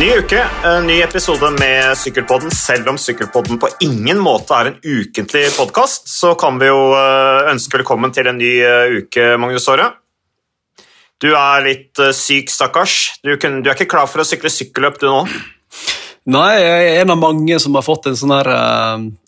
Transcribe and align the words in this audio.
Ny 0.00 0.06
uke, 0.16 0.38
en 0.64 0.86
ny 0.88 0.94
episode 1.04 1.50
med 1.58 1.90
Sykkelpodden. 2.00 2.48
Selv 2.56 2.86
om 2.88 2.96
Sykkelpodden 2.98 3.58
på 3.60 3.68
ingen 3.84 4.16
måte 4.24 4.56
er 4.56 4.70
en 4.70 4.76
ukentlig 4.80 5.42
podkast, 5.52 6.06
så 6.08 6.30
kan 6.40 6.56
vi 6.56 6.70
jo 6.70 6.78
eh, 6.96 7.50
ønske 7.50 7.76
velkommen 7.76 8.14
til 8.16 8.30
en 8.30 8.38
ny 8.40 8.48
eh, 8.64 8.94
uke, 8.96 9.26
Magnus 9.36 9.66
Aare. 9.68 9.90
Du 11.20 11.26
er 11.34 11.66
litt 11.66 12.00
eh, 12.00 12.14
syk, 12.16 12.48
stakkars. 12.48 12.94
Du, 13.20 13.34
du 13.36 13.68
er 13.68 13.74
ikke 13.74 13.90
klar 13.92 14.08
for 14.08 14.22
å 14.22 14.24
sykle 14.24 14.48
sykkelløp, 14.48 14.96
du 15.02 15.04
nå? 15.10 15.18
Nei, 16.32 16.54
jeg 16.62 16.86
er 16.86 17.00
en 17.02 17.12
av 17.12 17.20
mange 17.20 17.58
som 17.60 17.76
har 17.76 17.84
fått 17.84 18.08
en 18.08 18.16
sånn 18.16 18.32
her 18.38 18.50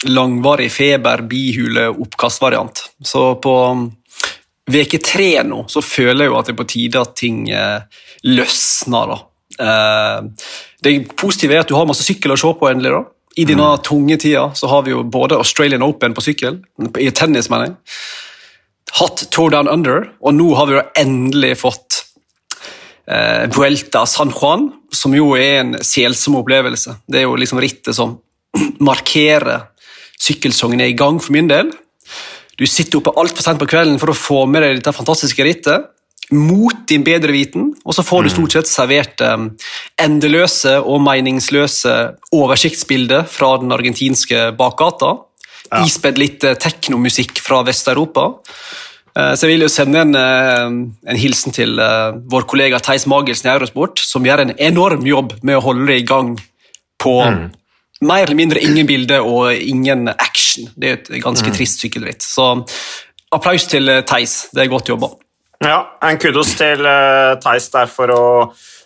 langvarig 0.08 0.70
feber, 0.72 1.20
bihule, 1.28 1.90
oppkastvariant. 2.06 2.80
Så 3.04 3.26
på 3.44 3.58
uke 4.72 5.02
um, 5.02 5.04
tre 5.04 5.28
nå 5.44 5.66
så 5.68 5.84
føler 5.84 6.24
jeg 6.24 6.32
jo 6.32 6.40
at 6.40 6.48
det 6.48 6.56
er 6.56 6.58
på 6.62 6.68
tide 6.72 7.04
at 7.04 7.14
ting 7.20 7.44
løsner. 8.24 9.12
da. 9.12 9.20
Uh, 9.60 10.30
det 10.84 10.96
positive 11.18 11.56
er 11.56 11.64
at 11.64 11.70
du 11.70 11.76
har 11.76 11.88
masse 11.88 12.06
sykkel 12.06 12.34
å 12.34 12.38
se 12.40 12.52
på 12.58 12.70
endelig. 12.70 12.94
da. 12.94 13.02
I 13.36 13.46
denne 13.48 13.70
mm. 13.78 13.84
tunge 13.86 14.18
tida 14.20 14.50
så 14.58 14.68
har 14.68 14.84
vi 14.86 14.92
jo 14.92 15.02
både 15.08 15.38
Australian 15.40 15.84
Open 15.86 16.14
på 16.16 16.24
sykkel, 16.24 16.60
i 17.00 17.08
tennis, 17.16 17.48
mener 17.52 17.70
jeg, 17.70 17.76
hatt 18.98 19.24
Tour 19.32 19.52
Down 19.54 19.70
Under, 19.72 20.10
og 20.20 20.36
nå 20.36 20.50
har 20.58 20.68
vi 20.68 20.76
jo 20.76 20.82
endelig 21.00 21.54
fått 21.62 22.02
eh, 23.08 23.48
Vuelta 23.54 24.04
San 24.10 24.34
Juan, 24.36 24.68
som 24.92 25.16
jo 25.16 25.30
er 25.38 25.62
en 25.62 25.78
selsom 25.80 26.36
opplevelse. 26.42 26.98
Det 27.08 27.22
er 27.22 27.24
jo 27.24 27.38
liksom 27.40 27.62
rittet 27.62 27.96
som 27.96 28.18
markerer 28.90 29.70
sykkelsongen 30.22 30.84
er 30.84 30.92
i 30.92 30.98
gang 30.98 31.16
for 31.22 31.32
min 31.34 31.48
del. 31.48 31.72
Du 32.60 32.66
sitter 32.68 33.00
oppe 33.00 33.16
altfor 33.18 33.46
sent 33.46 33.62
på 33.62 33.70
kvelden 33.70 33.96
for 34.02 34.12
å 34.12 34.18
få 34.18 34.44
med 34.50 34.62
deg 34.62 34.76
dette 34.78 34.94
fantastiske 34.94 35.46
rittet. 35.46 35.88
Mot 36.32 36.86
din 36.88 37.02
bedre 37.04 37.34
viten, 37.34 37.66
og 37.84 37.92
så 37.92 38.04
får 38.06 38.24
du 38.24 38.28
mm. 38.30 38.32
stort 38.32 38.54
sett 38.56 38.70
servert 38.70 39.20
um, 39.20 39.50
endeløse 40.00 40.78
og 40.80 41.02
meningsløse 41.04 41.92
oversiktsbilder 42.32 43.26
fra 43.28 43.50
den 43.60 43.74
argentinske 43.74 44.46
bakgata. 44.56 45.10
Ja. 45.68 45.82
Ispedd 45.84 46.20
litt 46.20 46.46
uh, 46.48 46.54
teknomusikk 46.56 47.36
fra 47.44 47.60
Vest-Europa. 47.66 48.30
Uh, 49.12 49.34
så 49.36 49.44
jeg 49.44 49.52
vil 49.52 49.66
jo 49.66 49.72
sende 49.72 50.06
en, 50.06 50.16
uh, 50.16 50.72
en 51.12 51.20
hilsen 51.20 51.52
til 51.52 51.76
vår 52.32 52.46
kollega 52.48 52.80
Theis 52.80 53.04
Magelsen 53.12 53.50
i 53.50 53.52
Eurosport, 53.52 54.00
som 54.00 54.24
gjør 54.24 54.46
en 54.46 54.54
enorm 54.56 55.04
jobb 55.08 55.36
med 55.44 55.58
å 55.58 55.64
holde 55.66 55.90
det 55.90 56.00
i 56.00 56.06
gang 56.08 56.32
på 57.02 57.16
mm. 57.28 57.42
mer 58.08 58.24
eller 58.24 58.40
mindre 58.40 58.62
ingen 58.64 58.88
bilder 58.88 59.28
og 59.28 59.52
ingen 59.52 60.08
action. 60.14 60.72
Det 60.76 60.88
er 60.88 60.96
et 61.02 61.12
ganske 61.20 61.52
mm. 61.52 61.58
trist 61.58 61.84
sykkelritt. 61.84 62.24
Så 62.24 62.54
applaus 63.32 63.68
til 63.68 63.98
Theis. 64.08 64.46
Det 64.54 64.64
er 64.64 64.72
godt 64.72 64.94
jobba. 64.94 65.12
Ja, 65.62 65.78
en 66.02 66.18
kudos 66.18 66.56
til 66.58 66.82
uh, 66.82 67.38
Theis 67.42 67.68
der 67.70 67.90
for 67.90 68.10
å, 68.10 68.22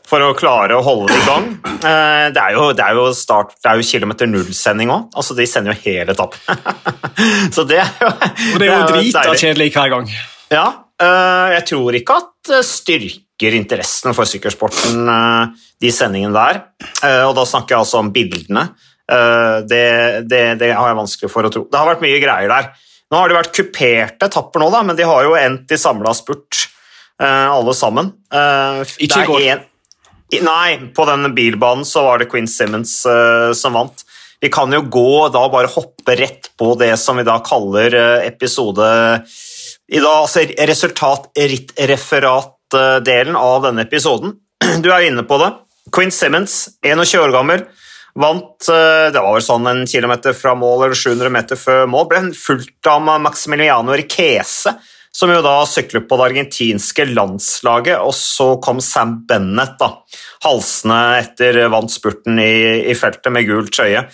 for 0.06 0.22
å, 0.22 0.32
klare 0.36 0.77
å 0.77 0.82
holde 0.84 1.08
det 1.08 1.19
i 1.22 1.27
gang. 1.27 1.46
Uh, 1.80 2.27
det, 2.34 2.42
er 2.42 2.56
jo, 2.56 2.66
det, 2.77 2.84
er 2.84 2.98
jo, 2.98 3.06
start, 3.16 3.55
det 3.62 3.70
er 3.70 3.80
jo 3.80 3.86
kilometer 3.88 4.28
null-sending 4.28 4.92
òg. 4.92 5.06
Altså, 5.16 5.36
de 5.38 5.47
sender 5.48 5.72
jo 5.72 5.80
hele 5.86 6.12
etappen. 6.12 6.42
Så 7.54 7.64
det 7.69 7.80
er 7.80 7.94
jo 8.02 8.10
Og 8.12 8.60
det 8.60 8.69
er 8.69 8.74
jo 8.74 8.91
drita 8.92 9.24
kjedelig 9.32 9.70
hver 9.77 9.94
gang. 9.94 10.10
Ja. 10.52 10.66
Uh, 11.00 11.52
jeg 11.56 11.64
tror 11.72 11.97
ikke 11.97 12.19
at 12.20 12.52
styrker 12.64 13.56
interessen 13.56 14.16
for 14.16 14.28
sykkelsporten, 14.28 15.08
de 15.82 15.91
sendingene 15.92 16.32
der. 16.32 16.60
Og 17.27 17.34
da 17.36 17.42
snakker 17.44 17.74
jeg 17.74 17.82
altså 17.82 18.00
om 18.00 18.08
bildene. 18.14 18.62
Det, 19.69 19.82
det, 20.24 20.41
det 20.62 20.70
har 20.72 20.88
jeg 20.88 20.97
vanskelig 20.97 21.28
for 21.28 21.44
å 21.44 21.50
tro. 21.52 21.66
Det 21.69 21.77
har 21.77 21.91
vært 21.91 22.04
mye 22.06 22.22
greier 22.22 22.48
der. 22.48 22.70
Nå 23.10 23.16
har 23.20 23.28
det 23.30 23.36
vært 23.38 23.54
kuperte 23.54 24.26
etapper, 24.26 24.58
nå, 24.62 24.66
da, 24.74 24.80
men 24.86 24.96
de 24.98 25.04
har 25.06 25.24
jo 25.26 25.34
endt 25.38 25.72
i 25.72 25.78
samla 25.78 26.12
spurt, 26.16 26.54
uh, 27.22 27.48
alle 27.54 27.74
sammen. 27.78 28.06
Uh, 28.34 28.82
Ikke 28.98 29.22
i 29.22 29.26
går. 29.30 29.40
En... 29.54 29.60
Nei, 30.42 30.78
på 30.94 31.02
den 31.06 31.34
bilbanen 31.36 31.84
så 31.86 32.02
var 32.08 32.16
det 32.18 32.30
Queen 32.32 32.48
Simmons 32.50 33.06
uh, 33.06 33.53
som 33.54 33.72
vant. 33.78 33.98
Vi 34.42 34.48
kan 34.53 34.72
jo 34.75 34.81
gå 34.92 35.28
da 35.32 35.48
bare 35.53 35.69
hoppe 35.70 36.16
rett 36.19 36.50
på 36.58 36.75
det 36.81 36.97
som 37.00 37.16
vi 37.16 37.25
da 37.26 37.38
kaller 37.47 37.94
episode 38.26 38.86
i 39.86 40.00
dag, 40.02 40.26
altså 40.26 40.41
Resultat-referat-delen 40.66 43.36
av 43.38 43.62
denne 43.69 43.82
episoden. 43.86 44.31
Du 44.82 44.91
er 44.92 45.02
inne 45.06 45.22
på 45.26 45.38
det. 45.41 45.50
Queen 45.94 46.10
Simmons, 46.10 46.69
21 46.82 47.20
år 47.22 47.31
gammel, 47.34 47.62
Vant 48.16 48.69
eh, 48.72 49.09
det 49.12 49.21
var 49.21 49.34
vel 49.37 49.44
sånn 49.44 49.69
en 49.69 49.82
kilometer 49.88 50.37
fra 50.37 50.54
mål 50.56 50.87
eller 50.87 50.99
700 50.99 51.32
meter 51.32 51.59
før 51.60 51.84
mål. 51.93 52.06
Ble 52.09 52.22
fulgt 52.37 52.88
av 52.88 53.04
Maximiliano 53.21 53.97
Riquese, 53.97 54.72
som 55.12 55.32
jo 55.32 55.43
da 55.44 55.59
syklet 55.69 56.09
på 56.09 56.16
det 56.16 56.31
argentinske 56.31 57.09
landslaget. 57.10 58.00
Og 58.00 58.16
så 58.16 58.55
kom 58.65 58.81
Sam 58.84 59.19
Bennett, 59.28 59.76
da, 59.81 59.93
halsende 60.47 61.00
etter 61.21 61.60
vant 61.72 61.93
spurten 61.93 62.41
i, 62.41 62.88
i 62.88 62.97
feltet 62.97 63.32
med 63.37 63.49
gul 63.49 63.69
trøye. 63.69 64.06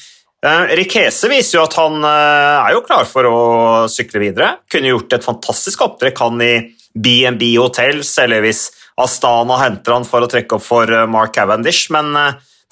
Rikese 0.42 0.74
Riquese 0.74 1.28
viser 1.30 1.60
jo 1.60 1.66
at 1.68 1.78
han 1.78 2.02
eh, 2.02 2.66
er 2.66 2.74
jo 2.74 2.84
klar 2.86 3.06
for 3.06 3.30
å 3.30 3.40
sykle 3.86 4.24
videre. 4.24 4.56
Kunne 4.66 4.96
gjort 4.96 5.14
et 5.14 5.26
fantastisk 5.30 5.86
opptrekk 5.86 6.26
han 6.26 6.42
i 6.42 6.54
BNB 6.92 7.52
Hotels, 7.54 8.10
eller 8.18 8.42
hvis 8.42 8.66
Astana 9.00 9.62
henter 9.62 9.94
han 9.94 10.04
for 10.04 10.26
å 10.26 10.28
trekke 10.28 10.58
opp 10.58 10.64
for 10.66 10.90
Mark 11.08 11.38
Cavendish. 11.38 11.86
men 11.94 12.10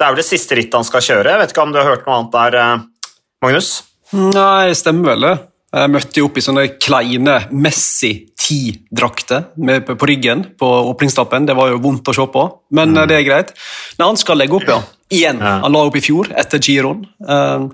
det 0.01 0.07
er 0.07 0.15
vel 0.15 0.23
det 0.23 0.31
siste 0.31 0.57
rittet 0.57 0.79
han 0.79 0.87
skal 0.89 1.05
kjøre. 1.05 1.29
Jeg 1.35 1.41
vet 1.43 1.51
ikke 1.53 1.63
om 1.67 1.73
du 1.75 1.79
har 1.83 1.91
hørt 1.91 2.07
noe 2.09 2.17
annet 2.17 2.33
der, 2.33 2.55
eh, 2.57 3.17
Magnus? 3.45 3.71
Nei, 4.17 4.73
stemmer 4.75 5.13
vel 5.13 5.27
det. 5.27 5.37
Jeg 5.71 5.91
møtte 5.93 6.19
jo 6.19 6.27
opp 6.27 6.39
i 6.41 6.43
sånne 6.43 6.65
kleine 6.83 7.35
Messi 7.53 8.11
10-drakter 8.33 9.53
på 9.87 10.09
ryggen 10.09 10.43
på 10.59 10.71
åpningstappen. 10.91 11.45
Det 11.47 11.55
var 11.55 11.71
jo 11.71 11.83
vondt 11.85 12.09
å 12.11 12.15
se 12.17 12.27
på, 12.33 12.47
men 12.75 12.97
mm. 12.97 13.03
det 13.13 13.19
er 13.21 13.29
greit. 13.29 13.53
Nei, 14.01 14.09
Han 14.09 14.19
skal 14.19 14.41
legge 14.41 14.57
opp, 14.59 14.67
ja. 14.67 14.81
Igjen. 15.11 15.39
Ja. 15.39 15.61
Han 15.67 15.77
la 15.77 15.85
opp 15.87 16.01
i 16.01 16.03
fjor, 16.03 16.33
etter 16.43 16.65
giroen. 16.65 17.05
Eh, 17.05 17.69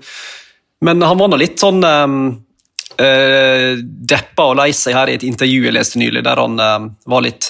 men 0.85 1.07
han 1.07 1.17
var 1.17 1.31
nå 1.31 1.39
litt 1.41 1.57
sånn 1.63 1.81
deppa 2.97 4.45
og 4.49 4.55
lei 4.57 4.71
seg 4.73 4.95
her 4.97 5.09
i 5.09 5.15
et 5.17 5.25
intervju 5.25 5.67
jeg 5.67 5.73
leste 5.73 5.99
nylig, 6.01 6.21
der 6.25 6.39
han 6.41 6.55
var 7.05 7.21
litt 7.25 7.45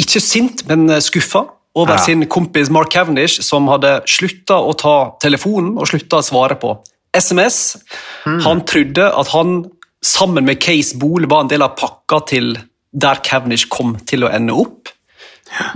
Ikke 0.00 0.20
sint, 0.20 0.64
men 0.68 0.92
skuffa 1.04 1.44
over 1.76 1.96
ja. 1.96 2.02
sin 2.02 2.26
kompis 2.30 2.70
Mark 2.70 2.92
Cavendish, 2.92 3.42
som 3.44 3.68
hadde 3.70 3.98
slutta 4.08 4.60
å 4.62 4.74
ta 4.78 4.96
telefonen 5.22 5.76
og 5.78 5.90
slutta 5.90 6.22
å 6.22 6.26
svare 6.26 6.58
på 6.60 6.74
SMS. 7.16 7.78
Mm. 8.26 8.40
Han 8.46 8.64
trodde 8.68 9.08
at 9.08 9.32
han 9.34 9.60
sammen 10.04 10.46
med 10.46 10.60
Case 10.62 10.96
Bool 10.98 11.26
var 11.30 11.44
en 11.44 11.50
del 11.52 11.64
av 11.64 11.76
pakka 11.78 12.22
til 12.30 12.54
der 12.92 13.20
Cavendish 13.24 13.68
kom 13.70 13.96
til 14.08 14.24
å 14.24 14.32
ende 14.32 14.56
opp. 14.56 14.92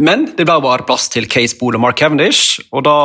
Men 0.03 0.27
det 0.37 0.45
ble 0.45 0.59
bare 0.61 0.85
plass 0.87 1.09
til 1.13 1.27
Case 1.33 1.57
Bool 1.59 1.79
og 1.79 1.83
Mark 1.85 1.97
Cavendish, 1.97 2.61
og 2.77 2.85
da 2.85 2.97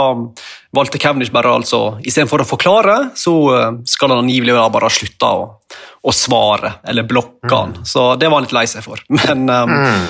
valgte 0.75 0.99
Cavendish 0.99 1.31
bare 1.33 1.53
altså 1.61 1.97
Istedenfor 2.03 2.43
å 2.43 2.47
forklare, 2.47 2.97
så 3.17 3.33
eh, 3.55 3.69
skal 3.87 4.11
han 4.11 4.25
angivelig 4.25 4.57
bare 4.57 4.89
ha 4.89 4.91
slutta 4.91 5.31
å, 5.31 5.45
å, 6.03 6.15
svare, 6.15 6.77
eller 6.87 7.07
blokke 7.07 7.53
han. 7.53 7.77
Mm. 7.79 7.87
Så 7.87 8.07
det 8.19 8.27
var 8.27 8.41
han 8.41 8.49
litt 8.49 8.57
lei 8.57 8.65
seg 8.69 8.83
for. 8.85 9.03
Men 9.21 9.47
um, 9.47 9.75
mm. 9.77 10.07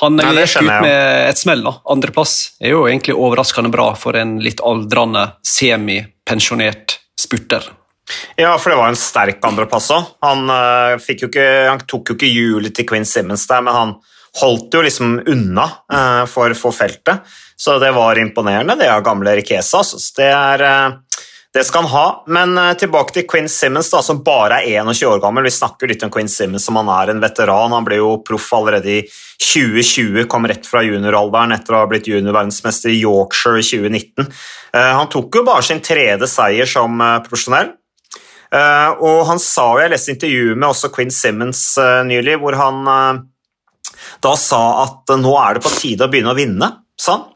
Han 0.00 0.16
Nei, 0.16 0.30
gikk 0.40 0.62
ut 0.62 0.70
med 0.70 1.28
et 1.28 1.40
smell. 1.40 1.64
da. 1.66 1.74
Andreplass 1.92 2.36
er 2.60 2.72
jo 2.72 2.86
egentlig 2.88 3.16
overraskende 3.18 3.72
bra 3.72 3.90
for 3.98 4.16
en 4.16 4.38
litt 4.40 4.62
aldrende, 4.64 5.26
semipensjonert 5.44 6.96
spurter. 7.20 7.68
Ja, 8.36 8.54
for 8.58 8.72
det 8.72 8.78
var 8.80 8.90
en 8.90 8.98
sterk 8.98 9.44
andreplass 9.46 9.90
òg. 9.94 10.14
Han, 10.24 10.48
uh, 10.50 10.96
han, 10.96 11.84
tok 11.86 12.12
jo 12.12 12.16
ikke 12.16 12.30
hjulet 12.30 12.74
til 12.74 12.88
Quinn 12.88 13.06
Simmons 13.06 13.46
der, 13.50 13.62
men 13.66 13.76
han 13.76 13.94
holdt 14.40 14.74
jo 14.74 14.82
liksom 14.86 15.18
unna 15.28 15.66
uh, 15.92 16.24
for, 16.30 16.54
for, 16.58 16.74
feltet. 16.74 17.26
Så 17.60 17.76
det 17.82 17.92
var 17.92 18.18
imponerende, 18.18 18.78
det 18.80 18.88
av 18.90 19.04
gamle 19.04 19.36
Rikesa. 19.38 19.82
Så 19.84 20.00
det 20.16 20.30
er 20.32 20.64
uh, 20.64 21.20
det 21.54 21.64
skal 21.64 21.82
han 21.82 21.90
ha. 21.90 22.24
Men 22.30 22.58
uh, 22.58 22.72
tilbake 22.78 23.14
til 23.14 23.26
Quinn 23.30 23.48
Simmons, 23.50 23.90
da, 23.90 24.02
som 24.06 24.22
bare 24.26 24.60
er 24.62 24.84
21 24.84 25.08
år 25.10 25.22
gammel. 25.22 25.48
Vi 25.48 25.54
snakker 25.54 25.90
litt 25.90 26.04
om 26.06 26.12
Quinn 26.14 26.30
Simmons 26.30 26.66
som 26.68 26.78
han 26.78 26.90
er 26.94 27.10
en 27.10 27.22
veteran. 27.22 27.74
Han 27.74 27.86
ble 27.86 27.98
jo 27.98 28.12
proff 28.26 28.52
allerede 28.54 28.92
i 28.92 29.00
2020, 29.42 30.28
kom 30.30 30.46
rett 30.46 30.68
fra 30.68 30.84
junioralderen 30.86 31.56
etter 31.56 31.74
å 31.74 31.82
ha 31.82 31.90
blitt 31.90 32.06
juniorverdensmester 32.10 32.94
i 32.94 33.00
Yorkshire 33.00 33.62
i 33.62 33.66
2019. 33.66 34.30
Uh, 34.30 34.78
eh, 34.78 34.92
han 35.00 35.10
tok 35.10 35.40
jo 35.40 35.44
bare 35.48 35.66
sin 35.66 35.82
tredje 35.82 36.30
seier 36.30 36.70
som 36.70 37.02
uh, 37.02 37.18
profesjonell. 37.26 37.74
og 38.50 39.20
han 39.28 39.38
sa 39.38 39.64
jo, 39.76 39.78
Jeg 39.78 39.90
leste 39.92 40.10
intervjuet 40.10 40.58
med 40.58 40.68
også 40.68 40.88
Quinn 40.90 41.12
Simmons 41.14 41.78
nylig, 42.06 42.34
hvor 42.42 42.56
han 42.58 42.80
da 44.18 44.32
sa 44.34 44.62
at 44.82 45.12
nå 45.20 45.36
er 45.38 45.54
det 45.54 45.62
på 45.62 45.70
tide 45.70 46.08
å 46.08 46.10
begynne 46.10 46.32
å 46.32 46.38
vinne. 46.38 46.70
sa 46.98 47.12
han. 47.14 47.29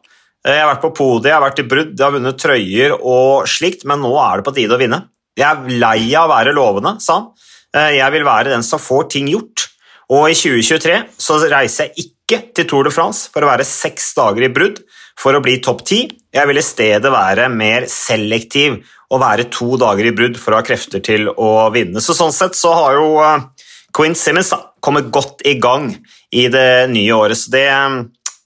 Jeg 0.44 0.60
har 0.60 0.68
vært 0.68 0.82
på 0.82 0.92
podiet, 0.98 1.30
jeg 1.30 1.38
har 1.38 1.44
vært 1.46 1.60
i 1.62 1.68
brudd, 1.68 1.92
jeg 1.96 2.04
har 2.04 2.12
vunnet 2.12 2.40
trøyer 2.40 2.94
og 2.98 3.46
slikt, 3.48 3.86
men 3.88 4.02
nå 4.04 4.10
er 4.20 4.40
det 4.40 4.44
på 4.44 4.52
tide 4.58 4.76
å 4.76 4.80
vinne. 4.80 4.98
Jeg 5.40 5.46
er 5.48 5.78
lei 5.80 6.10
av 6.12 6.28
å 6.28 6.34
være 6.34 6.52
lovende, 6.54 6.98
sa 7.00 7.16
han. 7.16 7.30
Eh, 7.74 7.94
jeg 7.96 8.14
vil 8.14 8.26
være 8.26 8.52
den 8.52 8.66
som 8.66 8.82
får 8.82 9.08
ting 9.14 9.30
gjort. 9.32 9.70
Og 10.12 10.28
i 10.28 10.36
2023 10.36 10.98
så 11.16 11.38
reiser 11.48 11.88
jeg 11.88 12.04
ikke 12.04 12.42
til 12.56 12.68
Tour 12.68 12.84
de 12.84 12.92
France 12.92 13.32
for 13.32 13.44
å 13.44 13.48
være 13.48 13.64
seks 13.64 14.12
dager 14.18 14.44
i 14.44 14.52
brudd 14.52 14.82
for 15.16 15.32
å 15.32 15.42
bli 15.42 15.56
topp 15.64 15.80
ti. 15.88 16.04
Jeg 16.34 16.50
vil 16.50 16.60
i 16.60 16.66
stedet 16.66 17.12
være 17.14 17.48
mer 17.48 17.88
selektiv 17.88 18.82
og 19.14 19.22
være 19.24 19.48
to 19.48 19.78
dager 19.80 20.10
i 20.10 20.14
brudd 20.16 20.36
for 20.40 20.52
å 20.52 20.60
ha 20.60 20.66
krefter 20.66 21.00
til 21.04 21.30
å 21.32 21.70
vinne. 21.72 22.04
Så 22.04 22.16
Sånn 22.16 22.36
sett 22.36 22.58
så 22.58 22.76
har 22.76 23.00
jo 23.00 23.10
eh, 23.24 23.68
Quinn 23.96 24.16
Simmons 24.18 24.52
da, 24.52 24.60
kommet 24.84 25.08
godt 25.14 25.40
i 25.48 25.56
gang 25.56 25.88
i 26.34 26.50
det 26.52 26.90
nye 26.92 27.16
året, 27.16 27.38
så 27.38 27.52
det, 27.54 27.68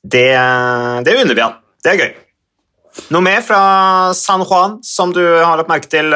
det, 0.05 0.29
det 1.03 1.23
unner 1.25 1.35
vi 1.35 1.43
han. 1.43 1.65
Det 1.89 1.95
er 1.95 2.03
gøy. 2.05 2.17
Noe 3.15 3.25
mer 3.25 3.41
fra 3.41 3.61
San 4.13 4.43
Juan 4.45 4.75
som 4.85 5.13
du 5.17 5.23
har 5.25 5.57
lagt 5.57 5.71
merke 5.71 5.89
til? 5.89 6.13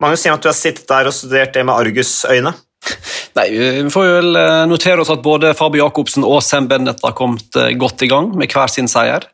Mange 0.00 0.16
sier 0.16 0.32
at 0.32 0.40
du 0.40 0.48
har 0.48 0.56
sittet 0.56 0.88
der 0.88 1.10
og 1.10 1.12
studert 1.12 1.52
det 1.52 1.64
med 1.66 1.76
argusøyne. 1.76 2.54
Nei, 3.36 3.46
Vi 3.52 3.92
får 3.92 4.10
vel 4.16 4.40
eh, 4.40 4.64
notere 4.70 5.04
oss 5.04 5.12
at 5.12 5.20
både 5.24 5.52
Fabio 5.58 5.84
Jacobsen 5.84 6.24
og 6.24 6.40
Sam 6.44 6.70
Bennett 6.70 7.04
har 7.04 7.16
kommet 7.18 7.56
eh, 7.60 7.74
godt 7.76 8.04
i 8.06 8.08
gang 8.08 8.32
med 8.32 8.48
hver 8.48 8.72
sin 8.72 8.88
seier. 8.88 9.26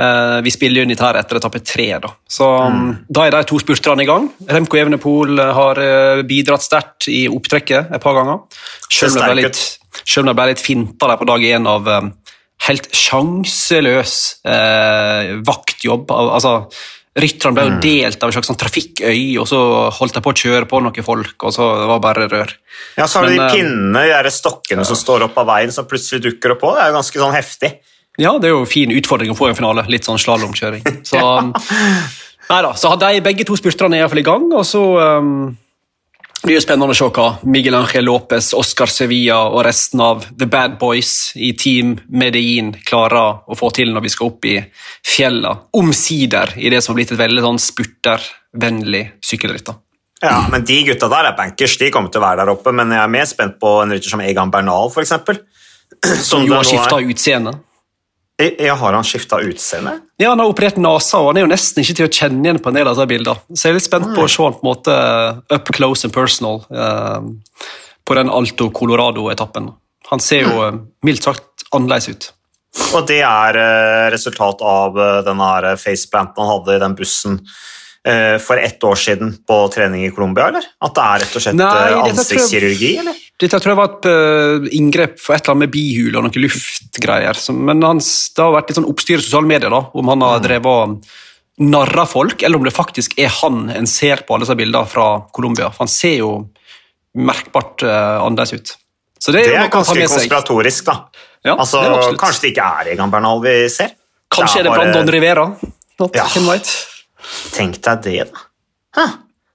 Eh, 0.00 0.38
vi 0.46 0.52
spiller 0.54 0.84
jo 0.88 0.96
her 1.04 1.20
etter 1.20 1.40
etappe 1.40 1.60
tre, 1.60 1.88
da. 2.00 2.14
Så 2.24 2.48
mm. 2.48 2.90
da 3.12 3.26
er 3.26 3.36
de 3.36 3.44
to 3.50 3.60
spurterne 3.60 4.06
i 4.06 4.08
gang. 4.08 4.30
Remco 4.48 4.80
Evenepool 4.80 5.36
har 5.60 5.82
bidratt 6.24 6.64
sterkt 6.64 7.10
i 7.12 7.26
opptrekket 7.28 7.92
et 7.92 8.02
par 8.02 8.16
ganger. 8.16 8.40
Selv 8.88 9.18
om 9.18 9.20
det 9.20 9.28
ble 9.28 9.42
litt, 9.44 9.64
litt 10.54 10.64
finta 10.64 11.12
der 11.12 11.20
på 11.20 11.28
dag 11.28 11.50
én 11.52 11.68
av 11.68 11.92
helt 12.68 12.90
sjanseløs 12.96 14.18
eh, 14.48 15.34
vaktjobb. 15.46 16.12
Altså, 16.14 16.58
Rytterne 17.14 17.54
ble 17.54 17.64
jo 17.68 17.72
mm. 17.76 17.82
delt 17.84 18.24
av 18.24 18.30
en 18.30 18.34
slags 18.34 18.48
sånn 18.50 18.58
trafikkøy, 18.58 19.18
og 19.38 19.46
så 19.46 19.58
holdt 19.94 20.16
de 20.16 20.22
på 20.24 20.32
å 20.32 20.38
kjøre 20.40 20.66
på 20.66 20.80
noen 20.82 21.06
folk, 21.06 21.36
og 21.46 21.52
så 21.54 21.68
var 21.86 21.92
det 21.92 22.02
bare 22.02 22.24
rør. 22.32 22.54
Ja, 22.98 23.06
Så 23.06 23.20
har 23.20 23.28
du 23.28 23.36
de 23.36 23.38
eh, 23.38 23.52
pinnene, 23.54 24.02
de 24.26 24.32
stokkene 24.34 24.82
ja. 24.82 24.88
som 24.88 24.98
står 24.98 25.28
opp 25.28 25.38
av 25.38 25.46
veien, 25.52 25.70
som 25.74 25.86
plutselig 25.86 26.24
dukker 26.24 26.56
opp 26.56 26.66
òg. 26.66 26.74
Det 26.74 26.82
er 26.82 26.90
jo 26.90 26.96
ganske 26.98 27.22
sånn 27.22 27.36
heftig. 27.36 27.70
Ja, 28.18 28.34
det 28.42 28.50
er 28.50 28.56
jo 28.56 28.66
fin 28.66 28.90
utfordring 28.94 29.30
å 29.30 29.38
få 29.38 29.46
i 29.46 29.54
en 29.54 29.58
finale. 29.58 29.86
Litt 29.90 30.06
sånn 30.06 30.18
slalåmkjøring. 30.22 30.82
Så, 31.10 31.20
ja. 31.20 32.60
da, 32.66 32.74
så 32.74 32.90
hadde 32.92 33.14
de 33.14 33.22
begge 33.24 33.46
to 33.46 33.54
spurterne 33.62 34.00
iallfall 34.00 34.20
i 34.20 34.26
gang, 34.26 34.50
og 34.52 34.66
så 34.68 34.82
um, 35.22 35.54
det 36.44 36.50
blir 36.50 36.58
jo 36.58 36.62
spennende 36.66 36.92
å 36.92 36.96
se 36.98 37.06
hva 37.08 37.26
Miguel 37.48 37.74
Ángel 37.78 38.04
Lopez, 38.04 38.50
Oscar 38.52 38.90
Sevilla 38.92 39.38
og 39.48 39.62
resten 39.64 40.02
av 40.04 40.26
The 40.28 40.44
Bad 40.44 40.74
Boys 40.76 41.30
i 41.40 41.54
Team 41.56 41.94
Medellin 42.12 42.74
klarer 42.84 43.48
å 43.48 43.56
få 43.56 43.70
til 43.72 43.94
når 43.94 44.04
vi 44.04 44.10
skal 44.12 44.28
opp 44.28 44.44
i 44.50 44.58
fjella. 45.08 45.54
Omsider 45.80 46.52
i 46.60 46.68
det 46.68 46.82
som 46.84 46.92
har 46.92 46.98
blitt 46.98 47.14
et 47.16 47.22
veldig 47.22 47.46
sånn 47.46 47.62
spurtervennlig 47.64 49.00
sykkelritt. 49.24 49.72
Ja, 50.20 50.42
men 50.52 50.68
De 50.68 50.76
gutta 50.90 51.08
der 51.14 51.30
er 51.30 51.38
bankers, 51.38 51.78
de 51.80 51.88
kommer 51.96 52.12
til 52.12 52.20
å 52.20 52.26
være 52.26 52.42
der 52.42 52.52
oppe, 52.52 52.76
men 52.76 52.92
jeg 52.92 53.00
er 53.06 53.16
mer 53.16 53.30
spent 53.32 53.56
på 53.64 53.72
en 53.80 53.96
rytter 53.96 54.12
som 54.12 54.24
Egan 54.28 54.52
Bernal, 54.52 54.92
f.eks. 54.92 55.16
Som, 56.04 56.20
som 56.28 56.44
jo 56.44 56.58
har 56.58 56.68
skifta 56.68 57.00
utseende. 57.00 57.56
Jeg 58.40 58.74
har 58.74 58.96
han 58.96 59.06
skifta 59.06 59.38
utseende? 59.46 60.00
Ja, 60.18 60.32
Han 60.32 60.40
har 60.42 60.50
operert 60.50 60.78
nesa, 60.80 61.20
og 61.20 61.28
han 61.30 61.38
er 61.38 61.44
jo 61.44 61.50
nesten 61.52 61.84
ikke 61.84 61.94
til 62.00 62.08
å 62.08 62.12
kjenne 62.12 62.42
igjen 62.42 62.58
på 62.62 62.72
en 62.72 62.78
del 62.80 62.88
av 62.90 62.96
disse 62.96 63.10
bildene. 63.12 63.54
Så 63.54 63.68
jeg 63.68 63.74
er 63.74 63.78
litt 63.78 63.86
spent 63.86 64.08
på 64.10 64.24
å 64.24 64.30
se 64.30 64.42
han 64.42 64.56
på 64.56 64.64
en 64.64 64.70
måte 64.72 64.96
up 65.54 65.70
close 65.76 66.08
and 66.08 66.14
personal 66.14 66.64
eh, 66.66 67.28
på 68.04 68.16
den 68.18 68.32
Alto 68.34 68.70
Colorado-etappen. 68.74 69.70
Han 70.10 70.22
ser 70.22 70.48
jo 70.48 70.64
mm. 70.66 70.80
mildt 71.06 71.28
sagt 71.30 71.68
annerledes 71.70 72.10
ut. 72.10 72.26
Og 72.98 73.06
det 73.06 73.20
er 73.22 73.60
eh, 73.60 74.08
resultat 74.16 74.66
av 74.66 74.98
eh, 74.98 75.20
denne 75.28 75.76
faceplanten 75.78 76.42
han 76.42 76.52
hadde 76.56 76.74
i 76.74 76.82
den 76.82 76.98
bussen 76.98 77.38
Eh, 78.04 78.38
for 78.38 78.60
ett 78.60 78.84
år 78.84 78.94
siden 78.94 79.30
på 79.48 79.68
trening 79.72 80.04
i 80.04 80.10
Colombia, 80.10 80.50
eller? 80.50 80.64
At 80.84 80.92
det 80.92 81.04
er 81.04 81.22
rett 81.22 81.36
og 81.38 81.42
slett 81.42 81.56
Nei, 81.56 81.92
ansiktskirurgi, 82.10 82.90
eller? 83.00 83.22
Dette 83.42 83.58
tror 83.58 83.72
jeg 83.72 83.78
var 83.80 83.90
et 83.90 84.06
uh, 84.06 84.66
inngrep 84.76 85.16
for 85.18 85.34
et 85.34 85.42
eller 85.42 85.56
annet 85.56 85.66
med 85.66 85.72
bihule 85.74 86.20
og 86.20 86.26
noen 86.28 86.44
luftgreier. 86.44 87.40
Men 87.56 87.82
hans, 87.82 88.10
det 88.34 88.44
har 88.44 88.54
vært 88.54 88.70
litt 88.70 88.78
sånn 88.78 88.90
oppstyr 88.92 89.18
i 89.18 89.24
sosiale 89.24 89.50
medier 89.50 89.74
da, 89.74 89.80
om 89.90 90.12
han 90.12 90.22
har 90.22 90.44
drevet 90.44 90.70
og 90.70 91.64
narra 91.64 92.04
folk, 92.10 92.42
eller 92.42 92.58
om 92.58 92.66
det 92.66 92.74
faktisk 92.74 93.18
er 93.18 93.30
han 93.42 93.68
en 93.74 93.86
ser 93.90 94.22
på 94.26 94.34
alle 94.34 94.46
disse 94.46 94.56
bildene 94.58 94.90
fra 94.90 95.08
Colombia. 95.34 95.72
For 95.74 95.84
han 95.84 95.90
ser 95.90 96.16
jo 96.20 96.30
merkbart 97.14 97.82
uh, 97.86 98.22
annerledes 98.22 98.54
ut. 98.54 98.74
Så 99.18 99.34
det, 99.34 99.46
det 99.50 99.58
er 99.58 99.70
ganske 99.72 99.98
konspiratorisk, 99.98 100.86
da. 100.86 100.98
Ja, 101.44 101.58
altså, 101.58 101.82
det 101.82 102.16
kanskje 102.20 102.46
det 102.46 102.54
ikke 102.54 102.70
er 102.80 102.94
Egan 102.94 103.12
Bernal 103.12 103.42
vi 103.44 103.54
ser? 103.72 103.94
Kanskje 104.32 104.62
det 104.62 104.70
er, 104.70 104.72
bare... 104.72 104.86
det 104.86 104.94
Brandon 104.94 105.12
Rivera. 105.14 105.46
Not 106.00 106.16
ja. 106.16 106.24
Tenk 107.54 107.78
deg 107.84 108.02
det, 108.06 108.18
da. 108.30 108.46
Huh. 108.98 109.14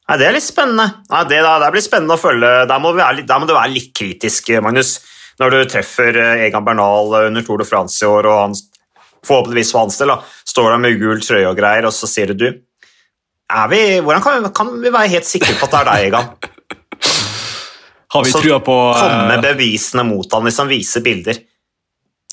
Nei, 0.09 0.17
det 0.17 0.25
er 0.25 0.33
litt 0.33 0.45
spennende. 0.45 0.87
Nei, 1.11 1.21
det, 1.29 1.37
det 1.45 1.69
blir 1.75 1.83
spennende 1.85 2.15
å 2.17 2.19
følge. 2.19 2.49
Der 2.69 2.81
må, 2.81 2.95
litt, 2.97 3.27
der 3.29 3.41
må, 3.41 3.45
du 3.45 3.53
være 3.53 3.75
litt 3.75 3.91
kritisk, 3.93 4.47
Magnus, 4.65 4.95
når 5.37 5.53
du 5.53 5.59
treffer 5.69 6.17
eh, 6.17 6.45
Egan 6.47 6.65
Bernal 6.65 7.13
eh, 7.13 7.27
under 7.29 7.45
Tour 7.45 7.61
de 7.61 7.67
France 7.69 8.01
i 8.01 8.09
år, 8.09 8.25
og 8.25 8.39
han 8.47 8.55
forhåpentligvis 9.27 9.73
for 9.75 9.83
hans 9.83 9.99
del 10.01 10.15
står 10.49 10.71
der 10.73 10.81
med 10.81 10.97
gul 10.97 11.21
trøye 11.21 11.51
og 11.51 11.59
greier, 11.59 11.85
og 11.85 11.93
så 11.93 12.09
sier 12.09 12.33
du 12.33 12.47
vi, 12.49 13.81
Hvordan 14.05 14.23
kan 14.23 14.41
vi, 14.41 14.51
kan 14.55 14.71
vi, 14.81 14.89
være 14.93 15.11
helt 15.13 15.29
sikre 15.29 15.53
på 15.59 15.67
at 15.67 15.75
det 15.75 15.79
er 15.79 15.89
deg, 15.91 16.07
Egan? 16.07 16.33
Har 18.15 18.25
vi 18.25 18.33
trua 18.33 18.59
på 18.65 18.77
uh... 18.89 18.97
Komme 18.97 19.37
bevisene 19.45 20.05
mot 20.07 20.33
han 20.33 20.45
hvis 20.47 20.57
han 20.61 20.69
viser 20.71 21.05
bilder. 21.05 21.43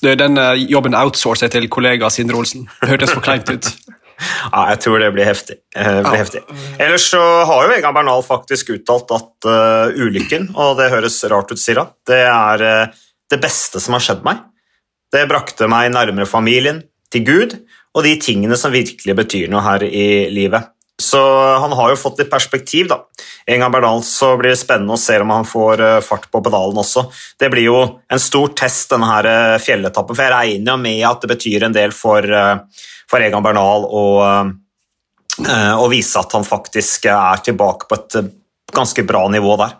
Den 0.01 0.37
jobben 0.69 0.97
outsourcer 0.97 1.49
til 1.53 1.69
kollega 1.73 2.09
Sindre 2.13 2.41
Olsen. 2.41 2.65
Hørtes 2.81 3.13
for 3.13 3.25
kleint 3.25 3.49
ut. 3.49 3.69
Ja, 4.17 4.63
jeg 4.71 4.79
tror 4.83 5.01
det 5.01 5.11
blir 5.13 5.27
heftig. 5.27 5.59
Eh, 5.75 5.99
blir 6.01 6.17
ja. 6.17 6.21
heftig. 6.23 6.41
Ellers 6.81 7.05
så 7.11 7.21
har 7.49 7.67
jo 7.67 7.75
Egan 7.77 7.95
Bernal 7.95 8.23
faktisk 8.25 8.71
uttalt 8.73 9.13
at 9.13 9.47
uh, 9.47 9.93
ulykken, 9.93 10.49
og 10.57 10.77
det 10.79 10.89
høres 10.93 11.19
rart 11.29 11.53
ut, 11.53 11.61
sier 11.61 11.83
han, 11.83 11.91
det 12.09 12.23
er 12.25 12.63
uh, 12.65 13.03
det 13.29 13.41
beste 13.43 13.81
som 13.83 13.97
har 13.97 14.05
skjedd 14.05 14.25
meg. 14.25 14.41
Det 15.13 15.27
brakte 15.29 15.69
meg 15.71 15.91
nærmere 15.93 16.29
familien, 16.29 16.81
til 17.13 17.23
Gud, 17.23 17.53
og 17.95 18.03
de 18.03 18.17
tingene 18.19 18.57
som 18.59 18.73
virkelig 18.73 19.15
betyr 19.15 19.51
noe 19.51 19.63
her 19.63 19.85
i 19.87 20.27
livet. 20.33 20.73
Så 21.01 21.19
han 21.61 21.75
har 21.77 21.91
jo 21.91 21.99
fått 21.99 22.17
litt 22.23 22.31
perspektiv, 22.31 22.87
da. 22.89 23.03
En 23.45 23.61
gang 23.61 23.71
Bernal 23.71 24.01
så 24.03 24.31
blir 24.39 24.55
det 24.55 24.59
spennende 24.59 24.95
å 24.95 25.01
se 25.01 25.19
om 25.21 25.29
han 25.29 25.45
får 25.45 25.83
fart 26.01 26.25
på 26.33 26.41
pedalen 26.41 26.79
også. 26.81 27.03
Det 27.37 27.51
blir 27.53 27.67
jo 27.67 27.79
en 28.09 28.21
stor 28.21 28.49
test, 28.57 28.89
denne 28.89 29.07
her 29.11 29.59
fjelletappen, 29.61 30.17
for 30.17 30.25
jeg 30.25 30.33
regner 30.33 30.81
med 30.81 31.03
at 31.05 31.21
det 31.21 31.29
betyr 31.35 31.67
en 31.67 31.77
del 31.77 31.93
for 31.93 32.25
for 33.07 33.23
Egan 33.23 33.45
Bernal 33.45 33.87
å, 33.87 34.05
eh, 35.47 35.73
å 35.79 35.87
vise 35.91 36.19
at 36.19 36.35
han 36.35 36.47
faktisk 36.47 37.07
er 37.11 37.43
tilbake 37.45 37.89
på 37.89 37.99
et 37.99 38.19
eh, 38.19 38.31
ganske 38.75 39.05
bra 39.07 39.25
nivå 39.31 39.55
der. 39.61 39.77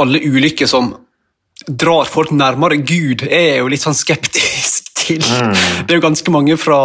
Alle 0.00 0.22
ulykker 0.24 0.68
som 0.70 0.94
drar 1.68 2.08
folk 2.10 2.32
nærmere 2.34 2.80
Gud, 2.82 3.26
er 3.28 3.48
jeg 3.50 3.60
jo 3.62 3.70
litt 3.72 3.84
sånn 3.84 3.96
skeptisk 3.96 4.90
til. 5.04 5.20
Mm. 5.20 5.54
Det 5.84 5.94
er 5.94 6.00
jo 6.00 6.06
ganske 6.08 6.34
mange 6.34 6.58
fra 6.60 6.80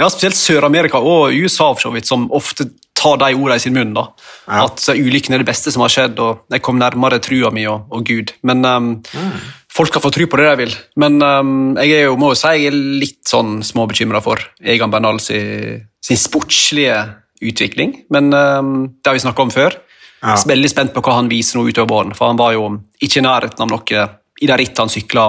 ja, 0.00 0.08
spesielt 0.08 0.38
Sør-Amerika 0.38 1.00
og 1.00 1.34
USA 1.36 1.72
for 1.74 1.88
så 1.88 1.92
vidt, 1.94 2.08
som 2.08 2.28
ofte 2.32 2.70
tar 2.96 3.18
de 3.18 3.32
ordene 3.34 3.58
i 3.58 3.62
sin 3.64 3.74
munn. 3.74 3.94
da. 3.96 4.06
Ja. 4.46 4.66
At 4.68 4.84
ulykken 4.92 5.34
er 5.34 5.42
det 5.42 5.48
beste 5.48 5.72
som 5.74 5.82
har 5.84 5.92
skjedd, 5.92 6.20
og 6.22 6.46
jeg 6.52 6.62
kom 6.62 6.78
nærmere 6.78 7.20
trua 7.22 7.50
mi 7.54 7.66
og, 7.70 7.88
og 7.90 8.06
Gud. 8.06 8.34
Men 8.46 8.64
um, 8.64 8.94
mm 9.02 9.42
folk 9.72 9.92
kan 9.92 10.04
få 10.04 10.12
tro 10.12 10.26
på 10.28 10.40
det 10.40 10.48
de 10.50 10.56
vil. 10.64 10.74
Men 11.00 11.18
um, 11.22 11.52
jeg 11.80 11.96
er 11.96 12.06
jo, 12.08 12.18
må 12.20 12.32
jo 12.32 12.38
si 12.38 12.52
jeg 12.56 12.68
er 12.70 12.76
litt 12.76 13.20
sånn 13.28 13.60
småbekymra 13.66 14.22
for 14.24 14.42
Egan 14.60 14.92
Bernal 14.92 15.20
sin, 15.22 15.86
sin 16.02 16.20
sportslige 16.20 16.98
utvikling. 17.42 18.02
Men 18.12 18.30
um, 18.32 18.74
det 18.98 19.10
har 19.10 19.18
vi 19.18 19.24
snakka 19.24 19.46
om 19.46 19.54
før. 19.54 19.78
Ja. 20.22 20.36
Veldig 20.46 20.70
spent 20.70 20.92
på 20.94 21.02
hva 21.02 21.16
han 21.18 21.30
viser 21.32 21.58
nå 21.58 21.66
utover 21.66 21.90
våren, 21.90 22.12
for 22.14 22.30
han 22.30 22.38
var 22.38 22.54
jo 22.54 22.68
ikke 23.02 23.22
i 23.22 23.24
nærheten 23.24 23.64
av 23.64 23.72
noe 23.72 24.04
i 24.42 24.48
det 24.50 24.58
rittet 24.58 24.78
han 24.78 24.90
sykla 24.90 25.24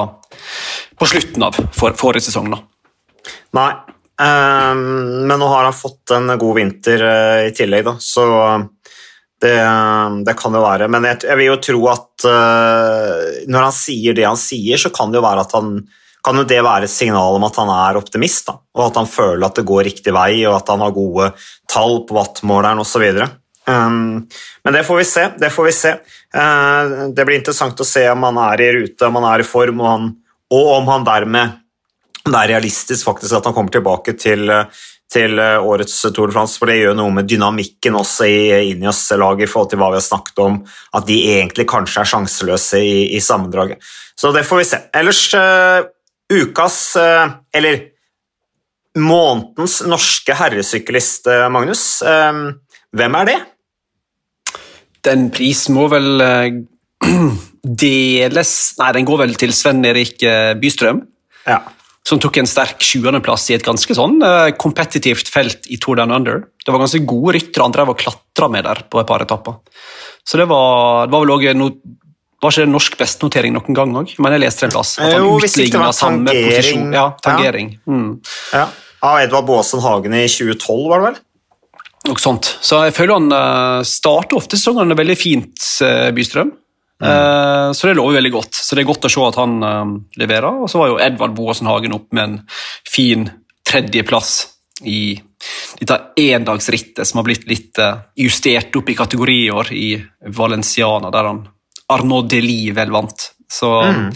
på 0.98 1.08
slutten 1.10 1.46
av 1.46 1.58
for, 1.74 1.96
forrige 1.98 2.28
sesong. 2.28 2.52
da. 2.54 2.60
Nei, 3.58 3.72
men 4.22 5.40
nå 5.40 5.48
har 5.50 5.66
han 5.66 5.74
fått 5.74 6.14
en 6.14 6.30
god 6.38 6.56
vinter 6.60 7.02
uh, 7.02 7.40
i 7.48 7.54
tillegg, 7.56 7.86
da, 7.88 7.96
så 8.00 8.26
det, 9.42 9.56
det, 10.24 10.36
kan 10.40 10.54
jo 10.56 10.62
være. 10.64 10.88
Men 10.92 11.08
jeg, 11.10 11.24
jeg 11.28 11.40
vil 11.40 11.50
jo 11.50 11.60
tro 11.66 11.82
at 11.92 12.28
uh, 12.30 13.44
når 13.50 13.68
han 13.68 13.76
sier 13.76 14.16
det 14.16 14.28
han 14.28 14.40
sier, 14.40 14.80
så 14.80 14.94
kan 14.94 15.12
det 15.12 15.20
jo 15.20 15.26
være 15.26 15.44
at 15.44 15.56
han 15.58 15.76
kan 16.24 16.40
jo 16.40 16.46
det 16.48 16.62
være 16.64 16.88
et 16.88 16.94
signal 16.94 17.36
om 17.36 17.44
at 17.44 17.58
han 17.60 17.70
er 17.74 18.00
optimist, 18.00 18.48
da, 18.48 18.56
og 18.78 18.86
at 18.86 19.00
han 19.02 19.10
føler 19.12 19.44
at 19.44 19.58
det 19.60 19.66
går 19.68 19.88
riktig 19.90 20.14
vei, 20.16 20.46
og 20.48 20.56
at 20.62 20.70
han 20.72 20.84
har 20.86 20.96
gode 20.96 21.34
tall 21.72 22.04
på 22.08 22.16
wattmåleren 22.16 22.80
osv. 22.80 23.04
Um, 23.68 24.24
men 24.64 24.76
det 24.76 24.86
får 24.88 25.02
vi 25.02 25.08
se. 25.08 25.26
Det 25.40 25.50
får 25.52 25.68
vi 25.68 25.74
se. 25.76 25.92
Uh, 26.36 27.10
det 27.16 27.28
blir 27.28 27.42
interessant 27.42 27.80
å 27.80 27.88
se 27.88 28.06
om 28.12 28.24
han 28.30 28.40
er 28.46 28.64
i 28.64 28.72
rute, 28.78 29.10
om 29.10 29.20
han 29.20 29.28
er 29.34 29.44
i 29.44 29.48
form, 29.48 29.84
og, 29.84 29.90
han, 29.90 30.08
og 30.56 30.72
om 30.78 30.90
han 30.94 31.08
dermed 31.08 31.60
det 32.24 32.40
er 32.40 32.54
realistisk 32.54 33.10
faktisk 33.10 33.36
at 33.36 33.48
han 33.50 33.56
kommer 33.56 33.74
tilbake 33.74 34.16
til, 34.16 34.48
til 35.12 35.40
eh, 35.44 35.60
årets 35.60 35.96
Tour 36.16 36.32
de 36.32 36.36
France, 36.36 36.56
for 36.60 36.72
det 36.72 36.80
gjør 36.80 36.96
noe 36.96 37.12
med 37.12 37.28
dynamikken 37.28 37.98
også 38.00 38.28
i 38.30 38.70
Ineos-laget 38.72 39.48
i 39.48 39.52
forhold 39.52 39.74
til 39.74 39.82
hva 39.82 39.90
vi 39.92 40.00
har 40.00 40.06
snakket 40.06 40.44
om, 40.44 40.62
at 40.96 41.08
de 41.10 41.18
egentlig 41.36 41.68
kanskje 41.70 42.04
er 42.04 42.12
sjanseløse 42.14 42.80
i, 42.80 42.96
i 43.18 43.20
sammendraget. 43.24 43.84
Så 44.16 44.32
det 44.32 44.46
får 44.48 44.62
vi 44.62 44.70
se. 44.70 44.80
Ellers 44.96 45.24
uh, 45.36 45.84
ukas, 46.32 46.78
uh, 46.96 47.36
eller 47.52 47.90
månedens 49.04 49.82
norske 49.90 50.38
herresyklist, 50.38 51.28
uh, 51.28 51.50
Magnus. 51.52 52.04
hvem 52.94 53.16
er 53.20 53.32
det? 53.32 53.40
Den 55.04 55.28
prisen 55.36 55.76
må 55.76 55.90
vel 55.92 56.24
deles 57.84 58.52
Nei, 58.80 58.92
den 58.96 59.08
går 59.08 59.26
vel 59.26 59.34
til 59.36 59.52
Sven 59.52 59.84
Erik 59.90 60.24
Bystrøm. 60.62 61.04
Ja 61.44 61.64
som 62.08 62.20
tok 62.20 62.42
en 62.42 62.50
sterk 62.50 62.84
sjuendeplass 62.84 63.48
i 63.52 63.56
et 63.56 63.64
ganske 63.64 63.96
sånn 63.96 64.20
uh, 64.24 64.52
kompetitivt 64.60 65.32
felt 65.32 65.68
i 65.72 65.80
Tour 65.82 66.00
Down 66.00 66.12
Under. 66.12 66.44
Det 66.60 66.74
var 66.74 66.84
ganske 66.84 67.04
gode 67.08 67.38
ryttere 67.38 67.66
han 67.66 67.76
drev 67.76 67.94
og 67.94 68.00
klatra 68.00 68.50
med 68.52 68.68
der 68.68 68.84
på 68.92 69.00
et 69.00 69.10
par 69.10 69.24
etapper. 69.24 69.60
Så 70.28 70.40
det 70.40 70.48
var, 70.52 71.08
det 71.08 71.16
var 71.16 71.24
vel 71.24 71.36
også 71.38 71.54
no, 71.60 71.70
var 72.44 72.52
ikke 72.52 72.66
det 72.66 72.74
norsk 72.74 72.98
bestnotering 73.00 73.54
noen 73.56 73.78
gang 73.78 73.94
òg? 74.02 74.16
Men 74.20 74.36
jeg 74.36 74.44
leste 74.44 74.68
en 74.68 74.74
plass. 74.74 74.98
At 75.00 75.16
han 75.16 75.30
hvis 75.40 75.56
ikke 75.64 75.78
det 75.78 75.84
var 75.86 75.96
tangering. 75.96 76.90
Ja, 76.96 77.06
tangering. 77.24 77.70
Ja. 77.78 77.94
Mm. 77.96 78.10
ja. 78.52 78.66
av 79.08 79.22
Edvard 79.24 79.48
Baasen 79.48 79.84
Hagen 79.84 80.18
i 80.18 80.26
2012, 80.28 80.82
var 80.92 81.00
det 81.00 81.08
vel? 81.12 81.22
Noe 82.10 82.20
sånt. 82.20 82.50
Så 82.60 82.82
jeg 82.84 82.98
føler 82.98 83.16
han 83.16 83.32
uh, 83.32 83.80
starter 83.88 84.42
ofte 84.42 84.60
sesongene 84.60 85.00
veldig 85.00 85.16
fint, 85.16 85.70
Bystrøm. 86.18 86.52
Uh, 87.04 87.72
så 87.76 87.88
det 87.88 87.98
lover 87.98 88.20
veldig 88.20 88.32
godt. 88.32 88.56
Så 88.56 88.76
det 88.76 88.84
er 88.84 88.90
godt 88.90 89.08
å 89.08 89.12
se 89.12 89.26
at 89.28 89.40
han 89.42 89.58
uh, 89.64 89.94
leverer. 90.20 90.64
Og 90.64 90.72
så 90.72 90.80
var 90.80 90.92
jo 90.92 91.00
Edvard 91.04 91.36
Boasen 91.36 91.68
Hagen 91.68 91.96
opp 91.98 92.10
med 92.16 92.24
en 92.24 92.38
fin 92.88 93.28
tredjeplass 93.68 94.34
i 94.88 95.16
dette 95.80 95.98
endagsrittet 96.20 97.08
som 97.08 97.20
har 97.20 97.28
blitt 97.28 97.46
litt 97.50 97.80
uh, 97.82 98.06
justert 98.20 98.76
opp 98.80 98.90
i 98.90 98.98
kategorier 98.98 99.74
i 99.76 99.90
Valenciana, 100.38 101.12
der 101.14 101.30
han 101.32 101.44
Arnaud 101.94 102.32
Delis 102.32 102.76
vel 102.78 102.94
vant. 102.96 103.30
Så 103.52 103.70
mm. 103.84 104.08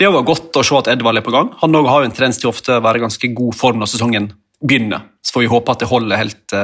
det 0.00 0.08
var 0.10 0.26
godt 0.26 0.56
å 0.56 0.64
se 0.66 0.80
at 0.80 0.88
Edvard 0.94 1.20
er 1.20 1.26
på 1.26 1.34
gang. 1.34 1.52
Han 1.60 1.76
har 1.76 2.00
jo 2.00 2.08
en 2.08 2.16
tendens 2.16 2.40
til 2.40 2.50
ofte 2.50 2.78
å 2.78 2.84
være 2.84 3.04
ganske 3.04 3.32
god 3.36 3.58
form 3.58 3.82
når 3.82 3.92
sesongen 3.92 4.32
begynner. 4.64 5.04
Så 5.22 5.36
får 5.36 5.44
vi 5.44 5.52
håpe 5.52 5.76
at 5.76 5.84
det 5.84 5.90
holder 5.92 6.20
helt 6.20 6.56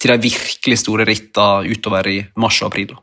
til 0.00 0.10
de 0.10 0.18
virkelig 0.24 0.80
store 0.82 1.06
rittene 1.06 1.70
utover 1.70 2.08
i 2.10 2.18
mars 2.40 2.58
og 2.64 2.72
april. 2.72 2.96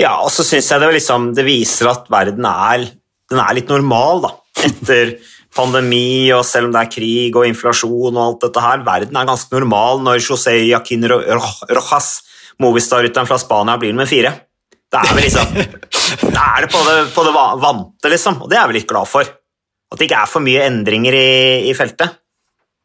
Ja, 0.00 0.16
og 0.20 0.30
så 0.34 0.44
syns 0.46 0.70
jeg 0.70 0.82
det, 0.82 0.90
liksom, 0.96 1.30
det, 1.36 1.46
viser 1.46 1.90
at 1.92 2.10
verden 2.12 2.46
er, 2.48 2.88
er 3.32 3.56
litt 3.56 3.70
normal, 3.72 4.24
da. 4.26 4.32
Etter 4.64 5.16
pandemi, 5.54 6.32
og 6.34 6.42
selv 6.46 6.68
om 6.68 6.74
det 6.74 6.82
er 6.82 6.92
krig 6.92 7.36
og 7.38 7.46
inflasjon 7.46 8.16
og 8.16 8.22
alt 8.24 8.46
dette 8.46 8.64
her. 8.64 8.82
Verden 8.86 9.18
er 9.18 9.28
ganske 9.28 9.54
normal 9.54 10.02
når 10.02 10.22
José 10.24 10.56
Jaquin 10.66 11.06
Rojas, 11.10 12.10
Movistar-rytteren 12.62 13.28
fra 13.30 13.38
Spania, 13.40 13.78
blir 13.80 13.94
med 13.96 14.10
fire. 14.10 14.34
Da 14.92 15.02
er 15.02 15.22
liksom 15.22 15.56
er 15.58 16.66
det 16.66 16.70
på 16.70 16.82
det, 16.86 16.98
på 17.14 17.24
det 17.26 17.32
vante, 17.34 18.10
liksom. 18.10 18.42
Og 18.44 18.50
det 18.50 18.58
er 18.60 18.68
vi 18.70 18.78
litt 18.78 18.90
glad 18.90 19.10
for. 19.10 19.26
At 19.26 19.98
det 20.00 20.08
ikke 20.08 20.20
er 20.22 20.30
for 20.30 20.44
mye 20.44 20.66
endringer 20.66 21.14
i, 21.14 21.30
i 21.70 21.74
feltet. 21.78 22.20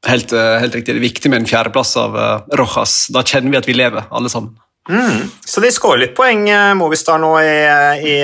Helt, 0.07 0.31
eh, 0.31 0.55
helt, 0.61 0.75
riktig. 0.77 0.93
Det 0.93 1.01
er 1.01 1.07
viktig 1.09 1.31
med 1.31 1.41
en 1.41 1.49
fjerdeplass 1.49 1.95
av 1.99 2.15
uh, 2.15 2.57
Rojas. 2.59 3.09
Da 3.13 3.25
kjenner 3.27 3.51
vi 3.51 3.59
at 3.59 3.67
vi 3.67 3.75
lever, 3.75 4.07
alle 4.15 4.31
sammen. 4.31 4.55
Mm. 4.89 5.27
Så 5.45 5.61
de 5.61 5.69
skårer 5.73 6.07
litt 6.07 6.15
poeng, 6.17 6.47
Movistar, 6.79 7.21
nå 7.21 7.35
i, 7.43 8.09
i, 8.09 8.15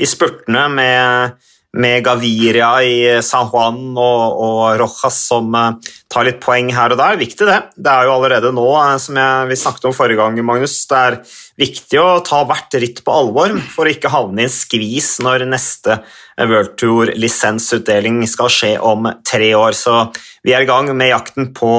i 0.00 0.08
spurtene 0.08 0.62
med, 0.72 1.34
med, 1.76 1.98
Gaviria 2.04 2.70
i 2.80 2.96
San 3.24 3.50
Juan 3.52 3.90
og, 3.92 4.22
og, 4.40 4.60
Rojas 4.80 5.18
som 5.28 5.52
tar 5.52 6.24
litt 6.24 6.38
poeng 6.40 6.70
her 6.72 6.94
og 6.94 7.00
der. 7.00 7.18
Viktig, 7.20 7.44
det. 7.44 7.58
Det 7.76 7.92
er 7.92 8.08
jo 8.08 8.14
allerede 8.14 8.54
nå, 8.56 8.64
som 9.02 9.20
jeg, 9.20 9.50
vi 9.50 9.58
snakket 9.60 9.88
om 9.90 9.96
forrige 9.96 10.22
gang, 10.22 10.40
Magnus, 10.48 10.78
det 10.88 11.02
er 11.02 11.18
viktig 11.60 12.00
å 12.00 12.06
ta 12.24 12.40
hvert 12.48 12.78
ritt 12.80 13.02
på 13.04 13.12
alvor 13.12 13.52
for 13.72 13.84
å 13.84 13.92
ikke 13.92 14.12
havne 14.14 14.46
i 14.46 14.48
en 14.48 14.54
skvis 14.54 15.18
når 15.24 15.44
neste 15.50 15.98
World 16.40 16.72
Tour-lisensutdeling 16.80 18.22
skal 18.32 18.52
skje 18.52 18.72
om 18.80 19.10
tre 19.28 19.52
år. 19.56 19.76
Så 19.76 20.06
vi 20.40 20.56
er 20.56 20.64
i 20.64 20.70
gang 20.72 20.88
med 20.96 21.12
jakten 21.12 21.52
på, 21.56 21.74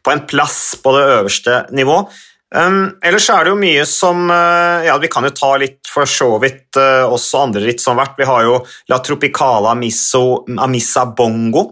på 0.00 0.16
en 0.16 0.24
plass 0.28 0.78
på 0.80 0.96
det 0.96 1.04
øverste 1.18 1.60
nivå. 1.76 2.00
Um, 2.48 2.94
ellers 3.04 3.26
er 3.28 3.44
det 3.44 3.50
jo 3.52 3.58
mye 3.60 3.82
som 3.84 4.22
uh, 4.32 4.80
Ja, 4.80 4.94
vi 4.96 5.10
kan 5.12 5.26
jo 5.26 5.34
ta 5.36 5.50
litt 5.60 5.84
for 5.84 6.08
så 6.08 6.30
vidt 6.40 6.78
uh, 6.80 7.04
også 7.04 7.42
andre 7.44 7.66
ritt 7.66 7.82
som 7.82 7.98
vært. 8.00 8.16
Vi 8.16 8.28
har 8.28 8.46
jo 8.46 8.62
La 8.88 9.02
Tropicala 9.04 9.74
Amiso, 9.74 10.46
Amissa 10.56 11.04
Bongo, 11.12 11.66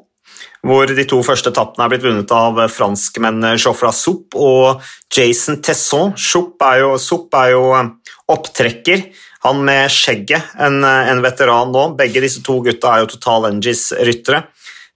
hvor 0.66 0.92
de 0.92 1.06
to 1.08 1.22
første 1.24 1.48
etappene 1.54 1.86
er 1.86 1.94
blitt 1.94 2.04
vunnet 2.04 2.34
av 2.34 2.60
franskmennene 2.74 3.54
Joffra 3.56 3.88
Soup 3.94 4.36
og 4.36 4.84
Jason 5.08 5.62
Tesson. 5.64 6.12
Soup 6.20 6.60
er 6.68 6.82
jo, 6.82 6.92
Soup 7.00 7.32
er 7.40 7.54
jo 7.54 7.64
opptrekker. 8.28 9.08
Han 9.46 9.64
med 9.64 9.88
skjegget, 9.94 10.56
en, 10.60 10.82
en, 10.84 11.24
veteran 11.24 11.72
nå. 11.72 11.88
Begge 11.96 12.20
disse 12.20 12.42
to 12.44 12.58
gutta 12.66 12.92
er 12.92 13.04
jo 13.04 13.12
Total 13.14 13.48
Engines-ryttere. 13.52 14.44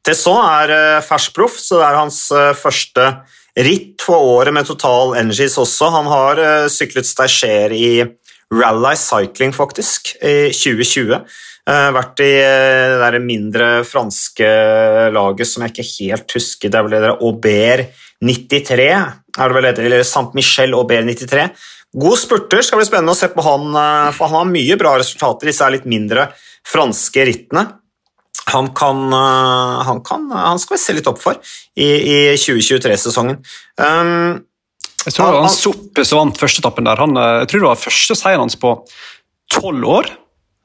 Tesson 0.05 0.41
er 0.43 0.77
uh, 0.77 1.03
ferskproff, 1.05 1.57
så 1.61 1.81
det 1.81 1.89
er 1.89 2.03
hans 2.03 2.25
uh, 2.35 2.51
første 2.57 3.13
ritt 3.59 4.03
for 4.05 4.23
året 4.39 4.55
med 4.55 4.69
Total 4.69 5.17
Energies 5.21 5.59
også. 5.61 5.91
Han 5.95 6.11
har 6.11 6.41
uh, 6.41 6.67
syklet 6.71 7.09
stasjer 7.09 7.75
i 7.75 7.93
Rally 8.51 8.97
Cycling, 8.99 9.55
faktisk, 9.55 10.15
i 10.23 10.51
2020. 10.55 11.17
Uh, 11.71 11.89
vært 11.95 12.23
i 12.25 12.31
uh, 12.43 13.09
det 13.15 13.23
mindre 13.25 13.73
franske 13.87 14.47
laget 15.15 15.51
som 15.51 15.67
jeg 15.67 15.75
ikke 15.75 15.89
helt 15.91 16.39
husker. 16.39 16.71
Det 16.71 16.79
er 16.79 16.87
vel 16.87 16.97
det 16.97 17.03
der 17.07 17.19
Aubert 17.19 18.07
93, 18.21 18.89
er 18.91 19.51
det 19.51 19.57
vel 19.57 19.69
det, 19.71 19.77
eller 19.87 20.07
Saint-Michel 20.07 20.77
Aubert 20.77 21.07
93. 21.09 21.49
God 22.01 22.19
spurter, 22.21 22.63
skal 22.63 22.79
bli 22.79 22.87
spennende 22.87 23.17
å 23.17 23.19
se 23.19 23.31
på 23.33 23.43
han, 23.43 23.73
for 24.15 24.31
han 24.31 24.45
har 24.45 24.51
mye 24.53 24.77
bra 24.79 24.93
resultater 25.01 25.51
disse 25.51 25.67
litt 25.75 25.89
mindre 25.91 26.29
franske 26.71 27.25
rittene 27.27 27.65
han 28.53 28.71
kan, 28.77 29.03
eh, 29.13 29.81
han 29.87 30.03
kan, 30.07 30.31
Han 30.31 30.59
skal 30.59 30.77
vi 30.77 30.83
se 30.83 30.95
litt 30.97 31.09
opp 31.11 31.21
for 31.23 31.39
i, 31.77 31.87
i 31.87 32.17
2023-sesongen. 32.37 33.41
Um, 33.81 34.43
jeg 35.07 35.15
tror 35.15 35.31
det 35.31 35.37
var 35.39 35.47
han 35.47 35.55
Soppe 35.55 36.05
som 36.05 36.21
vant 36.21 36.41
første 36.41 36.63
etappen 36.63 36.89
der. 36.89 37.01
Han, 37.01 37.17
eh, 37.17 37.37
jeg 37.43 37.51
tror 37.53 37.65
det 37.65 37.71
var 37.71 37.83
første 37.87 38.19
seieren 38.19 38.45
hans 38.45 38.59
på 38.61 38.75
tolv 39.51 39.89
år, 39.89 40.13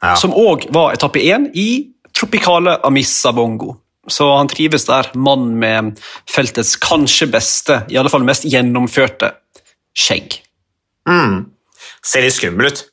ja. 0.04 0.16
som 0.20 0.36
òg 0.36 0.68
var 0.76 0.94
etappe 0.96 1.24
én 1.24 1.50
i 1.58 1.70
tropikale 2.16 2.78
Amissa 2.86 3.34
Bongo. 3.36 3.78
Så 4.08 4.28
han 4.38 4.50
trives 4.52 4.86
der, 4.86 5.10
mann 5.18 5.56
med 5.58 5.96
feltets 6.30 6.76
kanskje 6.78 7.28
beste, 7.34 7.80
i 7.90 7.98
alle 7.98 8.12
fall 8.14 8.26
mest 8.28 8.46
gjennomførte 8.46 9.32
skjegg. 9.98 10.38
Mm. 11.10 11.48
Ser 12.06 12.26
litt 12.26 12.36
skummel 12.36 12.70
ut. 12.70 12.84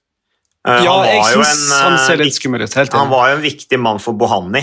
Ja, 0.63 0.95
jeg 1.09 1.25
syns 1.35 1.73
han 1.75 1.99
ser 2.07 2.21
litt 2.23 2.37
skummel 2.39 2.65
ut. 2.65 2.77
Han 2.95 3.11
var 3.11 3.33
jo 3.33 3.41
en 3.41 3.45
viktig 3.45 3.81
mann 3.83 4.01
for 4.03 4.17
Bohanni. 4.17 4.63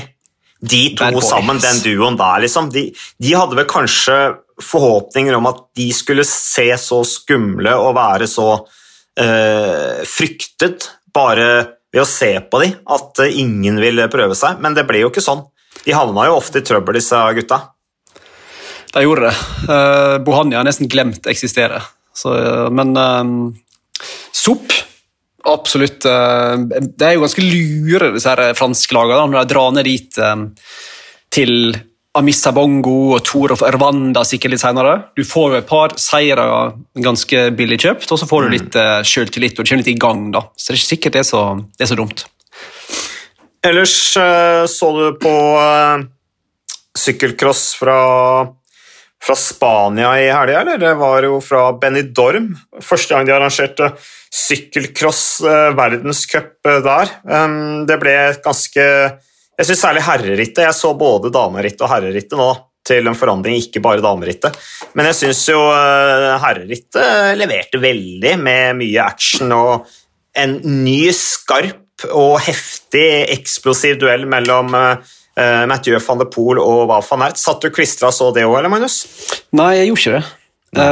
De 0.60 0.82
to 0.98 1.22
sammen, 1.24 1.60
den 1.63 1.80
duoen 1.86 2.18
der, 2.20 2.42
liksom, 2.44 2.68
de, 2.74 2.89
de, 3.18 3.32
hadde 3.32 3.56
vel 3.56 3.68
kanskje 3.70 4.18
forhåpninger 4.60 5.38
om 5.38 5.48
at 5.48 5.62
de 5.80 5.88
skulle 5.96 6.25
se 6.28 6.68
så 6.82 7.00
skumle 7.08 7.78
og 7.80 7.94
være 7.96 8.28
så 8.28 8.48
uh, 8.60 10.01
fryktet 10.04 10.89
bare 11.16 11.48
ved 11.89 12.04
å 12.04 12.10
se 12.10 12.34
på 12.44 12.60
dem, 12.63 12.75
at 12.92 13.24
uh, 13.24 13.30
ingen 13.32 13.80
ville 13.80 14.10
prøve 14.12 14.36
seg. 14.36 14.60
Men 14.60 14.75
det 14.75 14.84
ble 14.89 15.06
jo 15.06 15.13
ikke 15.13 15.24
sånn. 15.24 15.46
De 15.86 15.96
havna 15.96 16.28
jo 16.28 16.36
ofte 16.42 16.60
i 16.60 16.68
trøbbel, 16.68 17.00
disse 17.00 17.22
gutta. 17.39 17.62
De 18.92 19.06
gjorde 19.06 19.30
det. 19.30 19.48
Uh, 19.63 20.18
Bohania 20.28 20.60
har 20.60 20.68
nesten 20.68 20.92
glemt 20.92 21.24
eksisterer. 21.24 21.80
eksistere. 21.80 21.96
Så, 22.20 22.36
men 22.75 22.92
Sop 24.36 24.74
Absolutt. 25.50 26.06
Eh, 26.06 26.56
det 26.86 27.06
er 27.06 27.15
jo 27.15 27.25
ganske 27.25 27.44
lure, 27.44 28.13
disse 28.15 28.32
her 28.32 28.58
franske 28.58 28.96
lagene, 28.96 29.29
når 29.32 29.44
de 29.44 29.53
drar 29.53 29.75
ned 29.75 29.88
dit 29.89 30.20
eh, 30.22 30.44
til 31.34 31.56
Amissa 32.20 32.51
Bongo 32.56 33.13
og 33.15 33.24
Tour 33.27 33.53
of 33.53 33.63
Rwanda 33.75 34.25
sikkert 34.27 34.56
litt 34.56 34.63
senere. 34.63 34.96
Du 35.18 35.24
får 35.27 35.53
jo 35.53 35.60
et 35.62 35.70
par 35.70 35.94
seire 36.01 36.46
ganske 36.98 37.46
billig 37.58 37.79
kjøpt, 37.86 38.10
og 38.12 38.22
så 38.22 38.27
får 38.29 38.46
du 38.46 38.50
mm. 38.50 38.56
litt 38.56 38.77
uh, 38.82 38.96
sjøltillit 39.06 39.60
og 39.60 39.63
du 39.63 39.70
kommer 39.70 39.84
litt 39.84 39.91
i 39.94 40.00
gang. 40.01 40.24
da. 40.34 40.41
Så 40.58 40.72
det 40.72 40.74
er 40.74 40.82
ikke 40.82 40.89
sikkert 40.89 41.15
det 41.15 41.22
er 41.22 41.29
så, 41.29 41.44
det 41.77 41.86
er 41.86 41.91
så 41.91 42.00
dumt. 42.00 42.25
Ellers 43.70 43.94
så 44.74 44.89
du 44.96 45.06
på 45.22 45.36
sykkelcross 46.98 47.63
fra, 47.79 48.00
fra 49.24 49.36
Spania 49.36 50.14
i 50.22 50.30
helga, 50.32 50.62
eller? 50.62 50.78
Det 50.80 50.94
var 51.00 51.26
jo 51.28 51.40
fra 51.44 51.66
Benidorm. 51.80 52.54
Første 52.84 53.16
gang 53.16 53.28
de 53.28 53.36
arrangerte 53.36 53.92
sykkelcross 54.34 55.42
eh, 55.44 55.72
verdenscup 55.78 56.70
eh, 56.70 56.80
der. 56.86 57.12
Det 57.90 57.98
ble 58.02 58.16
et 58.30 58.44
ganske 58.46 58.86
Jeg 59.60 59.68
syns 59.68 59.82
særlig 59.84 60.06
herrerittet. 60.06 60.64
Jeg 60.64 60.78
så 60.78 60.94
både 60.96 61.34
damerittet 61.36 61.84
og 61.84 61.92
herrerittet 61.92 62.40
nå 62.40 62.50
til 62.90 63.10
en 63.10 63.18
forandring, 63.18 63.60
ikke 63.60 63.84
bare 63.84 64.02
damerittet. 64.02 64.56
Men 64.98 65.10
jeg 65.10 65.20
syns 65.20 65.44
jo 65.52 65.60
eh, 65.74 66.32
herrerittet 66.46 67.36
leverte 67.38 67.82
veldig 67.84 68.36
med 68.40 68.80
mye 68.80 69.04
action 69.04 69.52
og 69.54 69.90
en 70.40 70.56
ny, 70.64 71.10
skarp 71.12 72.08
og 72.16 72.38
heftig 72.46 73.26
eksplosiv 73.36 73.98
duell 74.00 74.24
mellom 74.30 74.72
Mathieu 75.38 76.00
van 76.04 76.20
de 76.20 76.26
Poel 76.28 76.60
og 76.60 76.82
hva 76.90 76.98
van 77.06 77.22
Ert. 77.30 77.40
Satt 77.40 77.64
du 77.64 77.70
klistra 77.72 78.10
så 78.12 78.28
det 78.36 78.44
òg, 78.48 78.58
eller, 78.60 78.72
Magnus? 78.74 79.02
Nei, 79.56 79.70
jeg 79.78 79.92
gjorde 79.92 80.02
ikke 80.02 80.20
det. 80.20 80.88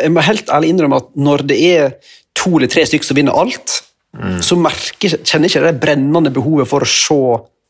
jeg 0.00 0.12
må 0.14 0.24
helt 0.24 0.52
ærlig 0.56 0.70
innrømme 0.72 1.00
at 1.02 1.10
når 1.20 1.44
det 1.50 1.58
er 1.68 1.92
to 2.40 2.54
eller 2.56 2.70
tre 2.72 2.86
stykker 2.88 3.10
som 3.10 3.18
vinner 3.18 3.36
alt, 3.36 3.76
mm. 4.16 4.40
så 4.44 4.56
merker, 4.58 5.18
kjenner 5.20 5.50
ikke 5.50 5.64
det 5.66 5.76
brennende 5.82 6.32
behovet 6.34 6.70
for 6.70 6.86
å 6.86 6.88
se 6.88 7.20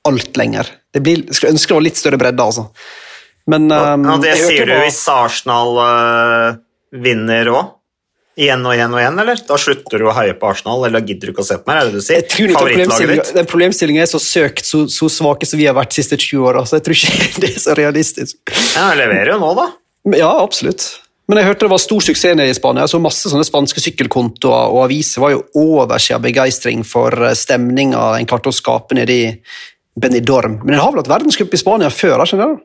alt 0.08 0.40
lenger. 0.40 0.70
Det 0.94 1.02
blir, 1.04 1.24
jeg 1.26 1.36
skulle 1.36 1.54
ønske 1.56 1.72
det 1.72 1.78
var 1.78 1.86
litt 1.86 2.00
større 2.00 2.20
bredde, 2.20 2.46
altså. 2.46 2.68
Men, 3.50 3.66
um, 3.72 4.06
ja, 4.06 4.16
det 4.22 4.36
sier 4.38 4.68
du 4.68 4.76
hvis 4.78 5.00
Arsenal 5.10 5.78
uh, 5.80 6.48
vinner 7.02 7.50
òg? 7.52 7.76
Igjen 8.40 8.62
og 8.64 8.72
igjen 8.72 8.94
og 8.94 9.02
igjen, 9.02 9.18
eller? 9.20 9.42
Da 9.44 9.58
slutter 9.60 10.00
du 10.00 10.06
å 10.08 10.14
heie 10.16 10.32
på 10.38 10.48
Arsenal, 10.48 10.86
eller 10.88 11.04
gidder 11.04 11.28
du 11.28 11.34
ikke 11.34 11.44
å 11.44 11.48
se 11.50 11.58
på 11.60 11.68
meg? 11.68 11.80
er 11.82 11.90
det 11.90 12.00
du 12.00 12.04
sier? 12.06 12.24
Favorittlaget 12.54 13.12
ditt? 13.12 13.32
Den 13.36 13.50
problemstillingen 13.50 14.06
er 14.06 14.08
så 14.08 14.20
søkt, 14.22 14.64
så, 14.64 14.86
så 14.88 15.10
svake 15.12 15.48
som 15.48 15.60
vi 15.60 15.68
har 15.68 15.76
vært 15.76 15.92
de 15.92 16.00
siste 16.00 16.16
20 16.16 16.48
åra, 16.48 16.64
så 16.64 16.78
jeg 16.78 16.86
tror 16.86 16.96
ikke 16.96 17.28
det 17.44 17.52
er 17.52 17.62
så 17.66 17.76
realistisk. 17.76 18.38
Ja, 18.78 18.88
leverer 18.96 19.34
jo 19.34 19.38
nå, 19.42 19.52
da. 19.58 19.68
Ja, 20.16 20.32
absolutt. 20.40 20.88
Men 21.30 21.38
jeg 21.38 21.50
hørte 21.50 21.68
det 21.68 21.70
var 21.70 21.82
stor 21.84 22.02
suksess 22.02 22.34
nede 22.34 22.50
i 22.50 22.56
Spania. 22.56 22.86
Jeg 22.86 22.94
så 22.94 23.02
masse 23.02 23.30
sånne 23.30 23.46
spanske 23.46 23.82
sykkelkontoer 23.84 24.72
og 24.72 24.80
aviser 24.88 25.22
var 25.22 25.36
jo 25.36 25.44
overskya 25.60 26.18
begeistring 26.24 26.80
for 26.88 27.14
eh, 27.22 27.36
stemninga 27.38 28.16
en 28.16 28.26
klarte 28.30 28.50
å 28.50 28.56
skape 28.56 28.96
nede 28.98 29.14
i 29.14 29.28
Benidorm. 30.00 30.58
Men 30.64 30.74
en 30.74 30.82
har 30.82 30.94
vel 30.94 31.04
hatt 31.04 31.12
verdenscup 31.12 31.54
i 31.54 31.60
Spania 31.60 31.92
før? 31.92 32.24
skjønner 32.24 32.56
du? 32.56 32.64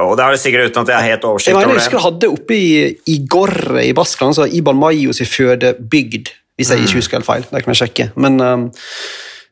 Og 0.00 0.16
det 0.16 0.24
har 0.24 0.34
det 0.34 0.40
sikkert 0.42 0.70
uten 0.70 0.82
at 0.82 0.92
jeg 0.92 0.96
har 0.96 1.08
helt 1.14 1.24
oversikt 1.28 1.54
over 1.54 1.66
det. 1.66 1.74
jeg 1.74 1.82
husker 1.82 1.98
jeg 1.98 2.06
hadde 2.06 2.30
oppe 2.32 2.56
i, 2.56 2.70
i 3.12 3.16
Gorre 3.30 3.84
i 3.84 3.94
Baskland, 3.96 4.36
så 4.36 4.46
Iban 4.46 4.78
Mayos 4.80 5.20
i 5.20 5.28
fødebygd, 5.28 6.32
hvis 6.56 6.72
jeg 6.72 6.84
ikke 6.84 7.00
husker 7.00 7.18
helt 7.18 7.28
feil. 7.28 7.46
Det 7.48 7.62
kan 7.64 7.74
jeg 7.74 7.80
sjekke. 7.82 8.08
Men 8.20 8.40
um, 8.40 8.66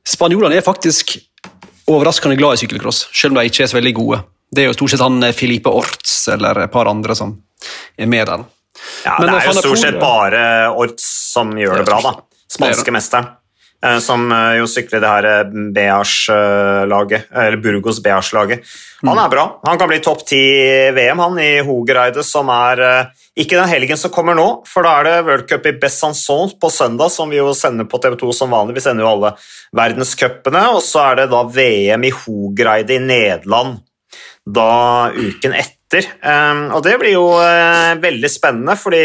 spanjolene 0.07 0.61
er 0.61 0.67
faktisk 0.67 1.17
overraskende 1.89 2.37
glad 2.41 2.59
i 2.59 2.63
sykkelcross, 2.65 3.07
selv 3.13 3.35
om 3.35 3.41
de 3.41 3.49
ikke 3.49 3.65
er 3.65 3.73
så 3.73 3.79
veldig 3.79 3.95
gode. 3.97 4.21
Det 4.49 4.65
er 4.65 4.71
jo 4.71 4.77
stort 4.77 4.95
sett 4.95 5.05
han 5.05 5.19
eh, 5.25 5.35
Filipe 5.37 5.73
Orts 5.73 6.15
eller 6.33 6.65
et 6.65 6.73
par 6.73 6.89
andre 6.89 7.17
som 7.17 7.35
er 7.99 8.09
med 8.09 8.29
der. 8.29 8.47
Ja, 9.05 9.19
Men, 9.19 9.33
det 9.33 9.43
er 9.43 9.51
jo 9.51 9.61
stort 9.61 9.81
sett 9.81 9.99
bare 10.01 10.43
Orts 10.71 11.05
som 11.35 11.53
gjør 11.59 11.83
det 11.83 11.89
bra, 11.89 12.01
da. 12.05 12.15
Spanske 12.49 12.95
mesteren. 12.95 13.29
Eh, 13.85 13.99
Som 14.03 14.31
eh, 14.33 14.57
jo 14.59 14.67
sykler 14.67 15.01
det 15.01 15.09
her 15.09 15.49
BH-laget, 15.75 17.29
eller 17.33 17.57
Burgos 17.63 18.03
Bears-laget. 18.03 18.65
Han 19.05 19.17
Mm. 19.17 19.25
er 19.25 19.29
bra. 19.31 19.61
Han 19.65 19.79
kan 19.79 19.89
bli 19.89 20.01
topp 20.03 20.25
ti 20.27 20.43
VM, 20.91 21.19
han, 21.19 21.39
i 21.39 21.61
Hogereide, 21.63 22.25
som 22.25 22.49
er 22.51 22.81
eh, 22.83 23.05
ikke 23.39 23.57
den 23.61 23.69
helgen 23.71 23.97
som 23.97 24.11
kommer 24.11 24.35
nå, 24.35 24.47
for 24.67 24.83
da 24.83 24.97
er 24.99 25.05
det 25.05 25.25
World 25.27 25.49
Cup 25.49 25.67
i 25.67 25.73
Besançon 25.79 26.51
på 26.59 26.71
søndag, 26.71 27.11
som 27.15 27.31
vi 27.31 27.39
jo 27.39 27.53
sender 27.55 27.85
på 27.87 28.01
TV2 28.03 28.33
som 28.35 28.51
vanlig. 28.51 28.75
Vi 28.75 28.81
sender 28.81 29.05
jo 29.07 29.13
alle 29.13 29.35
verdenscupene, 29.79 30.65
og 30.75 30.83
så 30.83 31.13
er 31.13 31.21
det 31.23 31.29
da 31.31 31.45
VM 31.45 32.05
i 32.09 32.11
Hogereide 32.11 32.97
i 32.97 32.99
Nederland 33.05 33.79
da 34.49 35.11
uken 35.15 35.53
etter. 35.55 36.07
Og 36.75 36.83
det 36.83 36.99
blir 37.01 37.13
jo 37.15 37.27
eh, 37.39 37.95
veldig 38.03 38.31
spennende, 38.33 38.75
fordi 38.81 39.05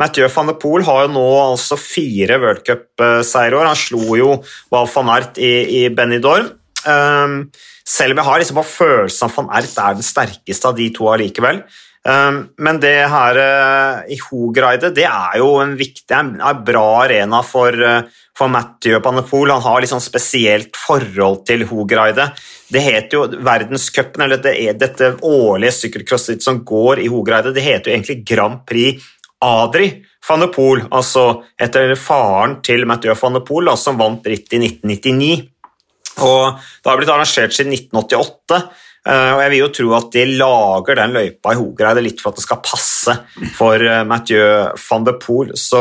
Mathieu 0.00 0.28
van 0.32 0.48
der 0.50 0.58
Poel 0.60 0.84
har 0.86 1.04
jo 1.04 1.12
nå 1.14 1.26
altså 1.42 1.76
fire 1.80 2.38
World 2.40 2.64
Cup-seiere 2.66 3.54
i 3.54 3.58
år. 3.60 3.68
Han 3.70 3.78
slo 3.78 4.16
jo 4.18 4.32
Val 4.72 4.90
van 4.94 5.12
Ert 5.18 5.40
i, 5.42 5.52
i 5.82 5.86
Benidorm. 5.92 6.50
Um, 6.82 7.36
selv 7.86 8.14
om 8.14 8.18
jeg 8.18 8.26
har 8.26 8.40
liksom 8.42 8.58
på 8.58 8.66
følelsen 8.66 9.28
at 9.28 9.36
van 9.36 9.52
Ert 9.58 9.78
er 9.78 9.98
den 9.98 10.06
sterkeste 10.06 10.70
av 10.70 10.78
de 10.78 10.88
to 10.96 11.10
allikevel. 11.12 11.62
Um, 12.02 12.48
men 12.58 12.80
det 12.82 12.96
her 13.12 13.38
uh, 13.38 14.00
i 14.10 14.18
Hogreide, 14.24 14.90
det 14.96 15.04
er 15.06 15.38
jo 15.38 15.52
en 15.62 15.76
viktig, 15.78 16.10
en, 16.16 16.34
bra 16.66 16.86
arena 17.04 17.44
for, 17.46 17.76
uh, 17.78 18.08
for 18.34 18.50
Mathieu 18.50 18.98
Poel. 19.04 19.52
Han 19.52 19.62
har 19.62 19.84
liksom 19.84 20.02
spesielt 20.02 20.74
forhold 20.74 21.44
til 21.46 21.62
Hogreide. 21.70 22.32
Det 22.72 22.82
heter 22.82 23.18
jo 23.18 23.44
verdenscupen, 23.44 24.24
eller 24.24 24.42
det 24.42 24.56
dette 24.80 25.12
årlige 25.22 25.76
sykkelcrossritt 25.76 26.42
som 26.42 26.64
går 26.66 27.04
i 27.04 27.10
Hogreide, 27.12 27.54
det 27.54 27.62
heter 27.68 27.92
jo 27.92 27.98
egentlig 28.00 28.22
Grand 28.26 28.64
Prix 28.66 29.11
Adri 29.42 29.90
van 30.28 30.44
de 30.44 30.48
Poel, 30.52 30.84
altså 30.94 31.42
etter 31.60 31.94
faren 31.98 32.60
til 32.64 32.86
Mathieu 32.88 33.14
van 33.18 33.36
de 33.38 33.42
Poel, 33.46 33.70
som 33.78 33.98
vant 33.98 34.26
ritt 34.28 34.54
i 34.54 34.60
1999. 34.62 35.48
Og 36.22 36.58
Det 36.82 36.90
har 36.90 36.98
blitt 37.00 37.10
arrangert 37.10 37.54
siden 37.56 37.72
1988, 37.72 38.58
eh, 39.08 39.30
og 39.32 39.40
jeg 39.42 39.52
vil 39.52 39.62
jo 39.62 39.70
tro 39.78 39.94
at 39.96 40.10
de 40.12 40.24
lager 40.38 40.98
den 41.00 41.14
løypa 41.16 41.54
i 41.54 41.58
Hogereide 41.58 42.04
litt 42.04 42.20
for 42.20 42.32
at 42.32 42.40
det 42.40 42.44
skal 42.44 42.60
passe 42.64 43.16
for 43.56 43.80
eh, 43.80 44.02
Mathieu 44.08 44.44
van 44.84 45.06
de 45.08 45.16
Poel. 45.22 45.54
Så 45.58 45.80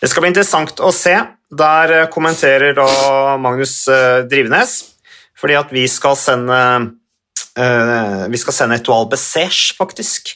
det 0.00 0.10
skal 0.10 0.26
bli 0.26 0.32
interessant 0.34 0.82
å 0.82 0.90
se. 0.94 1.14
Der 1.52 1.94
eh, 1.94 2.08
kommenterer 2.12 2.74
da 2.76 2.88
Magnus 3.40 3.84
Drivenes, 4.28 4.80
fordi 5.38 5.56
at 5.58 5.72
vi 5.74 5.86
skal 5.90 6.18
sende 6.18 6.58
Vi 7.52 8.38
skal 8.40 8.54
sende 8.56 8.78
Etoile 8.78 9.10
Bessèche, 9.12 9.74
faktisk, 9.76 10.30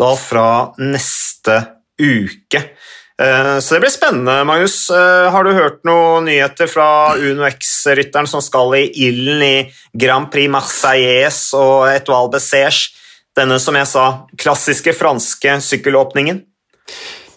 da 0.00 0.14
fra 0.16 0.72
neste 0.80 1.58
uke. 2.00 2.62
Eh, 3.20 3.58
Så 3.60 3.74
det 3.74 3.80
blir 3.80 3.90
spennende, 3.90 4.44
Magnus. 4.44 4.90
Eh, 4.90 5.30
Har 5.30 5.44
du 5.44 5.52
hørt 5.52 5.84
noen 5.84 6.26
nyheter 6.28 6.68
fra 6.68 7.16
Uno 7.16 7.46
X-rytteren 7.48 8.28
som 8.28 8.42
skal 8.44 8.74
i 8.76 8.90
ilden 9.08 9.42
i 9.42 9.72
Grand 9.92 10.30
Prix 10.30 10.50
Marseillais 10.50 11.54
og 11.54 11.88
Etoile 11.88 12.32
Bessèche? 12.32 12.92
Denne, 13.36 13.58
som 13.60 13.76
jeg 13.76 13.86
sa, 13.86 14.04
klassiske 14.40 14.94
franske 14.96 15.58
sykkelåpningen. 15.60 16.40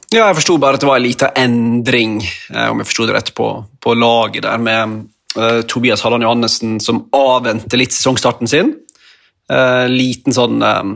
Ja, 0.09 0.29
jeg 0.29 0.39
forsto 0.39 0.55
bare 0.57 0.79
at 0.79 0.81
det 0.81 0.87
var 0.87 0.97
en 0.97 1.05
liten 1.05 1.35
endring, 1.37 2.21
eh, 2.53 2.69
om 2.71 2.79
jeg 2.79 2.87
forsto 2.87 3.05
det 3.05 3.15
rett, 3.17 3.33
på, 3.35 3.49
på 3.83 3.93
laget 3.93 4.45
der, 4.47 4.57
med 4.57 5.09
uh, 5.37 5.61
Tobias 5.67 6.01
Halland 6.01 6.23
Johannessen 6.23 6.79
som 6.81 7.03
avventer 7.13 7.77
litt 7.77 7.93
sesongstarten 7.93 8.49
sin. 8.49 8.73
Uh, 9.49 9.85
liten 9.89 10.33
sånn 10.33 10.61
eh, 10.61 10.89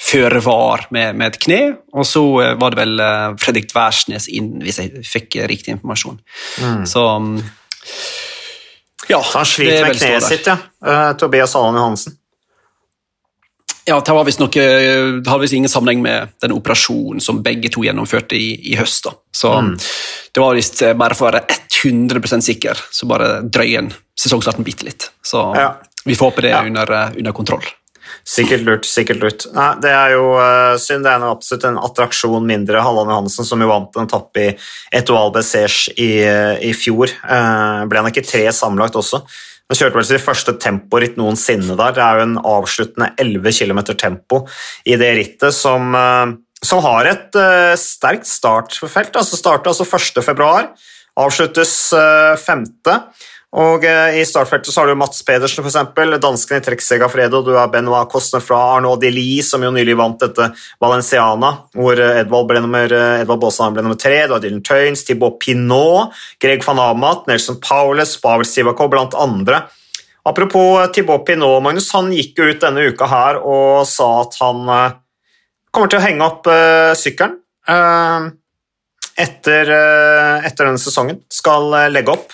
føre 0.00 0.40
var 0.44 0.86
med, 0.90 1.14
med 1.16 1.32
et 1.32 1.38
kne, 1.44 1.60
og 1.94 2.06
så 2.08 2.22
eh, 2.42 2.54
var 2.60 2.74
det 2.74 2.80
vel 2.82 3.00
eh, 3.00 3.36
Fredrik 3.40 3.68
Dværsnes 3.70 4.26
inn, 4.28 4.56
hvis 4.64 4.80
jeg 4.82 5.04
fikk 5.06 5.36
eh, 5.38 5.46
riktig 5.50 5.76
informasjon. 5.76 6.18
Så 6.90 7.04
mm, 7.22 7.38
Ja, 9.08 9.20
han 9.20 9.46
sliter 9.46 9.82
er 9.82 9.88
med 9.90 9.98
kneet 10.00 10.24
sitt, 10.24 10.46
ja. 10.48 10.56
Uh, 10.84 11.12
Tobias 11.20 11.52
Allan 11.56 11.76
Johansen. 11.76 12.16
Ja, 13.84 13.98
det 14.00 14.08
har 14.08 14.24
visst 14.24 15.52
ingen 15.52 15.68
sammenheng 15.68 16.00
med 16.02 16.30
den 16.40 16.54
operasjonen 16.56 17.20
som 17.20 17.42
begge 17.44 17.68
to 17.68 17.82
gjennomførte 17.84 18.32
i, 18.32 18.54
i 18.72 18.78
høst. 18.80 19.04
da. 19.04 19.12
Så 19.28 19.50
det 20.32 20.40
var 20.40 20.56
visst 20.56 20.80
bare 20.96 21.12
for 21.18 21.28
å 21.28 21.34
være 21.34 21.58
100% 21.84 22.46
sikker, 22.46 22.80
så 22.90 23.06
bare 23.10 23.42
drøy 23.44 23.74
en 23.82 23.90
sesongstarten 24.16 24.64
bitte 24.64 24.86
litt. 24.88 25.10
Så 25.22 25.42
Ja. 25.56 25.74
vi 26.04 26.14
får 26.16 26.30
håpe 26.30 26.42
det 26.42 26.50
Ja. 26.50 26.62
er 26.62 26.66
under, 26.66 26.92
eh, 26.92 27.10
under 27.18 27.32
kontroll. 27.32 27.64
Sikkert 28.24 28.62
lurt, 28.64 28.86
sikkert 28.88 29.22
lurt. 29.22 29.46
Nei, 29.54 29.70
det 29.82 29.90
er 29.92 30.14
jo 30.14 30.28
uh, 30.38 30.74
synd. 30.80 31.04
Det 31.06 31.12
er 31.12 31.22
noe, 31.22 31.34
absolutt 31.34 31.66
en 31.68 31.80
attraksjon 31.82 32.46
mindre. 32.46 32.82
Halland 32.84 33.12
Johansen, 33.12 33.48
som 33.48 33.60
jo 33.60 33.70
vant 33.70 33.98
en 33.98 34.08
etappe 34.08 34.44
i 34.44 34.52
Etoile 34.94 35.32
Bessèche 35.34 35.92
i, 35.96 36.08
eh, 36.24 36.62
i 36.68 36.72
fjor, 36.76 37.12
uh, 37.26 37.84
ble 37.90 38.00
han 38.00 38.10
ikke 38.12 38.24
tre 38.26 38.46
sammenlagt 38.54 38.96
også? 39.00 39.22
Han 39.68 39.78
kjørte 39.80 39.98
vel 39.98 40.08
sitt 40.08 40.24
første 40.24 40.54
temporitt 40.60 41.18
noensinne 41.20 41.76
der. 41.76 41.96
Det 41.96 42.04
er 42.04 42.20
jo 42.20 42.26
en 42.28 42.40
avsluttende 42.40 43.10
11 43.20 43.58
km 43.58 43.84
tempo 43.96 44.42
i 44.84 44.96
det 45.00 45.12
rittet 45.18 45.56
som, 45.56 45.96
som 46.60 46.82
har 46.84 47.08
et 47.10 47.38
uh, 47.40 47.72
sterkt 47.80 48.28
startfelt. 48.28 49.16
Altså 49.16 49.40
starter 49.40 49.72
altså 49.72 49.88
1. 49.88 50.20
februar, 50.26 50.72
avsluttes 51.20 51.74
uh, 51.96 52.36
5. 52.40 52.68
Og 53.54 53.84
eh, 53.86 54.16
I 54.18 54.24
startfeltet 54.26 54.74
så 54.74 54.82
har 54.82 54.90
du 54.90 54.98
Mats 54.98 55.20
Pedersen, 55.26 55.62
for 55.62 55.70
eksempel, 55.70 56.16
dansken 56.22 56.58
i 56.58 56.64
trekksega 56.64 57.06
Fredo, 57.10 57.42
Du 57.46 57.52
har 57.54 57.70
Benoit 57.70 58.10
Cosne 58.10 58.40
fra 58.42 58.58
Arnaud 58.74 58.98
Delis, 59.02 59.52
som 59.52 59.62
jo 59.62 59.70
nylig 59.74 59.94
vant 59.98 60.18
dette 60.18 60.48
Valenciana, 60.82 61.52
hvor 61.76 62.00
eh, 62.02 62.18
Edvald, 62.24 62.48
ble 62.50 62.64
nummer, 62.64 62.90
eh, 62.90 63.20
Edvald 63.22 63.44
Baasen 63.44 63.76
ble 63.76 63.84
nummer 63.86 64.00
tre. 64.00 64.24
Du 64.26 64.34
har 64.34 64.42
Dylan 64.42 64.64
Tøynes, 64.66 65.04
Thibaut 65.06 65.38
Pinot, 65.42 66.16
Greg 66.42 66.66
van 66.66 66.82
Amat, 66.82 67.28
Nelson 67.30 67.60
Paules, 67.62 68.16
Pavel 68.22 68.48
Sivakov, 68.48 68.90
blant 68.90 69.14
andre. 69.14 69.62
Apropos 70.26 70.88
Thibaut 70.96 71.22
Pinot, 71.28 71.60
Magnus, 71.62 71.92
han 71.94 72.10
gikk 72.14 72.40
jo 72.40 72.48
ut 72.50 72.64
denne 72.64 72.88
uka 72.90 73.06
her 73.10 73.38
og 73.38 73.84
sa 73.86 74.08
at 74.22 74.38
han 74.40 74.64
kommer 75.68 75.92
til 75.92 76.00
å 76.00 76.04
henge 76.06 76.24
opp 76.24 76.48
sykkelen 76.96 77.36
etter, 79.20 79.72
etter 80.48 80.70
denne 80.70 80.80
sesongen. 80.80 81.20
Skal 81.28 81.68
legge 81.92 82.16
opp. 82.16 82.32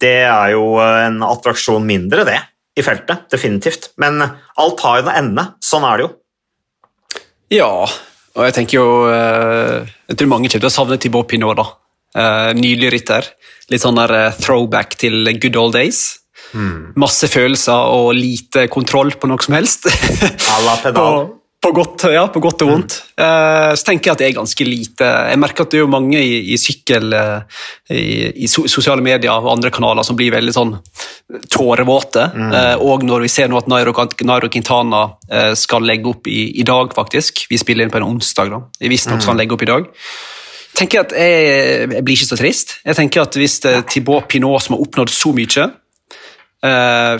Det 0.00 0.20
er 0.24 0.52
jo 0.54 0.78
en 0.80 1.20
attraksjon 1.26 1.84
mindre, 1.84 2.24
det, 2.28 2.38
i 2.78 2.84
feltet. 2.84 3.26
Definitivt. 3.32 3.90
Men 4.00 4.20
alt 4.22 4.86
har 4.86 5.00
jo 5.00 5.08
en 5.08 5.18
ende. 5.24 5.46
Sånn 5.64 5.84
er 5.86 6.00
det 6.00 6.06
jo. 6.06 6.14
Ja, 7.50 7.72
og 8.38 8.46
jeg 8.46 8.54
tenker 8.54 8.76
jo 8.76 8.90
eh, 9.10 9.88
Jeg 10.06 10.18
tror 10.20 10.28
mange 10.30 10.46
kommer 10.46 10.62
til 10.62 10.70
å 10.70 10.72
savne 10.72 10.98
Thibaut 11.02 11.26
Pinot, 11.30 11.58
da. 11.58 11.66
Uh, 12.10 12.50
nylig 12.58 12.88
rytter. 12.94 13.26
Litt 13.70 13.84
sånn 13.84 13.98
der 13.98 14.14
eh, 14.16 14.38
throwback 14.40 14.96
til 14.98 15.28
good 15.38 15.58
old 15.58 15.76
days. 15.78 16.20
Masse 16.98 17.28
følelser 17.30 17.92
og 17.94 18.14
lite 18.16 18.64
kontroll 18.72 19.12
på 19.14 19.30
noe 19.30 19.38
som 19.44 19.54
helst. 19.54 19.86
À 19.86 20.64
la 20.66 20.78
pedal. 20.82 21.28
på, 21.60 21.70
godt, 21.76 22.06
ja, 22.08 22.22
på 22.32 22.40
godt 22.40 22.62
og 22.64 22.70
vondt. 22.70 22.94
Eh, 23.20 23.70
så 23.76 23.84
tenker 23.84 24.08
jeg 24.08 24.14
at 24.14 24.20
det 24.22 24.26
er 24.30 24.36
ganske 24.38 24.64
lite 24.64 25.08
Jeg 25.28 25.40
merker 25.42 25.66
at 25.66 25.74
det 25.74 25.82
er 25.82 25.90
mange 25.92 26.16
i, 26.16 26.38
i 26.54 26.56
sykkel, 26.60 27.12
eh, 27.12 27.58
i, 27.92 28.04
i 28.46 28.48
sosiale 28.48 29.04
medier 29.04 29.34
og 29.34 29.50
andre 29.52 29.72
kanaler 29.74 30.06
som 30.06 30.16
blir 30.16 30.32
veldig 30.32 30.54
sånn 30.56 30.72
tårevåte. 31.52 32.24
Eh, 32.48 32.80
og 32.80 33.04
når 33.04 33.26
vi 33.26 33.32
ser 33.32 33.50
nå 33.52 33.60
at 33.60 33.68
Nairo, 33.68 33.92
Nairo 34.24 34.48
Quintana 34.52 35.02
skal 35.58 35.84
legge 35.86 36.08
opp 36.10 36.30
i, 36.32 36.40
i 36.58 36.64
dag, 36.66 36.94
faktisk. 36.96 37.44
Vi 37.50 37.58
spiller 37.60 37.84
inn 37.84 37.92
på 37.92 38.00
en 38.00 38.08
onsdag, 38.08 38.50
da. 38.54 38.62
Visstnok 38.90 39.20
skal 39.20 39.34
han 39.34 39.42
legge 39.42 39.54
opp 39.54 39.64
i 39.66 39.68
dag. 39.68 39.90
tenker 40.80 41.04
at 41.04 41.12
jeg, 41.12 41.90
jeg 41.92 42.06
blir 42.06 42.16
ikke 42.16 42.30
så 42.30 42.38
trist. 42.40 42.72
Jeg 42.86 42.98
tenker 42.98 43.26
at 43.26 43.36
Hvis 43.36 43.60
Thibaut 43.60 44.30
Pinot, 44.32 44.64
som 44.64 44.78
har 44.78 44.86
oppnådd 44.86 45.12
så 45.12 45.34
mye, 45.36 45.68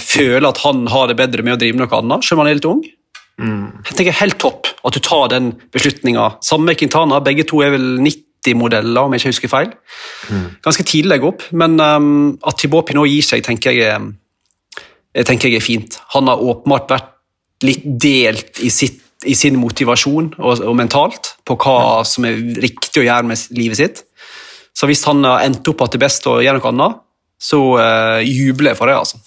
føler 0.01 0.49
at 0.49 0.65
han 0.65 0.83
har 0.93 1.13
det 1.13 1.19
bedre 1.21 1.45
med 1.45 1.59
å 1.59 1.61
drive 1.61 1.81
noe 1.81 2.01
annet, 2.01 2.25
selv 2.25 2.41
om 2.41 2.45
han 2.45 2.51
er 2.51 2.59
litt 2.59 2.71
ung, 2.73 2.83
jeg 3.41 3.97
tenker 3.97 4.17
Helt 4.21 4.39
topp 4.43 4.67
at 4.85 4.95
du 4.97 5.01
tar 5.05 5.29
den 5.33 5.53
beslutninga. 5.73 6.37
Samme 6.45 6.75
Quintana, 6.77 7.21
begge 7.25 7.45
to 7.49 7.61
er 7.65 7.71
vel 7.75 7.87
90-modeller, 8.05 9.01
om 9.07 9.13
jeg 9.13 9.21
ikke 9.23 9.33
husker 9.35 9.53
feil. 9.53 9.71
Ganske 10.65 10.85
tidlig 10.89 11.21
opp, 11.25 11.43
men 11.53 11.79
um, 11.81 12.39
at 12.47 12.59
Thibaut 12.61 12.87
Pinot 12.89 13.09
gir 13.11 13.23
seg, 13.27 13.43
tenker 13.47 13.73
jeg, 13.77 13.95
er- 13.95 14.85
jeg 15.17 15.27
tenker 15.27 15.49
jeg 15.51 15.61
er 15.61 15.65
fint. 15.67 15.99
Han 16.15 16.29
har 16.31 16.41
åpenbart 16.41 16.89
vært 16.93 17.11
litt 17.67 17.83
delt 18.01 18.61
i, 18.65 18.71
sitt, 18.73 19.01
i 19.29 19.35
sin 19.37 19.57
motivasjon 19.61 20.35
og, 20.39 20.63
og 20.65 20.77
mentalt 20.79 21.35
på 21.45 21.57
hva 21.61 22.05
som 22.09 22.25
er 22.29 22.39
riktig 22.63 23.03
å 23.03 23.05
gjøre 23.09 23.27
med 23.29 23.43
livet 23.59 23.81
sitt. 23.81 24.05
Så 24.73 24.87
hvis 24.89 25.03
han 25.05 25.25
har 25.27 25.43
endt 25.45 25.67
opp 25.69 25.83
at 25.85 25.93
det 25.93 25.99
er 26.01 26.07
best 26.07 26.29
å 26.31 26.39
gjøre 26.41 26.61
noe 26.61 26.71
annet, 26.73 27.01
så 27.41 27.59
uh, 27.77 28.21
jubler 28.25 28.71
jeg 28.73 28.79
for 28.79 28.89
det. 28.89 28.97
altså. 29.01 29.19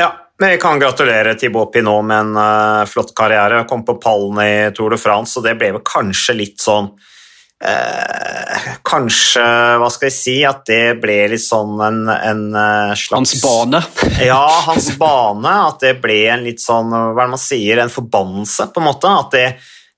Ja, 0.00 0.10
men 0.40 0.50
vi 0.50 0.56
kan 0.58 0.78
gratulere 0.78 1.34
Thibaut 1.38 1.72
Pinot 1.72 2.04
med 2.04 2.18
en 2.18 2.36
uh, 2.36 2.84
flott 2.90 3.14
karriere. 3.14 3.64
Kom 3.70 3.84
på 3.86 3.94
pallen 4.02 4.40
i 4.42 4.70
Tour 4.74 4.90
de 4.94 4.98
France, 4.98 5.38
og 5.38 5.46
det 5.46 5.54
ble 5.60 5.70
vel 5.76 5.84
kanskje 5.86 6.34
litt 6.34 6.62
sånn 6.62 6.88
uh, 6.90 8.64
Kanskje, 8.84 9.44
hva 9.80 9.88
skal 9.94 10.10
jeg 10.10 10.16
si, 10.16 10.34
at 10.46 10.64
det 10.68 10.96
ble 11.02 11.20
litt 11.32 11.44
sånn 11.44 11.78
en, 11.86 12.00
en 12.10 12.42
uh, 12.50 12.96
slags 12.98 13.14
Hans 13.14 13.44
bane? 13.44 13.80
ja, 14.30 14.42
hans 14.66 14.90
bane. 14.98 15.54
At 15.70 15.86
det 15.86 15.94
ble 16.02 16.18
en 16.34 16.44
litt 16.48 16.62
sånn, 16.62 16.90
hva 16.90 17.14
er 17.14 17.30
det 17.30 17.36
man 17.36 17.44
sier, 17.44 17.84
en 17.84 17.94
forbannelse, 17.94 18.68
på 18.74 18.82
en 18.82 18.88
måte. 18.90 19.14
At 19.22 19.38
det, 19.38 19.46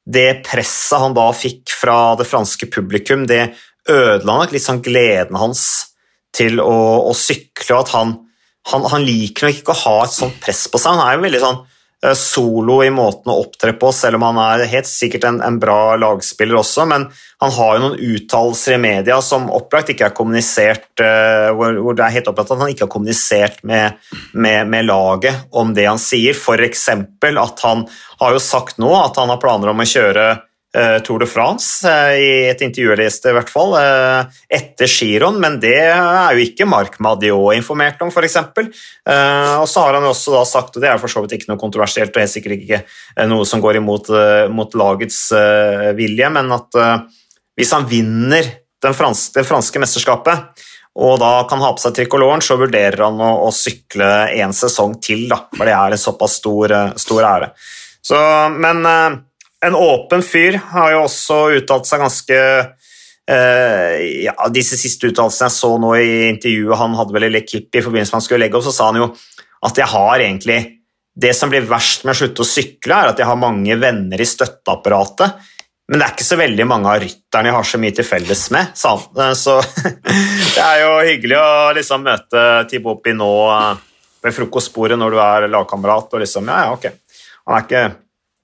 det 0.05 0.29
presset 0.47 1.01
han 1.01 1.17
da 1.17 1.31
fikk 1.33 1.73
fra 1.73 1.99
det 2.21 2.29
franske 2.29 2.69
publikum, 2.77 3.25
det 3.25 3.55
ødela 3.89 4.43
nok 4.43 4.53
litt 4.53 4.65
sånn 4.67 4.85
gleden 4.85 5.39
hans 5.39 5.65
til 6.37 6.61
å, 6.61 7.09
å 7.09 7.13
sykle, 7.17 7.73
og 7.73 7.81
at 7.81 7.93
han, 7.97 8.17
han, 8.73 8.85
han, 8.91 9.07
liker 9.07 9.49
nok 9.49 9.63
ikke 9.63 9.75
å 9.75 9.83
ha 9.85 9.97
et 10.05 10.15
sånt 10.15 10.39
press 10.43 10.67
på 10.71 10.81
seg. 10.81 10.97
Han 10.97 11.07
er 11.07 11.17
jo 11.17 11.25
veldig 11.27 11.43
sånn 11.43 11.59
uh, 11.63 12.15
solo 12.19 12.81
i 12.85 12.91
måten 12.95 13.31
å 13.33 13.39
opptre 13.45 13.75
på, 13.79 13.93
selv 13.95 14.19
om 14.19 14.27
han 14.29 14.41
er 14.43 14.65
helt 14.73 14.91
sikkert 14.91 15.29
en, 15.29 15.39
en 15.45 15.61
bra 15.63 15.95
lagspiller 16.01 16.59
også, 16.59 16.87
men 16.91 17.07
han 17.43 17.55
har 17.59 17.77
jo 17.77 17.83
noen 17.85 18.17
uttalelser 18.17 18.77
i 18.77 18.81
media 18.83 19.21
som 19.23 19.47
opplagt 19.55 19.93
ikke 19.95 20.09
er 20.09 20.17
kommunisert, 20.17 20.89
uh, 20.99 21.53
hvor, 21.57 21.79
hvor, 21.85 21.99
det 21.99 22.07
er 22.07 22.17
helt 22.19 22.33
opplagt 22.33 22.55
at 22.57 22.65
han 22.65 22.75
ikke 22.75 22.89
har 22.89 22.95
kommunisert 22.97 23.63
med, 23.69 24.03
med, 24.33 24.67
med 24.73 24.91
laget 24.91 25.47
om 25.55 25.71
det 25.77 25.87
han 25.87 26.03
sier, 26.03 26.35
f.eks. 26.35 26.89
at 26.91 27.65
han 27.69 27.87
har 28.23 28.35
jo 28.35 28.43
sagt 28.43 28.83
nå 28.83 28.91
at 28.99 29.23
han 29.23 29.31
har 29.31 29.43
planer 29.43 29.71
om 29.71 29.85
å 29.85 29.91
kjøre 29.95 30.27
Eh, 30.27 30.46
Tour 31.07 31.23
de 31.23 31.27
France, 31.29 31.87
eh, 31.89 32.15
i 32.21 32.31
et 32.51 32.61
intervju 32.61 32.91
jeg 32.93 33.01
leste, 33.01 33.31
i 33.31 33.37
hvert 33.37 33.49
fall, 33.53 33.73
eh, 33.81 34.37
etter 34.59 34.91
giroen, 34.91 35.39
men 35.41 35.59
det 35.63 35.77
er 35.79 36.37
jo 36.37 36.45
ikke 36.45 36.69
Marc 36.69 36.99
Madiot 37.01 37.57
informert 37.57 38.03
om, 38.05 38.13
f.eks. 38.13 38.37
Og 38.43 39.67
så 39.71 39.85
har 39.85 39.97
han 39.97 40.05
jo 40.05 40.13
også 40.13 40.35
da 40.35 40.45
sagt, 40.49 40.77
og 40.77 40.85
det 40.85 40.91
er 40.91 41.01
for 41.01 41.13
så 41.13 41.23
vidt 41.25 41.37
ikke 41.39 41.51
noe 41.53 41.61
kontroversielt 41.61 42.13
og 42.13 42.23
helt 42.23 42.35
sikkert 42.35 42.61
ikke 42.61 42.83
noe 43.31 43.47
som 43.49 43.63
går 43.65 43.81
imot 43.81 44.11
mot 44.53 44.77
lagets 44.77 45.21
vilje, 45.97 46.31
men 46.35 46.53
at 46.55 46.81
hvis 47.57 47.73
han 47.73 47.87
vinner 47.89 48.49
franske, 48.87 49.39
det 49.39 49.47
franske 49.49 49.81
mesterskapet 49.83 50.65
og 50.97 51.19
da 51.21 51.31
kan 51.49 51.61
ha 51.61 51.75
på 51.77 51.83
seg 51.83 51.95
trikoloren, 51.97 52.41
så 52.45 52.57
vurderer 52.57 53.03
han 53.05 53.19
å, 53.21 53.31
å 53.45 53.51
sykle 53.53 54.31
en 54.41 54.55
sesong 54.57 54.97
til, 55.05 55.27
da, 55.29 55.43
for 55.53 55.69
det 55.69 55.75
er 55.77 55.97
en 55.97 56.01
såpass 56.01 56.39
stor, 56.41 56.73
stor 56.97 57.27
ære. 57.29 57.51
Så, 58.07 58.21
men 58.57 58.81
en 59.65 59.75
åpen 59.79 60.23
fyr 60.25 60.59
har 60.73 60.93
jo 60.93 61.05
også 61.07 61.39
uttalt 61.57 61.89
seg 61.89 62.03
ganske 62.03 62.39
uh, 62.67 63.95
ja, 64.27 64.35
Disse 64.53 64.79
siste 64.79 65.11
uttalelsene 65.11 65.49
jeg 65.49 65.57
så 65.57 65.73
nå 65.81 65.95
i 65.99 66.11
intervjuet 66.29 66.81
han 66.83 66.97
hadde 66.99 67.17
vel 67.17 67.29
i 67.29 67.33
Lekip 67.39 67.75
i 67.75 67.85
forbindelse 67.85 68.13
med 68.13 68.21
han 68.21 68.27
skulle 68.27 68.43
legge 68.45 68.59
opp, 68.59 68.67
så 68.69 68.75
sa 68.77 68.91
han 68.91 69.01
jo 69.01 69.11
at 69.67 69.81
jeg 69.81 69.89
har 69.89 70.21
egentlig 70.21 70.59
Det 71.17 71.33
som 71.35 71.51
blir 71.51 71.65
verst 71.65 72.05
med 72.05 72.13
å 72.13 72.19
slutte 72.19 72.45
å 72.45 72.49
sykle, 72.49 72.97
er 72.97 73.15
at 73.15 73.21
jeg 73.23 73.29
har 73.29 73.39
mange 73.41 73.79
venner 73.81 74.21
i 74.21 74.27
støtteapparatet. 74.29 75.39
Men 75.89 76.01
det 76.01 76.05
er 76.05 76.13
ikke 76.13 76.27
så 76.27 76.37
veldig 76.37 76.67
mange 76.69 76.91
av 76.93 76.99
rytterne 77.01 77.49
jeg 77.49 77.57
har 77.57 77.69
så 77.71 77.81
mye 77.81 77.95
til 77.97 78.05
felles 78.05 78.43
med. 78.53 78.75
sa 78.77 78.93
han. 78.99 79.23
Eh, 79.25 79.33
så 79.39 79.55
det 80.59 80.65
er 80.67 80.83
jo 80.83 80.91
hyggelig 81.09 81.39
å 81.41 81.73
liksom 81.79 82.05
møte 82.05 82.43
Thibaut 82.69 83.09
nå 83.17 83.31
eh, 83.55 83.85
ved 84.27 84.37
frokostbordet 84.37 84.99
når 85.01 85.17
du 85.17 85.23
er 85.25 85.49
lagkamerat. 85.55 86.13
og 86.13 86.21
liksom, 86.21 86.53
ja, 86.53 86.67
ja, 86.67 86.75
ok. 86.77 87.25
Han 87.47 87.57
er 87.57 87.65
ikke 87.65 87.85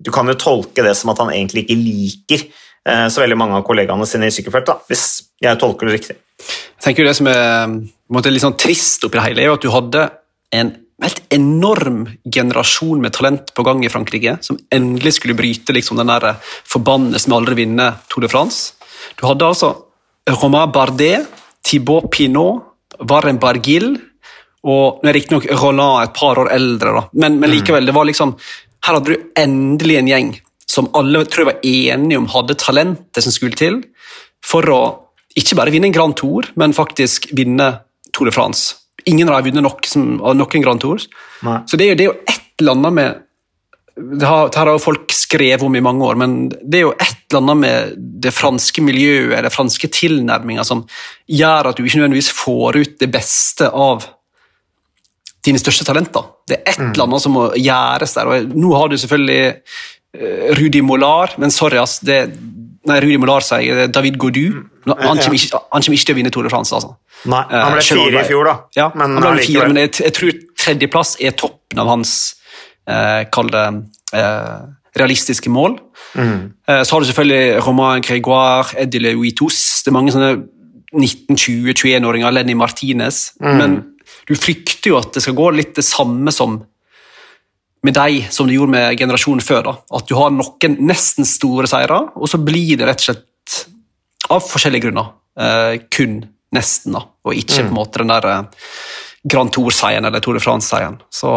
du 0.02 0.10
kan 0.14 0.28
jo 0.28 0.38
tolke 0.38 0.84
det 0.84 0.94
som 0.98 1.12
at 1.12 1.22
han 1.22 1.32
egentlig 1.32 1.64
ikke 1.66 1.78
liker 1.78 2.44
eh, 2.44 3.06
så 3.12 3.22
veldig 3.22 3.38
mange 3.38 3.58
av 3.58 3.66
kollegaene 3.66 4.08
sine 4.08 4.28
i 4.28 4.34
sykkelfeltet, 4.34 4.86
hvis 4.90 5.06
jeg 5.42 5.60
tolker 5.60 5.88
det 5.88 5.98
riktig. 5.98 6.18
Jeg 6.42 6.86
tenker 6.88 7.06
Det 7.06 7.16
som 7.18 7.30
er 7.30 8.32
litt 8.32 8.44
sånn 8.44 8.58
trist 8.58 9.04
oppi 9.06 9.20
det 9.20 9.26
hele, 9.28 9.44
er 9.44 9.52
jo 9.52 9.58
at 9.58 9.66
du 9.66 9.70
hadde 9.72 10.06
en 10.52 10.74
helt 11.02 11.22
enorm 11.34 12.04
generasjon 12.30 13.00
med 13.02 13.14
talent 13.16 13.52
på 13.56 13.64
gang 13.66 13.82
i 13.84 13.90
Frankrike, 13.90 14.36
som 14.44 14.58
endelig 14.70 15.16
skulle 15.18 15.36
bryte 15.38 15.74
liksom, 15.74 15.98
den 15.98 16.10
der 16.10 16.36
forbannelsen 16.42 17.32
med 17.32 17.38
aldri 17.40 17.58
vinne 17.62 17.88
Tour 18.12 18.26
de 18.26 18.30
France. 18.30 18.76
Du 19.18 19.26
hadde 19.26 19.48
altså 19.48 19.72
Romain 20.30 20.70
Bardet, 20.74 21.26
Thibaut 21.66 22.10
Pinot, 22.12 22.68
Varren 23.08 23.40
Barguil 23.42 23.96
og 24.62 25.02
riktignok 25.02 25.48
Roland 25.58 26.04
et 26.04 26.12
par 26.14 26.38
år 26.38 26.52
eldre, 26.54 26.92
da. 26.94 27.02
Men, 27.12 27.40
men, 27.40 27.50
mm. 27.50 27.54
likevel, 27.56 27.88
det 27.88 27.94
var 27.96 28.06
liksom 28.06 28.36
her 28.82 28.98
hadde 28.98 29.14
du 29.14 29.30
endelig 29.38 29.98
en 30.00 30.10
gjeng 30.10 30.32
som 30.72 30.88
alle 30.96 31.24
tror 31.28 31.44
jeg 31.44 31.50
var 31.50 31.66
enige 31.68 32.20
om 32.20 32.28
hadde 32.32 32.58
talentet 32.60 33.24
som 33.24 33.34
skulle 33.34 33.58
til 33.58 33.82
for 34.44 34.66
å 34.72 34.82
ikke 35.38 35.56
bare 35.56 35.72
vinne 35.72 35.88
en 35.88 35.94
Grand 35.94 36.16
Tour, 36.18 36.48
men 36.60 36.74
faktisk 36.76 37.30
vinne 37.36 37.68
Tour 38.12 38.28
de 38.28 38.34
France. 38.34 38.76
Ingen 39.08 39.30
har 39.30 39.44
vunnet 39.44 39.64
nok, 39.64 39.86
noen 39.96 40.64
Grand 40.64 40.82
Tours. 40.82 41.06
Nei. 41.46 41.60
Så 41.66 41.78
det 41.78 41.86
er, 41.86 41.92
jo, 41.92 41.98
det 41.98 42.04
er, 42.04 42.10
jo, 42.10 42.34
et 42.34 42.62
eller 42.62 42.76
annet 42.76 42.98
med 42.98 43.20
det 43.92 44.24
har, 44.24 44.48
det 44.48 44.56
har 44.56 44.78
folk 44.80 45.12
skrevet 45.12 45.62
om 45.66 45.74
i 45.76 45.82
mange 45.84 46.06
år, 46.06 46.16
men 46.16 46.36
det 46.48 46.78
er 46.78 46.86
jo 46.86 46.94
et 46.94 47.26
eller 47.28 47.42
annet 47.42 47.60
med 47.60 47.96
det 48.24 48.32
franske 48.32 48.84
miljøet 48.84 49.34
eller 49.36 49.52
franske 49.52 49.90
tilnærminga 49.92 50.64
som 50.64 50.86
gjør 51.28 51.68
at 51.68 51.76
du 51.76 51.84
ikke 51.84 52.00
nødvendigvis 52.00 52.30
får 52.32 52.78
ut 52.80 52.94
det 53.02 53.10
beste 53.12 53.68
av 53.68 54.06
dine 55.46 55.60
største 55.60 55.86
talenter. 55.86 56.26
Det 56.48 56.60
er 56.60 56.74
et 56.74 56.80
mm. 56.80 56.90
eller 56.92 57.08
annet 57.08 57.24
som 57.24 57.34
må 57.36 57.46
gjøres 57.58 58.16
der. 58.16 58.30
og 58.30 58.56
Nå 58.56 58.74
har 58.78 58.90
du 58.90 58.98
selvfølgelig 59.00 59.44
uh, 59.52 60.50
Rudi 60.58 60.82
Molar, 60.86 61.34
men 61.42 61.54
sorry, 61.54 61.80
ass. 61.82 61.98
Det, 62.06 62.20
nei, 62.88 62.98
Rudi 63.02 63.18
Molar 63.22 63.46
sier 63.46 63.88
David 63.92 64.18
Godu. 64.22 64.44
Mm. 64.62 64.68
Han 64.92 65.18
kommer, 65.18 65.38
ikke, 65.38 65.62
han 65.70 65.84
kommer 65.84 65.98
ikke 65.98 66.10
til 66.10 66.16
å 66.16 66.20
vinne 66.20 66.34
Tour 66.34 66.46
de 66.46 66.52
France. 66.52 66.74
altså. 66.74 66.94
Nei, 67.30 67.42
Han 67.54 67.74
ble 67.76 67.86
fire 67.86 68.22
i 68.22 68.28
fjor, 68.28 68.50
da. 68.50 68.54
Ja, 68.78 68.90
men, 68.98 69.18
han 69.18 69.38
ble 69.38 69.46
fire, 69.46 69.66
men 69.70 69.82
jeg, 69.84 69.94
jeg, 70.02 70.14
tror 70.18 70.38
tredjeplass 70.62 71.16
er 71.22 71.36
toppen 71.38 71.82
av 71.82 71.90
hans 71.90 72.14
uh, 72.90 73.22
kall 73.34 73.50
det 73.54 73.66
uh, 74.18 74.62
realistiske 74.98 75.48
mål. 75.48 75.78
Mm. 76.12 76.50
Så 76.68 76.92
har 76.92 77.00
du 77.00 77.06
selvfølgelig 77.08 77.62
Romain 77.64 78.02
Grégoire, 78.04 78.74
Eddie 78.82 79.00
Le 79.00 79.14
Huitos. 79.16 79.80
Det 79.80 79.88
er 79.88 79.94
mange 79.96 80.12
sånne 80.12 80.34
19-20-21-åringer, 80.92 82.30
Lenny 82.30 82.54
Martinez. 82.54 83.30
Mm. 83.40 83.56
Men 83.56 83.78
du 84.32 84.38
frykter 84.40 84.92
jo 84.92 84.98
at 85.00 85.12
det 85.14 85.22
skal 85.24 85.36
gå 85.36 85.50
litt 85.54 85.74
det 85.76 85.84
samme 85.86 86.32
som 86.34 86.60
med 87.82 87.96
deg 87.96 88.28
som 88.30 88.46
det 88.46 88.56
gjorde 88.56 88.74
med 88.76 88.98
generasjonen 88.98 89.42
før. 89.44 89.64
da. 89.66 89.72
At 89.98 90.06
du 90.08 90.14
har 90.14 90.30
noen 90.30 90.76
nesten 90.86 91.26
store 91.26 91.68
seire, 91.70 91.98
og 92.14 92.30
så 92.30 92.38
blir 92.38 92.78
det 92.78 92.86
rett 92.86 93.02
og 93.02 93.08
slett 93.08 93.56
av 94.30 94.44
forskjellige 94.46 94.86
grunner 94.86 95.08
eh, 95.34 95.80
kun 95.90 96.20
nesten, 96.54 96.94
da, 96.94 97.02
og 97.26 97.34
ikke 97.34 97.64
mm. 97.64 97.66
på 97.66 97.72
en 97.72 97.78
måte 97.80 98.02
den 98.02 98.12
der 98.12 98.28
eh, 98.30 98.68
Grand 99.32 99.52
Tour-seieren 99.54 100.06
eller 100.06 100.22
Tour 100.22 100.38
de 100.38 100.42
France-seieren. 100.44 101.00
Så 101.10 101.32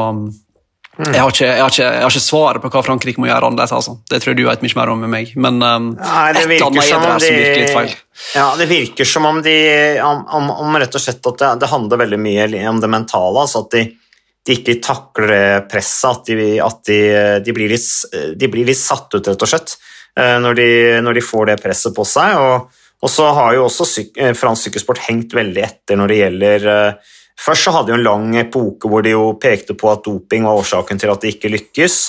Mm. 0.96 1.10
Jeg, 1.12 1.20
har 1.20 1.34
ikke, 1.34 1.48
jeg, 1.48 1.60
har 1.60 1.74
ikke, 1.74 1.84
jeg, 1.84 2.04
har 2.06 2.14
ikke, 2.14 2.24
svaret 2.24 2.64
på 2.64 2.70
hva 2.72 2.82
Frankrike 2.86 3.20
må 3.20 3.28
gjøre 3.28 3.50
annerledes. 3.50 3.74
Altså. 3.76 3.98
Det 4.08 4.22
tror 4.24 4.32
jeg 4.32 4.40
du 4.40 4.46
vet 4.48 4.64
mye 4.64 4.78
mer 4.80 4.92
om 4.94 5.04
enn 5.04 5.12
meg. 5.12 5.34
Men 5.36 5.60
um, 5.60 5.90
Nei, 6.00 6.24
et 6.32 6.40
eller 6.46 6.66
annet 6.70 6.80
er 6.80 7.04
det 7.04 7.26
som 7.26 7.36
virker 7.36 7.60
litt 7.60 7.76
feil. 7.76 7.98
Ja, 8.38 8.46
Det 8.56 8.68
virker 8.70 9.10
som 9.10 9.28
om 9.28 9.42
de 9.44 9.58
om, 10.06 10.24
om, 10.38 10.50
om 10.64 10.80
rett 10.80 10.96
og 10.96 11.04
slett 11.04 11.32
at 11.34 11.42
det, 11.42 11.52
det, 11.66 11.72
handler 11.74 12.04
veldig 12.06 12.20
mye 12.22 12.48
om 12.72 12.80
det 12.80 12.92
mentale. 12.92 13.44
altså 13.44 13.66
at 13.66 13.76
de, 13.76 13.84
de 14.46 14.56
ikke 14.56 14.78
takler 14.86 15.66
presset, 15.68 16.08
at, 16.14 16.32
de, 16.32 16.48
at 16.64 16.80
de, 16.88 17.02
de, 17.44 17.58
blir 17.58 17.76
litt, 17.76 17.90
de, 18.40 18.50
blir 18.52 18.68
litt, 18.70 18.80
satt 18.80 19.12
ut, 19.18 19.28
rett 19.28 19.46
og 19.48 19.52
slett, 19.52 19.76
eh, 20.16 20.38
når 20.40 20.60
de, 20.62 20.70
når 21.04 21.22
får 21.26 21.52
det 21.52 21.60
presset 21.64 21.96
på 21.98 22.08
seg. 22.08 22.38
Og, 22.40 22.86
og 23.04 23.12
så 23.12 23.28
har 23.36 23.58
jo 23.58 23.68
også 23.68 23.90
syk, 23.90 24.16
eh, 24.16 24.32
fransk 24.38 24.70
sykkelsport 24.70 25.04
hengt 25.10 25.36
veldig 25.36 25.66
etter 25.66 26.00
når 26.00 26.14
det 26.14 26.22
gjelder 26.22 26.70
uh, 26.72 27.14
Først 27.40 27.68
så 27.68 27.74
hadde 27.76 27.92
de 27.92 27.98
en 27.98 28.06
lang 28.06 28.30
epoke 28.40 28.90
hvor 28.90 29.04
de 29.06 29.16
jo 29.16 29.34
pekte 29.42 29.76
på 29.78 29.92
at 29.92 30.06
doping 30.06 30.48
var 30.48 30.62
årsaken 30.62 31.02
til 31.02 31.12
at 31.12 31.22
de 31.24 31.34
ikke 31.34 31.52
lykkes. 31.52 32.00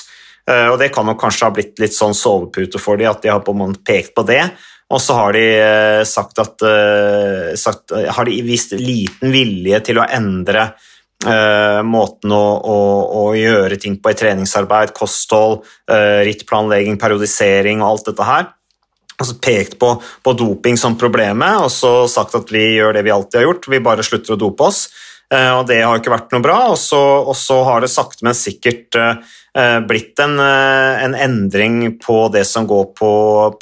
Eh, 0.47 0.67
og 0.71 0.79
Det 0.79 0.89
kan 0.95 1.05
nok 1.05 1.19
kanskje 1.21 1.49
ha 1.49 1.53
blitt 1.53 1.79
litt 1.83 1.95
sånn 1.95 2.15
sovepute 2.17 2.79
for 2.79 2.99
dem 2.99 3.11
at 3.11 3.21
de 3.23 3.33
har 3.33 3.43
på 3.45 3.55
en 3.55 3.75
pekt 3.75 4.15
på 4.15 4.25
det. 4.27 4.43
Og 4.87 5.01
så 5.03 5.17
har 5.17 5.35
de 5.35 5.45
eh, 5.59 6.03
sagt 6.07 6.39
at 6.39 6.63
eh, 6.63 7.55
sagt, 7.59 7.91
har 7.91 8.29
de 8.29 8.37
vist 8.47 8.71
liten 8.79 9.35
vilje 9.35 9.81
til 9.89 9.99
å 9.99 10.07
endre 10.07 10.69
uh, 11.25 11.81
måten 11.83 12.33
å, 12.33 12.43
å, 12.61 12.77
å, 13.21 13.23
gjøre 13.37 13.79
ting 13.81 13.97
på 14.01 14.11
i 14.13 14.17
treningsarbeid, 14.17 14.93
kosthold, 14.97 15.65
uh, 15.91 16.21
rittplanlegging, 16.27 16.99
periodisering 17.01 17.81
og 17.81 17.89
alt 17.89 18.11
dette 18.11 18.27
her. 18.27 18.47
Altså 19.17 19.33
pekt 19.41 19.79
på, 19.81 19.95
på, 20.23 20.33
doping 20.37 20.77
som 20.77 20.97
problemet 20.99 21.63
og 21.63 21.71
så 21.73 21.91
sagt 22.11 22.35
at 22.37 22.51
vi 22.53 22.77
gjør 22.77 22.93
det 22.93 23.01
vi 23.07 23.13
alltid 23.15 23.39
har 23.39 23.47
gjort, 23.47 23.69
vi 23.73 23.81
bare 23.81 24.05
slutter 24.05 24.35
å 24.35 24.41
dope 24.43 24.67
oss. 24.67 24.83
Eh, 25.33 25.51
og 25.57 25.65
det 25.67 25.81
har 25.83 25.99
ikke 25.99 26.13
vært 26.13 26.33
noe 26.35 26.45
bra. 26.45 26.57
Og 26.71 26.77
så, 26.79 27.59
har 27.67 27.83
det 27.83 27.91
sakte, 27.91 28.23
men 28.27 28.37
sikkert 28.37 28.95
uh, 28.95 29.79
blitt 29.87 30.19
en, 30.23 30.39
en, 30.39 31.15
endring 31.17 31.97
på 32.03 32.27
det 32.33 32.45
som 32.47 32.67
går 32.69 32.91
på, 32.97 33.13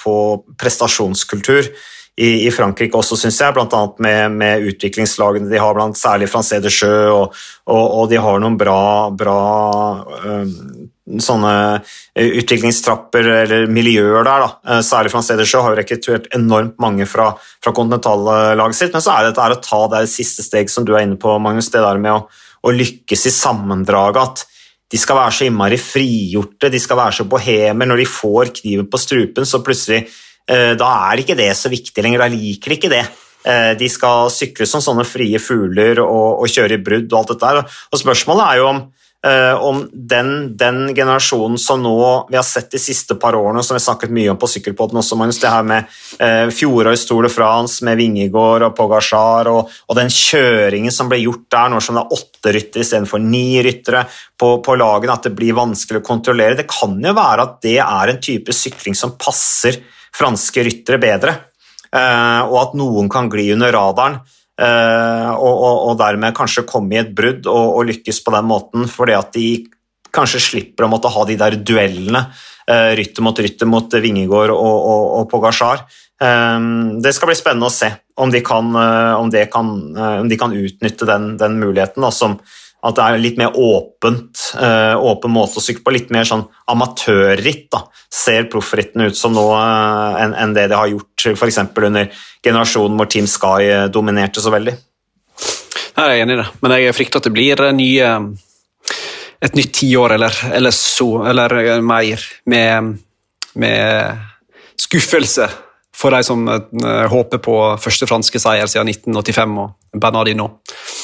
på 0.01 0.15
prestasjonskultur 0.59 1.69
i, 2.15 2.47
i, 2.47 2.51
Frankrike 2.51 2.95
også, 2.95 3.17
syns 3.19 3.41
jeg, 3.41 3.55
bl.a. 3.55 3.81
Med, 4.03 4.35
med 4.39 4.67
utviklingslagene 4.71 5.51
de 5.51 5.59
har, 5.59 5.75
blant 5.75 5.99
særlig 5.99 6.29
Francé 6.31 6.61
de 6.63 6.71
Jeu, 6.71 7.11
og, 7.11 7.39
og, 7.67 7.83
og, 7.83 8.05
de 8.11 8.21
har 8.23 8.39
noen 8.43 8.59
bra, 8.59 8.81
bra 9.11 9.39
sånne 11.05 11.53
eh, 12.17 12.31
utviklingstrapper 12.41 13.27
eller 13.43 13.69
miljøer 13.71 14.25
der. 14.25 14.45
Da. 14.45 14.49
Eh, 14.73 14.81
særlig 14.85 15.13
fra 15.13 15.21
Stedersjø 15.25 15.61
har 15.61 15.73
jo 15.73 15.79
rekruttert 15.79 16.27
enormt 16.35 16.79
mange 16.81 17.05
fra, 17.09 17.29
fra 17.63 17.73
kontinentallaget 17.75 18.79
sitt. 18.79 18.95
Men 18.95 19.05
så 19.05 19.13
er 19.13 19.27
det 19.27 19.35
dette 19.35 19.59
å 19.59 19.61
ta 19.67 19.81
det 19.93 20.05
siste 20.11 20.45
steg 20.45 20.71
som 20.71 20.87
du 20.87 20.95
er 20.95 21.05
inne 21.05 21.19
på, 21.21 21.37
Magnus, 21.41 21.69
det 21.73 21.83
der 21.85 22.01
med 22.01 22.15
å, 22.15 22.23
å 22.65 22.73
lykkes 22.73 23.27
i 23.29 23.35
sammendraget. 23.35 24.21
At 24.25 24.91
de 24.93 25.01
skal 25.01 25.19
være 25.19 25.37
så 25.37 25.47
innmari 25.49 25.79
frigjorte, 25.81 26.71
de 26.73 26.81
skal 26.81 26.99
være 27.03 27.19
så 27.19 27.27
bohemer. 27.29 27.91
Når 27.91 28.01
de 28.01 28.09
får 28.09 28.55
kniven 28.61 28.89
på 28.89 29.01
strupen, 29.01 29.45
så 29.45 29.61
plutselig 29.65 30.01
eh, 30.01 30.73
Da 30.79 30.89
er 31.11 31.21
ikke 31.21 31.37
det 31.37 31.51
så 31.57 31.69
viktig 31.73 32.05
lenger. 32.05 32.25
Da 32.25 32.33
liker 32.33 32.73
de 32.73 32.81
ikke 32.81 32.93
det. 32.95 33.05
De 33.77 33.85
skal 33.93 34.31
sykle 34.33 34.65
som 34.65 34.81
sånne 34.81 35.03
frie 35.05 35.37
fugler 35.37 35.99
og, 36.01 36.39
og 36.41 36.49
kjøre 36.49 36.79
i 36.79 36.81
brudd 36.81 37.11
og 37.11 37.19
alt 37.19 37.33
dette 37.35 37.51
der. 37.59 37.75
Og 37.93 37.99
spørsmålet 38.01 38.41
er 38.41 38.57
jo 38.57 38.69
om 38.71 38.79
om 39.57 39.79
den, 39.91 40.57
den, 40.57 40.95
generasjonen 40.95 41.57
som 41.57 41.81
nå 41.81 42.27
vi 42.29 42.37
har 42.37 42.45
sett 42.45 42.69
de 42.75 42.79
siste 42.81 43.15
par 43.17 43.33
årene, 43.33 43.63
som 43.65 43.73
vi 43.73 43.79
har 43.79 43.85
snakket 43.87 44.13
mye 44.13 44.29
om 44.33 44.37
på 44.37 44.49
Sykkelpodden 44.51 44.99
også, 45.01 45.17
Magnus, 45.17 45.39
det 45.41 45.49
her 45.49 45.65
med 45.65 45.95
eh, 46.21 46.51
fjorårets 46.53 47.07
Tour 47.09 47.25
de 47.25 47.31
France 47.33 47.85
med 47.87 47.97
Vingegård 47.97 48.67
og 48.67 48.75
Pogasjar, 48.77 49.49
og, 49.49 49.71
og, 49.87 49.95
den 49.97 50.11
kjøringen 50.13 50.93
som 50.93 51.09
ble 51.09 51.23
gjort 51.23 51.47
der 51.55 51.73
nå 51.73 51.81
som 51.81 51.97
det 51.97 52.03
er 52.03 52.19
åtte 52.19 52.53
ryttere 52.53 52.85
istedenfor 52.85 53.23
ni 53.23 53.47
ryttere 53.65 54.05
på, 54.37 54.51
på 54.61 54.77
lagene, 54.77 55.17
at 55.17 55.25
det 55.25 55.33
blir 55.37 55.57
vanskelig 55.57 56.03
å 56.03 56.05
kontrollere. 56.05 56.59
Det 56.61 56.69
kan 56.69 56.93
jo 57.01 57.17
være 57.17 57.49
at 57.49 57.59
det 57.65 57.79
er 57.81 58.13
en 58.13 58.23
type 58.29 58.53
sykling 58.53 58.97
som 58.97 59.17
passer 59.17 59.81
franske 60.15 60.63
ryttere 60.69 61.01
bedre, 61.01 61.35
eh, 61.89 62.41
og 62.45 62.57
at 62.61 62.77
noen 62.77 63.09
kan 63.11 63.31
gli 63.31 63.49
under 63.57 63.73
radaren. 63.73 64.21
Uh, 64.55 65.35
og, 65.35 65.51
og, 65.51 65.77
og, 65.89 65.93
dermed 65.99 66.31
kanskje 66.35 66.63
komme 66.63 66.95
i 66.95 67.01
et 67.01 67.09
brudd 67.15 67.43
og, 67.51 67.73
og, 67.75 67.81
lykkes 67.89 68.21
på 68.23 68.31
den 68.31 68.45
måten, 68.47 68.85
fordi 68.87 69.15
at 69.17 69.33
de 69.35 69.49
kanskje 70.15 70.39
slipper 70.45 70.85
å 70.85 70.91
måtte 70.93 71.11
ha 71.11 71.25
de 71.27 71.35
der 71.41 71.57
duellene, 71.59 72.21
uh, 72.71 72.91
rytter 72.95 73.25
mot 73.25 73.41
rytter 73.43 73.67
mot 73.67 73.97
Vingegård 74.05 74.53
og, 74.55 74.77
og, 74.79 75.03
og 75.19 75.27
Pogasjar. 75.33 75.83
Um, 76.23 77.01
det 77.03 77.11
skal 77.17 77.33
bli 77.33 77.35
spennende 77.35 77.67
å 77.67 77.75
se 77.75 77.91
om 78.15 78.31
de 78.31 78.39
kan, 78.39 78.69
om 79.19 79.27
kan, 79.51 79.71
om 80.21 80.29
de 80.31 80.37
kan 80.39 80.53
utnytte 80.55 81.03
den, 81.09 81.33
den 81.35 81.57
muligheten 81.59 82.05
da, 82.05 82.13
som, 82.15 82.37
at 82.85 82.97
det 82.97 83.05
er 83.05 83.21
litt 83.21 83.39
mer 83.39 83.55
åpent, 83.57 84.41
uh, 84.59 84.93
åpen 85.01 85.33
måte 85.33 85.59
å 85.59 85.63
sykle 85.63 85.83
på. 85.85 85.93
Litt 85.95 86.11
mer 86.13 86.27
sånn 86.27 86.45
amatørritt, 86.71 87.73
ser 88.13 88.47
proffrittene 88.51 89.09
ut 89.09 89.17
som 89.17 89.33
nå 89.35 89.45
uh, 89.51 90.17
enn 90.21 90.35
en 90.37 90.53
det 90.55 90.67
de 90.71 90.77
har 90.77 90.91
gjort 90.91 91.27
f.eks. 91.33 91.61
under 91.65 92.11
generasjonen 92.45 92.99
hvor 92.99 93.09
Team 93.11 93.29
Sky 93.29 93.71
uh, 93.71 93.87
dominerte 93.91 94.43
så 94.43 94.53
veldig. 94.53 94.75
Jeg 95.95 96.03
er 96.03 96.21
enig 96.21 96.37
i 96.37 96.41
det, 96.43 96.47
men 96.61 96.75
jeg 96.75 96.95
frykter 96.97 97.21
at 97.21 97.27
det 97.27 97.33
blir 97.33 97.65
nye, 97.73 98.13
et 99.47 99.57
nytt 99.57 99.75
tiår 99.79 100.17
eller, 100.17 100.39
eller, 100.57 100.75
så, 100.75 101.09
eller 101.31 101.81
mer 101.85 102.25
med, 102.51 102.95
med 103.63 104.25
skuffelse 104.85 105.47
for 106.05 106.13
de 106.13 106.23
som 106.23 106.43
uh, 106.47 107.07
håper 107.09 107.41
på 107.41 107.55
første 107.81 108.05
franske 108.05 108.37
seier 108.41 108.69
siden 108.69 108.91
1985 108.91 109.55
og 109.63 110.01
Bernardino. 110.01 110.49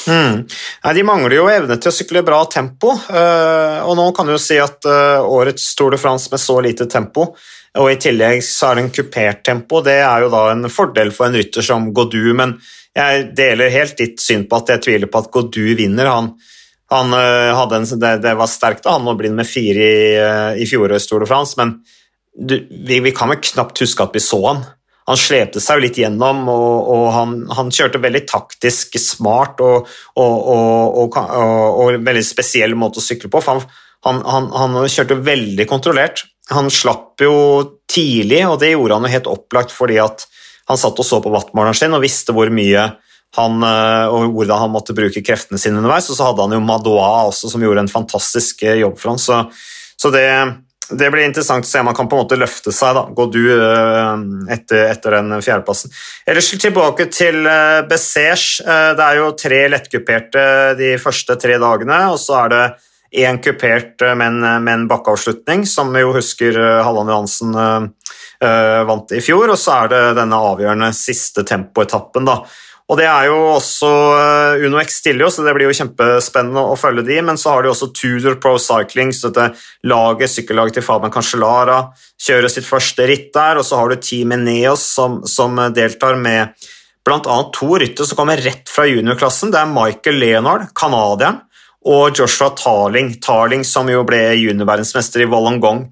Mm. 0.06 0.44
Nei, 0.84 0.92
de 0.94 1.02
mangler 1.06 1.34
jo 1.40 1.48
evne 1.50 1.78
til 1.80 1.90
å 1.90 1.94
sykle 1.96 2.22
bra 2.26 2.38
tempo, 2.50 2.92
uh, 2.94 3.80
og 3.82 3.96
nå 3.98 4.04
kan 4.14 4.28
du 4.28 4.36
jo 4.36 4.42
si 4.42 4.60
at 4.62 4.86
uh, 4.86 5.24
årets 5.26 5.64
Tour 5.78 5.96
de 5.96 5.98
France 5.98 6.30
med 6.30 6.42
så 6.42 6.60
lite 6.62 6.86
tempo, 6.90 7.32
og 7.80 7.88
i 7.90 7.96
tillegg 7.98 8.44
så 8.46 8.68
er 8.68 8.78
det 8.78 8.84
en 8.84 8.92
kupert 8.94 9.40
tempo, 9.48 9.80
det 9.82 9.96
er 10.04 10.22
jo 10.22 10.30
da 10.30 10.44
en 10.52 10.70
fordel 10.70 11.10
for 11.16 11.26
en 11.26 11.38
rytter 11.40 11.66
som 11.66 11.88
Godou, 11.96 12.30
men 12.38 12.54
jeg 12.94 13.24
deler 13.34 13.72
helt 13.72 13.96
ditt 13.98 14.22
syn 14.22 14.44
på 14.46 14.60
at 14.60 14.74
jeg 14.74 14.84
tviler 14.84 15.10
på 15.10 15.22
at 15.22 15.30
Godou 15.32 15.72
vinner. 15.78 16.10
Han, 16.12 16.28
han 16.92 17.14
hadde 17.16 17.78
en, 17.80 17.86
det, 17.96 18.10
det, 18.20 18.34
var 18.36 18.50
sterkt 18.52 18.84
av 18.84 18.98
han 18.98 19.08
å 19.08 19.16
bli 19.16 19.30
med 19.32 19.48
fire 19.48 19.88
i, 19.88 20.60
i 20.60 20.68
fjorårets 20.68 21.08
Tour 21.08 21.24
de 21.24 21.30
France, 21.30 21.56
men 21.56 21.78
du, 22.36 22.58
vi, 22.84 23.00
vi, 23.00 23.14
kan 23.16 23.32
vel 23.32 23.40
knapt 23.40 23.80
huske 23.80 24.04
at 24.04 24.12
vi 24.12 24.20
så 24.20 24.42
han 24.44 24.62
han 25.08 25.18
slepte 25.18 25.60
seg 25.62 25.78
jo 25.78 25.84
litt 25.84 25.98
gjennom, 25.98 26.44
og, 26.50 26.90
og 26.94 27.06
han, 27.16 27.38
han, 27.56 27.72
kjørte 27.74 28.00
veldig 28.02 28.22
taktisk 28.30 28.98
smart 29.02 29.62
og, 29.64 29.88
og, 30.20 31.16
og, 31.16 31.96
veldig 31.98 32.24
spesiell 32.26 32.76
måte 32.78 33.02
å 33.02 33.04
sykle 33.04 33.30
på. 33.32 33.42
for 33.42 33.64
han, 34.06 34.20
han, 34.26 34.50
han, 34.54 34.78
kjørte 34.86 35.18
veldig 35.26 35.66
kontrollert. 35.70 36.24
Han 36.54 36.70
slapp 36.70 37.22
jo 37.22 37.34
tidlig, 37.90 38.44
og 38.46 38.60
det 38.62 38.74
gjorde 38.74 38.98
han 38.98 39.08
jo 39.08 39.14
helt 39.16 39.30
opplagt 39.30 39.74
fordi 39.74 39.98
at 40.02 40.26
han 40.70 40.78
satt 40.78 40.98
og 41.02 41.06
så 41.06 41.18
på 41.22 41.32
wattmåleren 41.34 41.76
sin 41.76 41.94
og 41.96 42.04
visste 42.04 42.34
hvor 42.34 42.50
mye 42.54 42.92
han, 43.36 43.62
og 43.64 44.34
hvordan 44.36 44.66
han 44.66 44.72
måtte 44.74 44.94
bruke 44.94 45.22
kreftene 45.24 45.58
sine 45.58 45.80
underveis. 45.80 46.10
Og 46.12 46.18
så 46.18 46.28
hadde 46.28 46.46
han 46.46 46.54
jo 46.54 46.62
Madoa 46.62 47.28
også, 47.30 47.50
som 47.50 47.64
gjorde 47.64 47.86
en 47.86 47.90
fantastisk 47.90 48.62
jobb 48.62 48.98
for 49.00 49.14
ham. 49.14 49.20
Så, 49.22 49.38
så 49.98 50.12
det, 50.14 50.26
det 50.98 51.08
blir 51.12 51.24
interessant 51.26 51.66
å 51.66 51.68
se 51.68 51.80
om 51.80 51.88
han 51.90 51.96
kan 51.96 52.08
på 52.10 52.16
en 52.16 52.22
måte 52.24 52.38
løfte 52.38 52.72
seg. 52.74 52.94
da, 52.96 53.02
Gå 53.16 53.26
du 53.32 53.40
eh, 53.54 54.24
etter, 54.54 54.86
etter 54.92 55.16
den 55.18 55.34
fjerdeplassen. 55.42 55.92
Ellers 56.28 56.50
tilbake 56.62 57.08
til 57.12 57.46
eh, 57.48 57.82
Eh, 58.62 58.88
det 58.98 59.06
er 59.06 59.20
jo 59.20 59.32
tre 59.38 59.60
lettkuperte 59.72 60.46
de 60.78 60.94
første 61.02 61.38
tre 61.40 61.58
dagene, 61.62 62.00
og 62.12 62.18
så 62.22 62.42
er 62.44 62.52
det 62.54 62.64
én 63.22 63.40
kupert 63.44 64.00
med 64.16 64.26
en, 64.26 64.64
med 64.64 64.72
en 64.72 64.88
bakkeavslutning, 64.88 65.66
som 65.68 65.92
vi 65.92 66.00
jo 66.00 66.14
husker 66.16 66.56
Halland 66.56 67.12
Johansen 67.12 67.58
vant 68.88 69.12
i 69.12 69.20
fjor. 69.20 69.52
Og 69.52 69.60
så 69.60 69.82
er 69.82 69.90
det 69.92 70.00
denne 70.16 70.38
avgjørende 70.40 70.88
siste 70.96 71.44
tempoetappen. 71.44 72.24
da, 72.24 72.38
og 72.90 72.98
Det 72.98 73.06
er 73.06 73.28
jo 73.30 73.36
også 73.54 73.88
eh, 74.18 74.64
Uno 74.66 74.80
X 74.82 74.98
stiller 75.00 75.24
jo, 75.24 75.30
så 75.32 75.44
det 75.46 75.54
blir 75.56 75.70
jo 75.70 75.76
kjempespennende 75.78 76.64
å 76.72 76.76
følge 76.76 77.04
de, 77.06 77.18
men 77.24 77.38
så 77.40 77.54
har 77.54 77.64
de 77.64 77.70
også 77.70 77.92
Tudor 77.96 78.36
Pro 78.42 78.56
Cycling, 78.60 79.14
så 79.16 79.30
dette 79.30 79.54
laget, 79.88 80.32
sykkellaget 80.32 80.80
til 80.80 80.84
Fabian 80.86 81.14
Cancellara, 81.14 81.78
kjører 82.20 82.52
sitt 82.52 82.68
første 82.68 83.06
ritt 83.08 83.30
der, 83.34 83.60
og 83.60 83.66
så 83.68 83.78
har 83.80 83.92
du 83.92 84.02
Team 84.02 84.34
Eneos 84.36 84.84
som, 84.96 85.22
som 85.28 85.56
deltar 85.74 86.18
med 86.20 86.52
bl.a. 87.06 87.38
to 87.54 87.70
ryttere 87.80 88.06
som 88.06 88.18
kommer 88.18 88.42
rett 88.42 88.68
fra 88.70 88.84
juniorklassen. 88.86 89.50
Det 89.54 89.62
er 89.62 89.72
Michael 89.72 90.20
Leonard, 90.22 90.68
canadieren, 90.78 91.40
og 91.88 92.18
Joshua 92.18 92.52
Tarling, 92.54 93.16
Tarling 93.22 93.64
som 93.66 93.88
jo 93.90 94.04
ble 94.06 94.20
juniorverdensmester 94.38 95.24
i 95.24 95.30
Wollongong. 95.30 95.86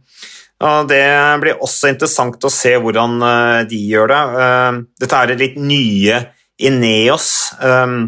Det 0.87 1.05
blir 1.41 1.63
også 1.65 1.89
interessant 1.95 2.45
å 2.45 2.53
se 2.53 2.75
hvordan 2.77 3.23
eh, 3.25 3.61
de 3.71 3.79
gjør 3.89 4.11
det. 4.13 4.21
Eh, 4.45 4.81
dette 5.01 5.21
er 5.25 5.41
litt 5.41 5.57
nye 5.57 6.19
Ineos 6.67 7.53
um, 7.61 8.03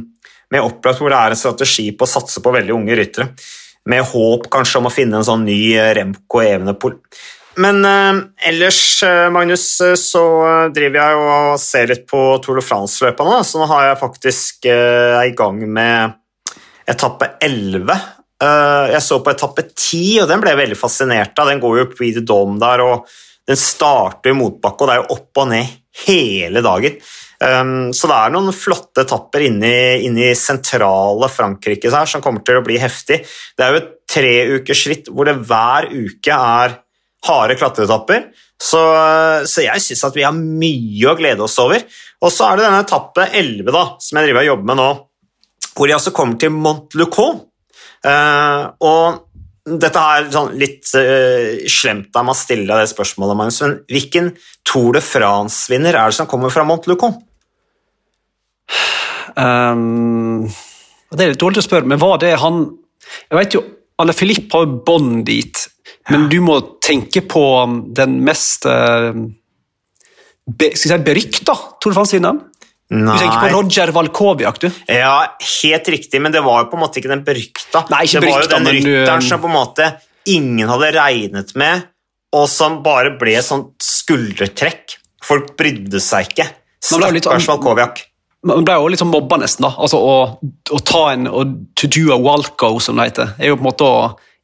med 0.52 0.64
opplagt 0.64 1.00
hvor 1.00 1.12
det 1.12 1.18
er 1.18 1.34
en 1.34 1.40
strategi 1.40 1.90
på 1.96 2.04
å 2.04 2.12
satse 2.12 2.42
på 2.44 2.52
veldig 2.52 2.74
unge 2.76 2.96
ryttere. 2.98 3.30
Med 3.88 4.04
håp 4.12 4.50
kanskje 4.52 4.78
om 4.78 4.88
å 4.90 4.92
finne 4.94 5.18
en 5.18 5.26
sånn 5.26 5.46
ny 5.48 5.60
eh, 5.74 5.94
Remco 5.96 6.42
Evenepool. 6.44 6.98
Men 7.60 7.82
uh, 7.84 8.20
ellers, 8.48 8.80
uh, 9.04 9.28
Magnus, 9.32 9.64
uh, 9.84 9.92
så 9.98 10.22
driver 10.72 11.00
jeg 11.00 11.18
og 11.20 11.60
ser 11.60 11.90
litt 11.90 12.06
på 12.08 12.20
Tour 12.44 12.60
de 12.60 12.64
France-løpa 12.64 13.26
nå. 13.26 13.40
Så 13.44 13.60
nå 13.60 13.68
har 13.72 13.90
jeg 13.90 14.00
faktisk 14.00 14.68
uh, 14.70 15.20
i 15.24 15.34
gang 15.36 15.60
med 15.68 16.16
etappe 16.88 17.34
11. 17.44 17.92
jeg 18.90 19.02
så 19.06 19.20
på 19.22 19.30
etappe 19.30 19.62
10, 19.68 20.22
og 20.24 20.30
den 20.30 20.40
ble 20.42 20.50
jeg 20.50 20.58
veldig 20.58 20.78
fascinert 20.80 21.38
av. 21.38 21.48
Den 21.52 21.60
går 21.62 21.76
jo 21.78 21.90
Prix 21.92 22.16
de 22.16 22.24
Dome 22.26 22.58
der, 22.60 22.82
og 22.82 23.04
den 23.48 23.58
starter 23.58 24.32
i 24.32 24.36
motbakke, 24.36 24.82
og 24.82 24.90
det 24.90 24.96
er 24.96 25.02
jo 25.02 25.14
opp 25.14 25.42
og 25.44 25.46
ned 25.52 25.76
hele 26.06 26.62
dagen. 26.64 26.98
Um, 27.42 27.90
så 27.96 28.07
det 28.07 28.16
er 28.16 28.33
noen 28.35 28.55
flotte 28.55 29.02
etapper 29.02 29.42
inne 29.48 29.72
i, 29.98 30.28
sentrale 30.38 31.26
Frankrike 31.33 31.90
her, 31.90 32.07
som 32.07 32.22
kommer 32.22 32.44
til 32.46 32.61
å 32.61 32.64
bli 32.66 32.78
heftig. 32.78 33.22
Det 33.59 33.64
er 33.64 33.72
jo 33.72 33.81
et 33.81 33.92
treukersritt 34.12 35.11
hvor 35.11 35.26
det 35.26 35.40
hver 35.40 35.88
uke 35.90 36.37
er 36.37 36.76
harde 37.26 37.57
klatreetapper. 37.59 38.28
Så, 38.62 38.81
så, 39.48 39.64
jeg 39.64 39.83
syns 39.83 40.05
at 40.07 40.18
vi 40.18 40.26
har 40.26 40.37
mye 40.37 41.11
å 41.11 41.16
glede 41.18 41.42
oss 41.42 41.59
over. 41.62 41.83
Og 42.22 42.31
så 42.31 42.46
er 42.46 42.61
det 42.61 42.68
denne 42.68 42.85
etappe 42.85 43.26
11 43.26 43.74
da, 43.74 43.83
som 43.98 44.20
jeg 44.20 44.28
driver 44.28 44.44
og 44.44 44.50
jobber 44.52 44.70
med 44.70 44.78
nå, 44.78 44.88
hvor 45.72 45.88
de 45.90 45.96
altså 45.96 46.14
kommer 46.14 46.38
til 46.38 46.55
Montlucon. 46.55 47.42
Uh, 48.07 48.70
og 48.83 49.76
dette 49.83 50.07
er 50.14 50.31
sånn 50.35 50.55
litt 50.59 50.90
uh, 50.98 51.66
slemt 51.70 52.14
av 52.18 52.26
meg 52.26 52.37
å 52.37 52.38
stille 52.38 52.78
det 52.78 52.87
spørsmålet, 52.90 53.38
Magnus, 53.38 53.61
men 53.64 53.76
hvilken 53.90 54.33
Tour 54.66 54.94
de 54.98 55.02
France-vinner 55.02 55.98
er 55.98 56.11
det 56.11 56.18
som 56.20 56.31
kommer 56.31 56.55
fra 56.55 56.66
Montlucon? 56.66 57.18
Um, 59.37 60.49
det 61.12 61.25
er 61.25 61.33
litt 61.33 61.40
dårlig 61.40 61.62
å 61.62 61.66
spørre, 61.66 61.88
men 61.88 62.01
var 62.01 62.18
det 62.23 62.35
han 62.40 62.64
Jeg 63.31 63.37
vet 63.38 63.55
jo, 63.57 63.62
Alle 64.01 64.14
Filip 64.16 64.53
har 64.55 64.64
jo 64.66 64.81
bånd 64.87 65.25
dit, 65.29 65.61
men 66.11 66.29
du 66.33 66.38
må 66.45 66.59
tenke 66.83 67.23
på 67.29 67.45
den 67.97 68.18
mest 68.27 68.66
uh, 68.68 69.12
be, 70.47 70.73
si, 70.79 70.90
berykta 70.90 71.55
Tour 71.79 71.92
de 71.92 71.99
France-vinneren. 71.99 72.40
Du 72.92 73.09
tenker 73.09 73.38
på 73.47 73.53
Roger 73.55 73.92
Valkoviak, 73.97 74.59
du? 74.61 74.66
Ja, 74.92 75.37
helt 75.62 75.87
riktig, 75.88 76.21
men 76.21 76.35
det 76.35 76.42
var 76.45 76.64
jo 76.64 76.73
på 76.73 76.77
en 76.77 76.83
måte 76.83 77.01
ikke 77.01 77.12
den 77.14 77.23
berykta. 77.25 77.87
Nei, 77.88 78.03
ikke 78.05 78.21
det 78.21 78.33
var 78.35 78.45
jo 78.45 78.51
den 78.53 78.68
rytteren 78.68 79.25
som 79.25 79.40
på 79.40 79.49
en 79.49 79.55
måte 79.55 79.87
ingen 80.29 80.68
hadde 80.68 80.90
regnet 80.99 81.55
med, 81.57 81.87
og 82.37 82.45
som 82.53 82.83
bare 82.85 83.14
ble 83.21 83.38
et 83.40 83.49
sånt 83.49 83.81
skuldretrekk. 83.87 84.99
Folk 85.25 85.55
brydde 85.57 86.03
seg 86.05 86.33
ikke. 86.33 86.51
Stakkars 86.83 87.49
Valkoviak 87.49 88.05
man 88.48 88.66
ble 88.66 88.74
jo 88.74 88.90
litt 88.90 89.02
sånn 89.02 89.12
mobba, 89.12 89.38
nesten. 89.42 89.66
da. 89.68 89.72
Altså 89.78 90.00
å, 90.02 90.18
å, 90.42 90.83
ta 90.87 91.07
en 91.12 91.31
å, 91.31 91.46
To 91.78 91.88
do 91.90 92.11
a 92.14 92.18
walko, 92.18 92.74
som 92.83 92.98
det 92.98 93.12
heter, 93.12 93.35
er 93.38 93.52
jo 93.52 93.59
på 93.59 93.64
en 93.64 93.70
måte 93.70 93.87
å 93.87 93.96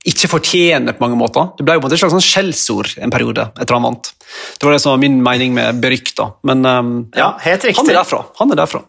ikke 0.09 0.31
fortjene 0.31 0.95
på 0.95 1.03
mange 1.03 1.19
måter. 1.19 1.51
Det 1.59 1.65
ble 1.67 1.75
jo 1.75 1.81
på 1.81 1.85
en 1.85 1.89
måte 1.89 1.97
et 1.99 2.01
slags 2.01 2.15
sånn 2.15 2.25
skjellsord 2.25 2.93
en 3.03 3.13
periode 3.13 3.49
etter 3.59 3.75
han 3.75 3.85
vant. 3.85 4.13
Det 4.57 4.65
var 4.65 4.77
det 4.77 4.81
som 4.85 4.95
var 4.95 5.03
min 5.03 5.19
mening 5.25 5.53
med 5.57 5.81
berykta. 5.83 6.31
Men 6.49 6.63
um, 6.65 6.93
ja, 7.19 7.33
helt 7.43 7.67
riktig. 7.67 7.83
han 7.83 7.91
er 7.91 7.99
derfra. 7.99 8.23
Han 8.39 8.55
er 8.55 8.61
derfra. 8.61 8.85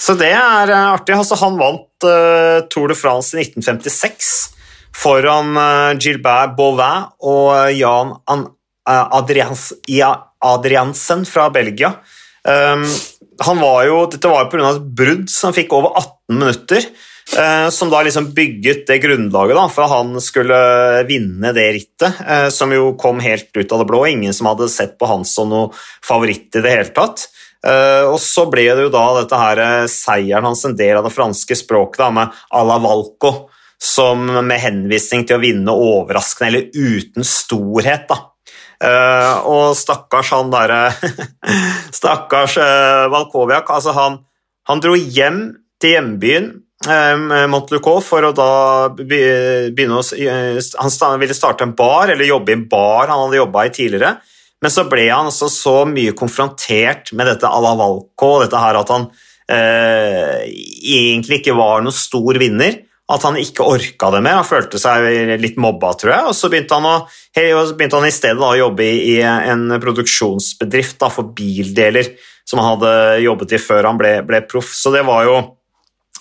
Så 0.00 0.14
det 0.20 0.30
er 0.38 0.72
uh, 0.72 0.92
artig. 0.94 1.16
Altså, 1.18 1.36
han 1.42 1.58
vant 1.60 2.06
uh, 2.06 2.62
Tour 2.72 2.94
de 2.94 2.96
France 2.96 3.34
i 3.34 3.42
1956. 3.42 4.32
foran 4.96 5.56
Gilbert 5.98 6.54
Bauvin 6.56 7.06
og 7.24 7.72
Jan 7.74 8.12
Adrians, 8.86 9.72
Adriansen 10.44 11.26
fra 11.26 11.48
Belgia. 11.50 11.94
Um, 12.44 12.86
han 13.46 13.62
var 13.62 13.86
jo, 13.88 14.02
dette 14.10 14.30
var 14.30 14.44
jo 14.44 14.52
pga. 14.52 14.74
et 14.76 14.92
brudd 14.98 15.30
som 15.30 15.50
han 15.50 15.56
fikk 15.56 15.74
over 15.76 15.96
18 15.98 16.38
minutter. 16.38 16.86
Eh, 17.38 17.68
som 17.70 17.90
da 17.90 18.02
liksom 18.02 18.32
bygget 18.34 18.86
det 18.86 18.98
grunnlaget 18.98 19.56
da, 19.56 19.66
for 19.70 19.86
at 19.86 19.92
han 19.94 20.16
skulle 20.20 20.56
vinne 21.08 21.52
det 21.56 21.68
rittet, 21.78 22.18
Eh, 22.26 22.48
som 22.50 22.72
jo 22.74 22.92
kom 22.98 23.20
helt 23.22 23.48
ut 23.54 23.72
av 23.72 23.78
det 23.78 23.86
blå. 23.88 24.02
Ingen 24.06 24.34
som 24.34 24.50
hadde 24.50 24.68
sett 24.68 24.98
på 24.98 25.06
han 25.06 25.24
som 25.24 25.48
noe 25.48 25.70
favoritt 26.04 26.54
i 26.58 26.60
det 26.64 26.70
hele 26.74 26.92
tatt. 26.92 27.28
Eh, 27.64 28.02
og 28.10 28.18
så 28.20 28.48
ble 28.50 28.66
det 28.74 28.88
jo 28.88 28.92
da 28.92 29.04
dette 29.20 29.38
her 29.38 29.86
seieren 29.86 30.50
hans 30.50 30.64
en 30.66 30.76
del 30.76 30.98
av 30.98 31.06
det 31.06 31.14
franske 31.14 31.56
språket 31.56 32.02
da, 32.02 32.10
med 32.10 32.42
à 32.50 32.64
la 32.66 32.78
Valco, 32.82 33.48
som 33.78 34.26
med 34.26 34.60
henvisning 34.60 35.24
til 35.26 35.38
å 35.38 35.42
vinne 35.42 35.72
overraskende 35.72 36.50
eller 36.50 36.68
uten 36.74 37.24
storhet. 37.26 38.08
da. 38.10 38.31
Uh, 38.82 39.38
og 39.46 39.76
stakkars 39.78 40.32
han 40.34 40.48
derre 40.50 40.90
Stakkars 41.98 42.56
uh, 42.58 43.06
Valkoviak. 43.12 43.70
Altså 43.70 43.94
han, 43.94 44.18
han, 44.68 44.82
dro 44.82 44.96
hjem 44.98 45.40
til 45.82 45.96
hjembyen 45.96 46.48
um, 46.88 47.28
Montlucot 47.52 48.02
for 48.02 48.26
å 48.26 48.32
da 48.34 48.50
begynne 48.98 50.00
å 50.00 50.02
Han 50.02 51.22
ville 51.22 51.38
starte 51.38 51.66
en 51.68 51.76
bar, 51.78 52.10
eller 52.10 52.26
jobbe 52.26 52.54
i 52.54 52.58
en 52.58 52.68
bar 52.70 53.10
han 53.12 53.26
hadde 53.26 53.42
jobba 53.42 53.66
i 53.68 53.74
tidligere. 53.74 54.16
Men 54.62 54.70
så 54.70 54.86
ble 54.90 55.08
han 55.10 55.30
altså 55.30 55.48
så 55.50 55.76
mye 55.90 56.14
konfrontert 56.18 57.10
med 57.18 57.30
dette 57.30 57.46
à 57.46 57.62
la 57.62 57.74
Valco, 57.78 58.36
dette 58.42 58.58
her 58.62 58.78
at 58.78 58.92
han 58.94 59.08
uh, 59.10 60.38
egentlig 60.42 61.40
ikke 61.40 61.58
var 61.58 61.82
noen 61.82 61.94
stor 61.94 62.38
vinner 62.42 62.82
at 63.12 63.24
han 63.26 63.38
ikke 63.40 63.66
orka 63.68 64.10
det 64.14 64.22
mer. 64.24 64.40
Han 64.40 64.48
følte 64.48 64.80
seg 64.80 65.06
litt 65.40 65.58
mobba, 65.60 65.92
tror 65.98 66.14
jeg. 66.14 66.28
Og 66.30 66.36
så 66.36 66.50
begynte 66.52 66.78
han, 66.78 66.88
å, 66.88 67.64
begynte 67.76 67.98
han 68.00 68.08
i 68.08 68.14
stedet 68.14 68.46
å 68.46 68.58
jobbe 68.58 68.86
i, 68.86 69.16
en 69.22 69.66
produksjonsbedrift 69.82 70.98
da, 71.02 71.10
for 71.12 71.32
bildeler, 71.36 72.14
som 72.48 72.62
han 72.62 72.74
hadde 72.74 72.94
jobbet 73.26 73.56
i 73.56 73.62
før 73.62 73.90
han 73.90 74.00
ble, 74.00 74.16
ble 74.26 74.42
proff. 74.48 74.72
Så 74.76 74.94
det 74.94 75.04
var 75.08 75.26
jo 75.28 75.36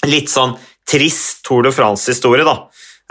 litt 0.09 0.31
sånn 0.31 0.57
trist 0.91 1.43
Tour 1.47 1.65
de 1.65 1.73
France-historie, 1.75 2.45
da. 2.47 2.57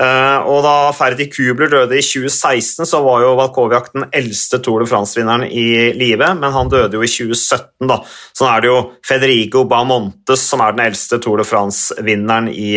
Uh, 0.00 0.46
og 0.48 0.62
da 0.64 0.74
Ferdi 0.96 1.26
Kubler 1.28 1.68
døde 1.68 1.98
i 1.98 2.04
2016, 2.04 2.86
så 2.88 3.02
var 3.04 3.20
jo 3.20 3.34
Valkoviak 3.36 3.90
den 3.92 4.06
eldste 4.16 4.56
Tour 4.64 4.80
de 4.80 4.88
France-vinneren 4.88 5.44
i 5.44 5.90
live, 5.92 6.30
men 6.38 6.54
han 6.54 6.70
døde 6.72 6.96
jo 6.96 7.04
i 7.04 7.10
2017, 7.10 7.84
da. 7.90 7.98
Så 8.32 8.46
nå 8.46 8.48
er 8.48 8.64
det 8.64 8.70
jo 8.70 8.78
Federico 9.04 9.66
Bamontes 9.68 10.46
som 10.48 10.64
er 10.64 10.72
den 10.72 10.86
eldste 10.86 11.20
Tour 11.20 11.42
de 11.42 11.44
France-vinneren 11.48 12.48
i, 12.48 12.72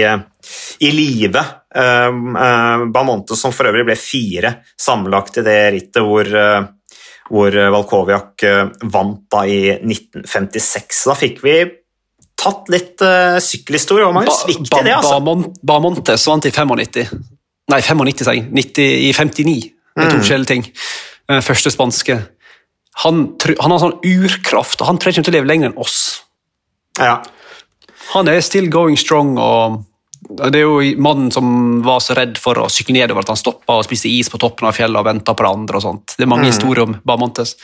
i 0.79 0.91
live. 0.91 1.43
Uh, 1.75 2.09
uh, 2.37 2.85
Bamontes 2.93 3.41
som 3.41 3.53
for 3.55 3.69
øvrig 3.69 3.85
ble 3.87 3.97
fire 3.99 4.55
sammenlagt 4.79 5.39
i 5.41 5.45
det 5.45 5.59
rittet 5.75 6.03
hvor, 6.05 6.29
hvor 7.29 7.59
Valkoviak 7.77 8.45
vant 8.93 9.23
da 9.31 9.45
i 9.49 9.61
1956. 9.77 11.05
Da 11.09 11.17
fikk 11.19 11.41
vi 11.45 11.57
tatt 12.43 12.69
litt 12.73 13.03
uh, 13.05 13.39
sykkelhistorie. 13.43 14.07
Og 14.07 14.15
Magnus, 14.15 14.43
viktig 14.49 14.69
ba, 14.69 14.81
ba, 14.81 14.87
det, 14.89 14.97
altså. 14.99 15.55
Bamontes 15.73 16.27
vant 16.29 16.49
i 16.49 16.53
95. 16.53 17.23
Nei, 17.71 17.79
95, 17.79 18.25
sier 18.25 18.37
jeg. 18.37 18.47
90, 18.51 18.93
I 19.07 19.11
59. 19.15 19.57
Det 19.93 20.01
er 20.01 20.09
to 20.09 20.17
mm. 20.17 20.23
forskjellige 20.25 20.51
ting. 20.51 20.65
Første 21.45 21.71
spanske. 21.71 22.17
Han, 23.01 23.23
han, 23.41 23.71
har 23.71 23.79
sånn 23.81 23.95
urkraft, 24.05 24.81
og 24.81 24.89
han 24.89 24.99
tror 24.99 25.09
jeg 25.09 25.17
kommer 25.17 25.29
til 25.29 25.33
å 25.33 25.37
leve 25.39 25.49
lenger 25.49 25.71
enn 25.71 25.79
oss. 25.81 25.97
Ja. 26.99 27.15
Han 28.13 28.29
er 28.29 28.43
still 28.45 28.69
going 28.73 28.99
strong 28.99 29.37
og 29.41 29.81
det 30.23 30.59
er 30.59 30.63
jo 30.63 30.79
mannen 31.03 31.31
som 31.33 31.47
var 31.85 31.99
så 32.03 32.15
redd 32.17 32.37
for 32.41 32.57
å 32.61 32.69
sykle 32.71 32.95
nedover 32.95 33.25
at 33.25 33.33
han 33.33 33.39
stoppa 33.39 33.77
og 33.79 33.85
spiste 33.87 34.11
is 34.11 34.29
på 34.31 34.39
toppen 34.41 34.69
av 34.69 34.77
fjellet 34.77 34.99
og 34.99 35.07
venta 35.07 35.35
på 35.35 35.45
det 35.45 35.51
andre. 35.51 35.79
og 35.79 35.85
sånt. 35.85 36.15
Det 36.17 36.25
er 36.25 36.31
mange 36.31 36.47
mm. 36.47 36.51
historier 36.51 36.85
om 36.85 36.95
Bamantes. 37.07 37.55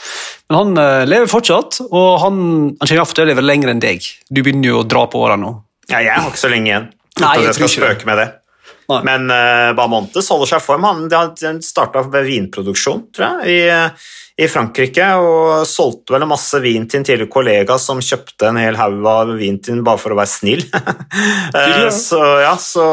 Men 0.50 0.60
han 0.60 0.82
uh, 0.82 1.06
lever 1.08 1.32
fortsatt, 1.32 1.82
og 1.88 2.10
han, 2.24 2.44
han 2.80 2.92
kommer 2.92 3.16
til 3.16 3.26
å 3.26 3.30
leve 3.32 3.46
lenger 3.46 3.74
enn 3.74 3.84
deg. 3.84 4.06
Du 4.30 4.44
begynner 4.44 4.74
jo 4.74 4.84
å 4.84 4.88
dra 4.88 5.06
på 5.10 5.24
åra 5.24 5.40
nå. 5.40 5.56
Ja, 5.90 6.04
jeg 6.04 6.14
har 6.16 6.30
ikke 6.30 6.44
så 6.44 6.52
lenge 6.52 6.72
igjen. 6.72 6.92
Nei, 7.20 7.34
jeg, 7.40 7.50
jeg 7.50 7.60
skal 7.60 7.74
spøke 7.74 8.10
med 8.10 8.22
det. 8.22 8.30
Nei. 8.90 9.02
Men 9.06 9.30
uh, 9.30 9.72
Bamontes 9.78 10.30
holder 10.34 10.54
seg 10.54 10.64
i 10.64 10.66
form. 10.66 10.88
Han 10.90 11.62
starta 11.66 12.04
ved 12.10 12.26
vinproduksjon, 12.30 13.06
tror 13.16 13.44
jeg. 13.44 13.60
i 13.60 14.18
i 14.40 14.48
Frankrike 14.48 15.06
og 15.20 15.68
solgte 15.68 16.14
vel 16.16 16.24
en 16.24 16.32
masse 16.32 16.60
vin 16.64 16.86
til 16.88 17.02
en 17.02 17.08
tidligere 17.08 17.32
kollega 17.32 17.76
som 17.82 18.00
kjøpte 18.04 18.48
en 18.48 18.60
hel 18.62 18.78
haug 18.80 19.08
av 19.10 19.34
vin 19.40 19.58
til 19.60 19.78
ham 19.78 19.86
bare 19.88 20.00
for 20.00 20.16
å 20.16 20.20
være 20.22 20.34
snill. 20.38 20.66
Eh, 21.60 21.88
så 21.92 22.20
ja, 22.44 22.52
så 22.62 22.84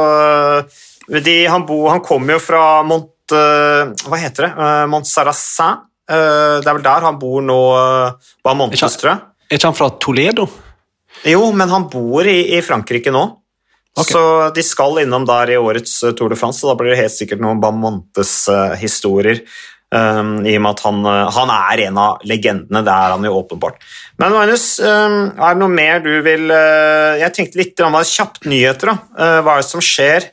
de, 1.07 1.35
han, 1.47 1.67
bo, 1.69 1.85
han 1.91 2.01
kom 2.05 2.27
jo 2.31 2.39
fra 2.43 2.81
Mont... 2.87 3.13
Uh, 3.31 3.93
hva 4.07 4.19
heter 4.23 4.47
det? 4.47 4.51
Uh, 4.57 4.85
Mont. 4.91 5.07
Uh, 5.07 6.57
det 6.63 6.71
er 6.71 6.77
vel 6.79 6.85
der 6.87 7.05
han 7.05 7.19
bor 7.21 7.45
nå, 7.45 7.59
var 8.47 8.57
Montes, 8.59 8.97
tror 8.99 9.13
jeg. 9.13 9.21
Er 9.51 9.59
ikke 9.59 9.71
han 9.71 9.79
fra 9.79 9.91
Toledo? 10.03 10.47
Jo, 11.27 11.51
men 11.55 11.71
han 11.71 11.89
bor 11.93 12.27
i, 12.27 12.39
i 12.57 12.63
Frankrike 12.65 13.13
nå. 13.15 13.25
Okay. 13.97 14.13
Så 14.13 14.23
de 14.57 14.65
skal 14.67 15.03
innom 15.05 15.27
der 15.29 15.55
i 15.55 15.61
årets 15.61 15.99
Tour 16.19 16.33
de 16.33 16.39
France, 16.39 16.65
og 16.65 16.73
da 16.73 16.79
blir 16.81 16.93
det 16.93 17.01
helt 17.05 17.15
sikkert 17.15 17.45
noen 17.45 17.63
Bamontes-historier. 17.63 19.45
Um, 19.95 20.41
I 20.43 20.57
og 20.59 20.63
med 20.65 20.73
at 20.73 20.81
han, 20.83 20.97
uh, 21.07 21.29
han, 21.31 21.51
er 21.55 21.83
en 21.87 21.99
av 22.03 22.25
legendene. 22.27 22.83
Det 22.83 22.95
er 22.95 23.13
han 23.15 23.27
jo 23.29 23.37
åpenbart. 23.39 23.79
Men 24.19 24.35
Magnus, 24.35 24.65
um, 24.83 25.19
er 25.31 25.55
det 25.55 25.63
noe 25.63 25.71
mer 25.71 26.01
du 26.03 26.11
vil 26.27 26.51
uh, 26.51 27.15
Jeg 27.21 27.35
tenkte 27.37 27.61
litt 27.61 27.85
om 27.87 27.95
kjapt 28.01 28.49
nyheter. 28.51 28.91
Da. 28.91 28.97
Uh, 29.15 29.39
hva 29.47 29.55
er 29.55 29.63
det 29.63 29.71
som 29.71 29.85
skjer? 29.85 30.31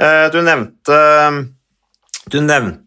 Uh, 0.00 0.26
du 0.32 0.40
nevnte 0.42 1.00
Du 2.32 2.40
nevnte 2.40 2.80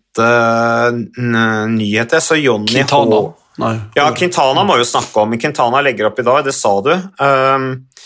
nyheter, 1.77 2.23
så 2.25 2.39
Johnny 2.39 2.71
Quintana. 2.73 3.21
H. 3.57 3.67
Ja, 3.97 4.07
Quintana 4.17 4.63
må 4.65 4.79
jo 4.81 4.85
snakke 4.89 5.21
om. 5.21 5.37
Quintana 5.37 5.83
legger 5.85 6.09
opp 6.09 6.17
i 6.17 6.25
dag, 6.25 6.41
det 6.45 6.55
sa 6.57 6.73
du. 6.81 6.95
Um, 7.21 7.67
Eh, 7.77 7.96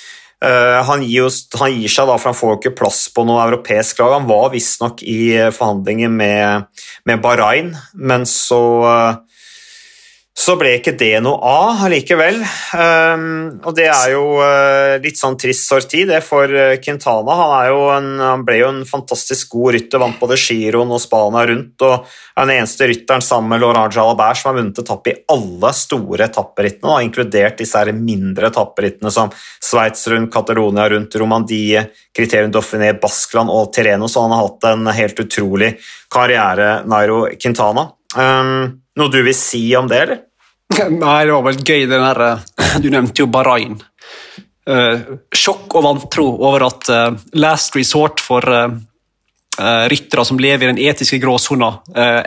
han 0.41 1.03
gir, 1.05 1.27
just, 1.27 1.53
han 1.59 1.69
gir, 1.75 1.91
seg 1.91 2.07
da, 2.09 2.15
for 2.17 2.31
han 2.31 2.37
får 2.37 2.55
ikke 2.55 2.77
plass 2.79 3.03
på 3.13 3.21
noe 3.29 3.43
europeisk 3.43 3.99
lag. 4.01 4.15
Han 4.15 4.29
var 4.29 4.47
visstnok 4.53 5.03
i 5.05 5.19
forhandlinger 5.53 6.09
med, 6.09 6.81
med 7.05 7.21
Bahrain, 7.21 7.75
men 7.93 8.25
så 8.25 8.61
uh, 8.81 9.19
så 10.41 10.55
ble 10.57 10.71
ikke 10.79 10.95
det 10.97 11.19
noe 11.21 11.37
av 11.45 11.83
allikevel. 11.85 12.39
Um, 12.73 13.59
og 13.61 13.75
det 13.77 13.85
er 13.91 14.13
jo 14.15 14.23
uh, 14.41 14.95
litt 15.03 15.19
sånn 15.19 15.37
trist 15.37 15.67
sorti 15.69 16.01
det 16.09 16.21
for 16.25 16.49
uh, 16.49 16.79
Quintana. 16.81 17.35
Han, 17.37 17.53
en, 17.93 18.07
han, 18.23 18.45
ble 18.47 18.57
jo 18.57 18.71
en 18.71 18.79
fantastisk 18.87 19.53
god 19.53 19.75
rytter, 19.75 20.01
vant 20.01 20.17
både 20.17 20.39
Giroen 20.41 20.93
og 20.95 21.03
Spania 21.03 21.43
rundt. 21.51 21.85
og 21.85 22.07
er 22.33 22.47
den 22.47 22.53
eneste 22.55 22.87
rytteren 22.89 23.21
sammen 23.21 23.53
med 23.53 23.61
Laurent 23.61 23.93
Jalabert 23.93 24.39
som 24.39 24.49
har 24.49 24.57
vunnet 24.57 24.81
etappe 24.81 25.13
i 25.13 25.19
alle 25.35 25.73
store 25.77 26.25
etapperittene, 26.25 26.97
inkludert 27.05 27.61
disse 27.61 27.85
mindre 27.93 28.49
etapperittene 28.49 29.13
som 29.13 29.29
Sveits 29.61 30.07
rundt, 30.09 30.33
Catalonia 30.33 30.87
rundt, 30.89 31.19
Romandie, 31.21 31.85
Criterium 32.17 32.55
Dauphiné, 32.55 32.95
Baskeland 32.97 33.53
og 33.53 33.69
Tireno, 33.75 34.09
så 34.09 34.25
han 34.25 34.33
har 34.33 34.47
hatt 34.47 34.69
en 34.71 34.89
helt 34.95 35.21
utrolig 35.21 35.75
karriere, 36.11 36.79
Nairo 36.89 37.27
Quintana. 37.37 37.91
Um, 38.17 38.81
noe 38.97 39.11
du 39.13 39.21
vil 39.21 39.37
si 39.37 39.67
om 39.77 39.87
det, 39.91 40.03
eller? 40.07 40.27
Nei, 41.03 41.19
det 41.25 41.33
var 41.33 41.45
vel 41.47 41.59
gøy, 41.61 41.87
den 41.89 42.05
her 42.05 42.21
eh, 42.27 42.77
Du 42.81 42.89
nevnte 42.93 43.23
jo 43.23 43.31
Bahrain. 43.31 43.79
Uh, 44.61 45.17
sjokk 45.33 45.73
og 45.79 45.85
vantro 45.87 46.27
over 46.45 46.67
at 46.67 46.89
uh, 46.93 47.15
last 47.41 47.75
resort 47.75 48.21
for 48.21 48.45
uh, 48.45 48.69
ryttere 49.91 50.23
som 50.25 50.39
lever 50.41 50.67
i 50.67 50.69
den 50.69 50.79
etiske 50.79 51.19
gråsona, 51.21 51.67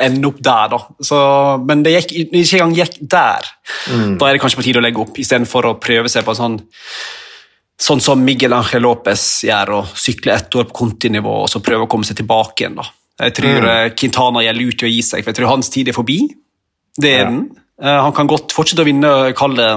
ender 0.04 0.28
opp 0.28 0.42
der. 0.44 0.74
Så, 1.02 1.18
men 1.66 1.80
det 1.82 1.94
gikk, 1.94 2.12
ikke 2.28 2.58
engang 2.60 2.74
gikk 2.76 2.98
der. 3.00 3.48
Mm. 3.90 4.12
Da 4.20 4.28
er 4.28 4.36
det 4.36 4.42
kanskje 4.42 4.60
på 4.60 4.66
tide 4.66 4.78
å 4.78 4.84
legge 4.84 5.02
opp, 5.02 5.16
istedenfor 5.18 5.70
å 5.70 5.72
prøve 5.82 6.12
seg 6.12 6.26
på 6.26 6.36
sånn 6.36 6.60
Sånn 7.84 7.98
som 7.98 8.20
Miguel 8.22 8.52
Ángel 8.54 8.84
Lopez 8.84 9.22
gjør, 9.48 9.72
å 9.74 9.80
sykle 9.98 10.36
ett 10.36 10.54
år 10.54 10.68
på 10.68 10.76
kontinivå 10.78 11.32
og 11.40 11.48
så 11.50 11.58
prøve 11.58 11.88
å 11.88 11.90
komme 11.90 12.06
seg 12.06 12.20
tilbake 12.20 12.62
igjen. 12.62 12.76
da. 12.78 12.84
Jeg 13.24 13.34
tror 13.40 13.66
mm. 13.66 13.96
Quintana 13.98 14.44
gjelder 14.44 14.62
lurt 14.62 14.84
i 14.84 14.86
å 14.86 14.92
gi 14.92 15.00
seg, 15.02 15.24
for 15.24 15.32
jeg 15.32 15.40
tror 15.40 15.50
hans 15.50 15.72
tid 15.74 15.90
er 15.90 15.96
forbi. 15.96 16.20
Det 16.94 17.10
er 17.10 17.24
ja. 17.24 17.32
den. 17.32 17.42
Eh, 17.82 18.00
han 18.02 18.14
kan 18.14 18.30
godt 18.30 18.54
fortsette 18.54 18.84
å 18.84 18.88
vinne, 18.88 19.12
kall 19.36 19.56
det 19.58 19.70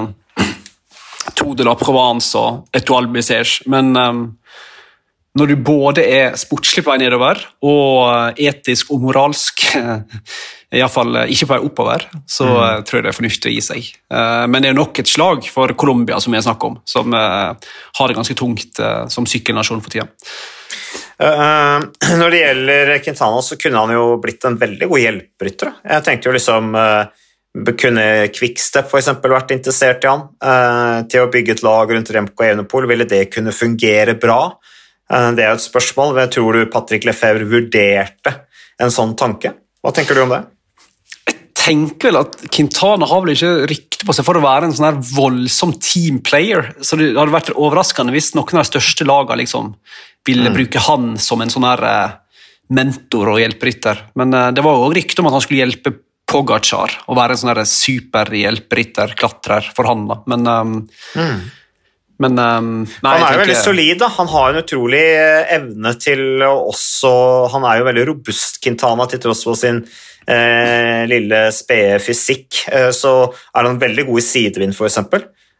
to 1.37 1.53
de 1.57 1.65
la 1.67 1.73
Provence 1.77 2.37
og 2.39 2.67
Etoile 2.75 3.09
Bessège, 3.13 3.65
men 3.69 3.91
um, 3.97 4.21
når 5.37 5.51
du 5.51 5.55
både 5.61 6.05
er 6.05 6.37
sportslig 6.39 6.81
på 6.85 6.93
vei 6.93 7.01
nedover 7.03 7.41
og 7.67 8.39
etisk 8.41 8.93
og 8.95 9.03
moralsk 9.03 9.67
iallfall 10.77 11.19
ikke 11.27 11.45
på 11.45 11.51
vei 11.51 11.59
oppover, 11.67 12.07
så 12.25 12.47
mm. 12.47 12.87
tror 12.87 12.97
jeg 12.97 13.05
det 13.05 13.11
er 13.11 13.17
fornuftig 13.19 13.51
å 13.51 13.53
gi 13.53 13.61
seg. 13.61 13.91
Men 14.49 14.65
det 14.65 14.71
er 14.71 14.79
nok 14.79 14.97
et 14.99 15.11
slag 15.11 15.45
for 15.53 15.75
Colombia, 15.77 16.17
som 16.23 16.33
vi 16.33 16.39
har 16.39 16.47
snakket 16.47 16.71
om, 16.71 16.79
som 16.89 17.13
har 17.13 18.09
det 18.09 18.17
ganske 18.17 18.37
tungt 18.39 18.81
som 19.13 19.29
sykkelnasjon 19.29 19.83
for 19.85 19.93
tida. 19.93 20.09
Når 21.21 22.33
det 22.33 22.41
gjelder 22.41 22.91
Quintana, 23.05 23.45
så 23.45 23.59
kunne 23.61 23.85
han 23.85 23.93
jo 23.93 24.09
blitt 24.25 24.49
en 24.49 24.57
veldig 24.59 24.89
god 24.89 25.05
hjelperytter. 25.05 25.73
Jeg 25.85 26.07
tenkte 26.09 26.31
jo 26.31 26.35
liksom 26.35 26.73
kunne 27.79 28.05
Quickstep 28.33 28.89
f.eks. 28.91 29.09
vært 29.23 29.53
interessert 29.55 30.03
i 30.05 30.09
han? 30.11 30.27
Eh, 30.41 30.97
til 31.11 31.25
å 31.25 31.31
bygge 31.33 31.55
et 31.57 31.63
lag 31.65 31.93
rundt 31.93 32.11
Remco 32.13 32.45
Evenepool, 32.45 32.87
ville 32.89 33.07
det 33.09 33.27
kunne 33.33 33.55
fungere 33.55 34.17
bra? 34.19 34.41
Eh, 35.11 35.31
det 35.37 35.45
er 35.45 35.55
et 35.55 35.63
spørsmål. 35.63 36.17
Jeg 36.23 36.35
tror 36.35 36.57
du 36.57 36.67
Patrick 36.71 37.07
Lefebvre 37.07 37.47
vurderte 37.49 38.35
en 38.81 38.93
sånn 38.93 39.15
tanke? 39.17 39.55
Hva 39.81 39.93
tenker 39.95 40.17
du 40.17 40.25
om 40.25 40.35
det? 40.35 40.43
Jeg 41.27 41.39
tenker 41.57 42.11
vel 42.11 42.21
at 42.21 42.37
Quintana 42.53 43.07
har 43.09 43.23
vel 43.23 43.33
ikke 43.33 43.67
rykte 43.67 44.07
på 44.07 44.15
seg 44.15 44.27
for 44.27 44.39
å 44.39 44.43
være 44.43 44.69
en 44.69 44.75
sånn 44.75 44.87
her 44.87 45.01
voldsom 45.15 45.73
team 45.81 46.21
player. 46.23 46.71
Så 46.79 46.99
det 46.99 47.13
hadde 47.17 47.33
vært 47.33 47.55
overraskende 47.55 48.15
hvis 48.15 48.33
noen 48.37 48.59
av 48.59 48.63
de 48.63 48.71
største 48.71 49.07
lagene 49.07 49.41
liksom 49.43 49.73
ville 50.27 50.51
mm. 50.51 50.55
bruke 50.55 50.83
han 50.87 51.13
som 51.21 51.41
en 51.43 51.51
sånn 51.51 51.67
her 51.67 51.83
eh, 51.87 52.15
mentor 52.75 53.33
og 53.33 53.41
hjelperytter. 53.41 54.09
Men 54.19 54.35
uh, 54.35 54.49
det 54.51 54.63
var 54.65 54.75
jo 54.75 54.89
òg 54.89 54.97
rykte 54.97 55.23
om 55.23 55.29
at 55.29 55.37
han 55.37 55.43
skulle 55.45 55.63
hjelpe 55.63 55.93
Pogacar 56.27 56.97
og 57.07 57.15
være 57.17 57.37
en 57.37 57.41
sånn 57.41 57.61
superhjelperytter, 57.71 59.15
klatrer, 59.19 59.69
for 59.75 59.87
han. 59.87 60.03
da. 60.09 60.17
Men, 60.27 60.49
um, 60.51 60.73
mm. 61.15 61.37
men 62.25 62.41
um, 62.41 62.73
nei, 62.83 63.13
Han 63.13 63.23
er 63.29 63.37
jo 63.37 63.43
veldig 63.45 63.61
solid. 63.61 64.01
da. 64.01 64.11
Han 64.17 64.31
har 64.33 64.51
en 64.51 64.59
utrolig 64.59 65.05
eh, 65.13 65.55
evne 65.55 65.95
til 66.01 66.43
å 66.43 66.51
også 66.73 67.13
Han 67.53 67.67
er 67.69 67.79
jo 67.79 67.87
veldig 67.87 68.05
robust, 68.11 68.59
Quintana, 68.63 69.07
til 69.07 69.23
tross 69.23 69.45
for 69.47 69.59
sin 69.59 69.79
eh, 70.27 71.07
lille 71.07 71.47
spede 71.55 72.01
fysikk. 72.03 72.65
Eh, 72.75 72.91
så 72.91 73.15
er 73.31 73.71
han 73.71 73.79
veldig 73.79 74.09
god 74.11 74.19
i 74.19 74.27
sidevind, 74.27 74.75
f.eks. 74.75 74.99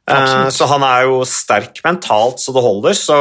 Absolutt. 0.07 0.55
Så 0.55 0.67
han 0.71 0.83
er 0.87 1.07
jo 1.07 1.23
sterk 1.27 1.81
mentalt 1.83 2.43
så 2.43 2.51
det 2.55 2.63
holder. 2.63 2.95
Så 2.95 3.17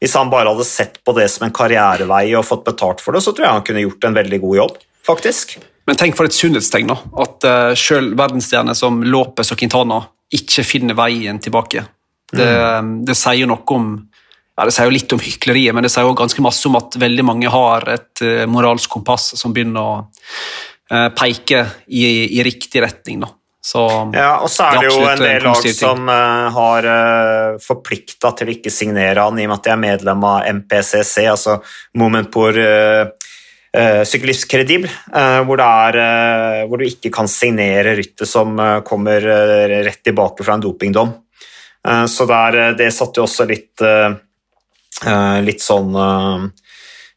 hvis 0.00 0.16
han 0.16 0.32
bare 0.32 0.52
hadde 0.52 0.68
sett 0.68 1.00
på 1.04 1.16
det 1.16 1.28
som 1.32 1.48
en 1.48 1.56
karrierevei 1.56 2.26
og 2.36 2.48
fått 2.48 2.68
betalt 2.68 3.00
for 3.04 3.16
det, 3.16 3.24
så 3.24 3.32
tror 3.32 3.48
jeg 3.48 3.58
han 3.58 3.66
kunne 3.66 3.88
gjort 3.88 4.08
en 4.08 4.16
veldig 4.20 4.44
god 4.44 4.62
jobb, 4.64 4.80
faktisk. 5.08 5.60
Men 5.88 5.98
tenk 5.98 6.16
for 6.18 6.28
et 6.28 6.36
sunnhetstegn 6.36 6.90
da, 6.90 6.96
at 7.24 7.46
uh, 7.48 7.72
selv 7.78 8.14
verdensstjerner 8.18 8.76
som 8.78 9.00
Lopez 9.06 9.50
og 9.52 9.60
Quintana 9.60 10.02
ikke 10.34 10.64
finner 10.66 10.98
veien 10.98 11.40
tilbake. 11.42 11.82
Det, 12.30 12.46
mm. 12.46 12.92
det 13.08 13.16
sier 13.18 13.48
noe 13.50 13.64
om 13.74 13.86
ja, 13.98 14.66
Det 14.68 14.74
sier 14.76 14.86
jo 14.86 14.92
litt 14.94 15.12
om 15.16 15.22
hykleriet, 15.24 15.74
men 15.74 15.82
det 15.82 15.90
sier 15.90 16.06
jo 16.06 16.12
ganske 16.14 16.42
masse 16.44 16.68
om 16.68 16.76
at 16.78 16.94
veldig 17.00 17.24
mange 17.26 17.50
har 17.50 17.86
et 17.90 18.22
uh, 18.26 18.44
moralsk 18.50 18.92
kompass 18.92 19.32
som 19.40 19.54
begynner 19.56 19.80
å 19.80 19.94
uh, 20.04 21.08
peke 21.16 21.64
i, 21.88 22.04
i, 22.36 22.42
riktig 22.44 22.82
retning. 22.84 23.24
da. 23.24 23.32
Så, 23.60 23.82
ja, 24.16 24.34
og 24.40 24.52
så 24.52 24.68
er 24.68 24.78
det, 24.78 24.92
jo 24.92 25.08
en 25.08 25.20
del 25.24 25.42
lag 25.48 25.66
som 25.76 26.06
uh, 26.12 26.52
har 26.54 26.86
uh, 26.86 27.58
forplikta 27.64 28.30
til 28.36 28.52
å 28.52 28.54
ikke 28.54 28.72
signere 28.72 29.24
han 29.24 29.40
i 29.40 29.48
og 29.48 29.50
med 29.50 29.58
at 29.58 29.66
de 29.66 29.74
er 29.74 29.82
medlem 29.88 30.28
av 30.28 30.46
MPCC, 30.60 31.26
altså 31.32 31.58
Moment 31.98 32.30
pour 32.32 32.56
uh 32.56 33.10
Syklist 33.70 34.48
Kredibel, 34.50 34.90
uh, 35.14 35.40
hvor, 35.46 35.60
uh, 35.62 36.62
hvor, 36.66 36.80
du 36.80 36.88
ikke 36.88 37.12
kan 37.14 37.28
signere 37.30 37.92
ryttet 38.00 38.26
som 38.26 38.58
kommer 38.82 39.22
rett 39.86 40.00
tilbake 40.02 40.42
fra 40.42 40.56
en 40.58 40.64
dopingdom. 40.64 41.12
så 42.10 42.26
der, 42.26 42.74
det 42.76 42.90
satte 42.92 43.22
jo 43.22 43.24
også 43.24 43.46
litt, 43.48 43.80
litt 45.46 45.62
sånn 45.64 45.94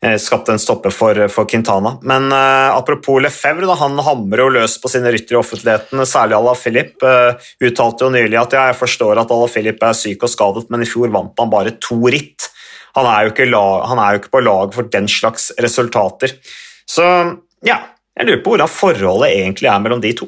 Eh, 0.03 0.17
skapte 0.19 0.51
en 0.51 0.59
stopper 0.59 0.91
for, 0.91 1.15
for 1.31 1.47
Quintana. 1.47 1.93
Men 2.03 2.27
uh, 2.33 2.75
apropos 2.75 3.21
Lefebvre, 3.23 3.69
da, 3.69 3.77
han 3.79 3.95
hamrer 4.03 4.41
jo 4.43 4.49
løs 4.57 4.75
på 4.83 4.89
sine 4.91 5.13
ryttere 5.13 5.37
i 5.37 5.39
offentligheten, 5.39 6.01
særlig 6.09 6.35
Ala 6.35 6.55
Filip. 6.59 6.97
Uh, 6.99 7.39
uttalte 7.63 8.03
jo 8.03 8.11
nylig 8.11 8.35
at 8.41 8.55
ja, 8.57 8.65
jeg 8.67 8.81
forstår 8.81 9.21
at 9.21 9.31
Ala 9.31 9.47
Filip 9.51 9.79
er 9.79 9.95
syk 9.95 10.25
og 10.27 10.33
skadet, 10.33 10.65
men 10.73 10.83
i 10.83 10.89
fjor 10.89 11.13
vant 11.13 11.39
han 11.39 11.53
bare 11.53 11.77
to 11.79 12.01
ritt. 12.03 12.49
Han 12.97 13.09
er 13.09 13.49
lag, 13.49 13.87
han 13.89 13.99
er 13.99 14.13
jo 14.13 14.21
ikke 14.21 14.35
på 14.35 14.43
lag 14.45 14.73
for 14.75 14.89
den 14.93 15.07
slags 15.09 15.49
resultater. 15.61 16.35
Så 16.85 17.03
ja, 17.65 17.79
jeg 18.13 18.27
lurer 18.27 18.41
på 18.45 18.53
hvordan 18.53 18.69
forholdet 18.69 19.31
egentlig 19.33 19.69
er 19.71 19.81
mellom 19.81 20.01
de 20.03 20.13
to. 20.17 20.27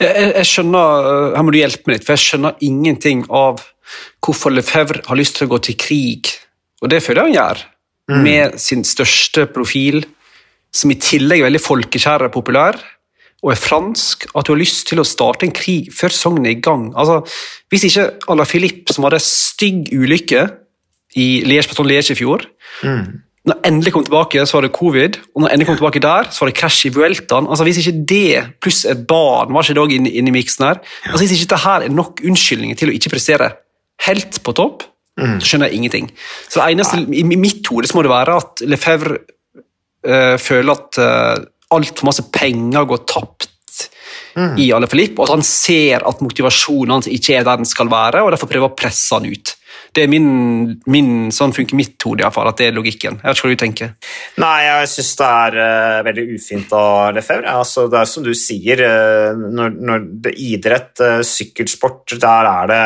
Jeg, 0.00 0.32
jeg, 0.34 0.46
skjønner, 0.48 1.36
Her 1.36 1.44
må 1.44 1.52
du 1.54 1.60
hjelpe 1.60 1.88
meg 1.88 1.98
litt, 1.98 2.06
for 2.06 2.16
jeg 2.16 2.24
skjønner 2.26 2.64
ingenting 2.66 3.22
av 3.32 3.62
hvorfor 4.24 4.52
Lefebvre 4.52 5.04
har 5.06 5.18
lyst 5.18 5.38
til 5.38 5.48
å 5.48 5.52
gå 5.54 5.60
til 5.68 5.78
krig. 5.80 6.32
Og 6.82 6.90
det 6.92 7.02
føler 7.04 7.22
jeg 7.22 7.30
han 7.30 7.38
gjør 7.38 7.62
mm. 8.10 8.18
med 8.24 8.58
sin 8.60 8.82
største 8.86 9.46
profil, 9.54 10.02
som 10.72 10.92
i 10.92 10.98
tillegg 11.00 11.42
er 11.42 11.50
veldig 11.50 11.62
folkekjær 11.62 12.26
og 12.26 12.34
populær, 12.34 12.80
og 13.42 13.50
er 13.52 13.58
fransk, 13.58 14.28
at 14.38 14.46
du 14.46 14.52
har 14.52 14.60
lyst 14.60 14.86
til 14.90 15.02
å 15.02 15.06
starte 15.06 15.48
en 15.48 15.54
krig 15.54 15.90
før 15.94 16.14
sognet 16.14 16.50
er 16.50 16.56
i 16.56 16.62
gang. 16.62 16.90
Altså, 16.98 17.20
hvis 17.72 17.88
ikke 17.88 18.06
Ala 18.30 18.46
Philippe, 18.46 18.94
som 18.94 19.06
hadde 19.08 19.18
stygg 19.24 19.90
ulykke 19.90 20.44
i 21.18 21.42
Liège-Baton-Liège 21.48 22.14
i 22.14 22.18
fjor 22.18 22.46
mm. 22.82 23.04
Når 23.42 23.56
jeg 23.56 23.72
endelig 23.72 23.90
kom 23.90 24.04
tilbake, 24.06 24.44
så 24.46 24.54
var 24.54 24.62
det 24.62 24.76
covid, 24.76 25.16
og 25.34 25.42
når 25.42 25.48
jeg 25.48 25.56
endelig 25.56 25.66
kom 25.66 25.78
tilbake 25.80 26.02
der, 26.04 26.28
så 26.30 26.44
var 26.44 26.50
det 26.52 26.58
krasj 26.60 26.84
i 26.86 26.92
Vueltaen. 26.94 27.48
Altså, 27.50 27.64
hvis 27.66 27.80
ikke 27.80 28.04
det, 28.12 28.42
pluss 28.62 28.84
et 28.86 29.00
barn, 29.10 29.50
var 29.50 29.66
ikke 29.66 29.74
det 29.80 29.96
inne, 29.96 30.12
inne 30.20 30.30
i 30.30 30.34
miksen 30.36 30.62
her 30.62 30.78
altså, 30.78 31.24
Hvis 31.24 31.34
ikke 31.34 31.48
dette 31.50 31.72
er 31.72 31.88
nok 31.90 32.22
unnskyldninger 32.22 32.78
til 32.78 32.92
å 32.92 32.94
ikke 32.94 33.10
prestere 33.16 33.48
helt 34.06 34.38
på 34.46 34.54
topp, 34.54 34.86
Mm. 35.20 35.38
Så 35.42 35.50
skjønner 35.50 35.68
jeg 35.68 35.76
ingenting. 35.76 36.06
Så 36.48 36.56
det 36.56 36.72
eneste, 36.72 37.02
I, 37.04 37.20
i 37.20 37.36
mitt 37.40 37.66
hode 37.68 37.90
må 37.92 38.04
det 38.04 38.12
være 38.12 38.36
at 38.40 38.62
Lefebvre 38.64 39.18
øh, 40.08 40.36
føler 40.40 40.72
at 40.72 41.00
øh, 41.00 41.08
eh, 41.08 41.48
altfor 41.76 42.08
masse 42.08 42.24
penger 42.32 42.86
går 42.88 43.02
tapt 43.08 43.48
mm. 44.36 44.56
i 44.60 44.70
alle 44.72 44.88
Filip, 44.88 45.18
og 45.18 45.28
at 45.28 45.34
han 45.36 45.44
ser 45.46 46.06
at 46.08 46.22
motivasjonen 46.24 46.96
hans 46.96 47.10
ikke 47.12 47.36
er 47.36 47.44
der 47.48 47.60
den 47.60 47.68
skal 47.68 47.92
være, 47.92 48.24
og 48.24 48.32
derfor 48.32 48.48
prøver 48.50 48.72
å 48.72 48.78
presse 48.78 49.12
han 49.14 49.28
ut. 49.28 49.54
Det 49.92 50.06
er 50.06 50.08
min, 50.08 50.28
min 50.88 51.08
sånn 51.34 51.52
funker 51.52 51.76
mitt 51.76 52.00
hode, 52.06 52.24
iallfall, 52.24 52.48
at 52.48 52.60
det 52.62 52.70
er 52.70 52.76
logikken. 52.76 53.18
Jeg 53.20 53.28
vet 53.28 53.38
ikke 53.38 53.48
hva 53.48 53.56
du 53.56 53.60
tenker. 53.60 53.90
Nei, 54.40 54.54
jeg 54.64 54.92
syns 54.94 55.10
det 55.18 55.26
er 55.28 55.58
uh, 55.60 55.98
veldig 56.08 56.24
ufint 56.38 56.72
av 56.78 57.16
Lefebvre. 57.18 57.56
Altså, 57.60 57.84
det 57.92 57.98
er 58.00 58.08
som 58.08 58.24
du 58.24 58.32
sier, 58.38 58.80
uh, 58.80 59.42
når, 59.58 59.76
når 59.90 60.06
det 60.24 60.36
idrett, 60.40 60.94
uh, 61.04 61.20
sykkelsport, 61.26 62.16
der 62.22 62.48
er 62.54 62.72
det 62.72 62.84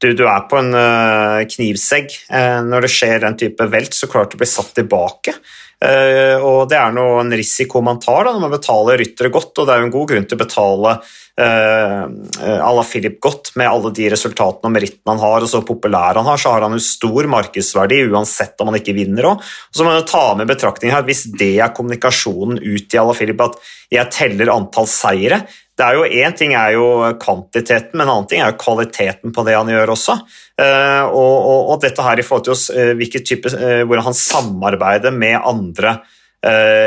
du, 0.00 0.12
du 0.16 0.24
er 0.26 0.44
på 0.48 0.58
en 0.60 0.74
uh, 0.74 1.40
knivsegg. 1.48 2.12
Uh, 2.32 2.60
når 2.66 2.86
det 2.86 2.92
skjer 2.94 3.24
den 3.24 3.38
type 3.40 3.66
velt, 3.72 3.96
så 3.96 4.08
klart 4.10 4.32
du 4.32 4.40
blir 4.40 4.48
satt 4.50 4.72
tilbake. 4.76 5.36
Uh, 5.80 6.36
og 6.44 6.68
Det 6.70 6.76
er 6.76 6.92
noe, 6.96 7.20
en 7.22 7.32
risiko 7.36 7.82
man 7.84 8.00
tar 8.02 8.26
da, 8.26 8.34
når 8.34 8.44
man 8.46 8.54
betaler 8.56 9.00
ryttere 9.00 9.32
godt, 9.32 9.52
og 9.58 9.68
det 9.68 9.74
er 9.74 9.82
jo 9.82 9.88
en 9.88 9.96
god 9.96 10.12
grunn 10.12 10.28
til 10.28 10.40
å 10.40 10.44
betale 10.44 11.00
à 11.40 12.72
la 12.76 12.82
Philip 12.84 13.14
godt 13.22 13.54
med 13.56 13.64
alle 13.64 13.88
de 13.96 14.10
resultatene 14.12 14.68
og 14.68 14.74
merittene 14.74 15.14
han 15.14 15.22
har, 15.22 15.40
og 15.40 15.48
så 15.48 15.62
populær 15.64 16.18
han 16.18 16.26
har, 16.28 16.36
så 16.36 16.50
har 16.52 16.66
han 16.66 16.74
jo 16.76 16.82
stor 16.84 17.24
markedsverdi 17.32 18.02
uansett 18.10 18.60
om 18.60 18.68
han 18.68 18.76
ikke 18.76 18.92
vinner 18.98 19.30
òg. 19.30 19.46
Så 19.72 19.86
må 19.86 19.94
man 19.94 20.04
ta 20.10 20.34
med 20.36 20.50
betraktningen 20.50 20.98
her, 20.98 21.06
hvis 21.06 21.22
det 21.40 21.54
er 21.64 21.72
kommunikasjonen 21.72 22.60
ut 22.60 22.92
i 22.92 23.00
à 23.00 23.06
la 23.08 23.16
Philip, 23.16 23.40
at 23.40 23.56
jeg 23.94 24.12
teller 24.18 24.52
antall 24.52 24.90
seire, 24.90 25.40
det 25.80 25.86
er 25.86 25.96
jo 25.96 26.04
Én 26.04 26.36
ting 26.36 26.52
er 26.58 26.74
jo 26.76 26.86
kvantiteten, 27.20 27.96
men 27.96 28.04
en 28.04 28.14
annen 28.14 28.28
ting 28.28 28.42
er 28.44 28.52
jo 28.52 28.60
kvaliteten 28.60 29.32
på 29.32 29.44
det 29.46 29.56
han 29.56 29.70
gjør 29.72 29.94
også. 29.94 30.16
Uh, 30.60 31.04
og, 31.08 31.36
og, 31.38 31.60
og, 31.72 31.76
dette 31.80 32.04
her 32.04 32.20
i 32.20 32.24
forhold 32.26 32.48
til 32.48 32.56
oss, 32.56 32.66
uh, 32.68 33.20
type, 33.24 33.52
uh, 33.54 33.82
hvordan 33.88 34.10
han 34.10 34.16
samarbeider 34.16 35.14
med 35.14 35.38
andre 35.40 36.00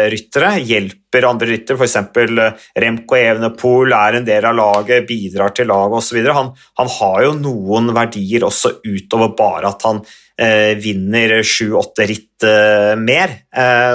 ryttere, 0.10 0.56
hjelper 0.66 1.28
andre 1.30 1.46
ryttere, 1.52 1.78
f.eks. 1.78 2.56
Remco 2.82 3.18
Evenepool 3.20 3.94
er 3.94 4.16
en 4.18 4.26
del 4.26 4.48
av 4.50 4.56
laget, 4.58 5.06
bidrar 5.06 5.54
til 5.54 5.70
laget 5.70 6.00
osv. 6.00 6.18
Han, 6.34 6.50
han 6.82 6.90
har 6.96 7.20
jo 7.28 7.36
noen 7.38 7.92
verdier 7.94 8.48
også 8.48 8.80
utover 8.82 9.36
bare 9.38 9.70
at 9.70 9.86
han 9.86 10.02
vinner 10.82 11.36
sju-åtte 11.46 12.08
ritt 12.10 12.48
mer. 12.98 13.38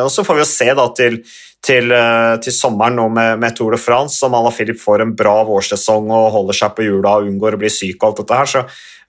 og 0.04 0.12
Så 0.14 0.22
får 0.22 0.38
vi 0.38 0.44
jo 0.44 0.48
se 0.52 0.70
da 0.78 0.86
til 0.94 1.18
til, 1.64 1.90
eh, 1.92 2.34
til 2.42 2.54
sommeren 2.54 2.96
nå 2.98 3.08
med, 3.12 3.38
med, 3.42 3.56
Tour 3.56 3.74
de 3.74 3.80
France, 3.80 4.20
om 4.26 4.36
Ala 4.38 4.52
Filip 4.54 4.78
får 4.80 5.02
en 5.04 5.14
bra 5.18 5.40
vårsesong 5.48 6.10
og 6.14 6.30
holder 6.36 6.60
seg 6.60 6.76
på 6.76 6.86
hjula 6.86 7.16
og 7.18 7.30
unngår 7.30 7.56
å 7.56 7.62
bli 7.62 7.72
syk, 7.72 7.98
og 7.98 8.10
alt 8.10 8.22
dette 8.22 8.38
her, 8.38 8.52
så 8.52 8.64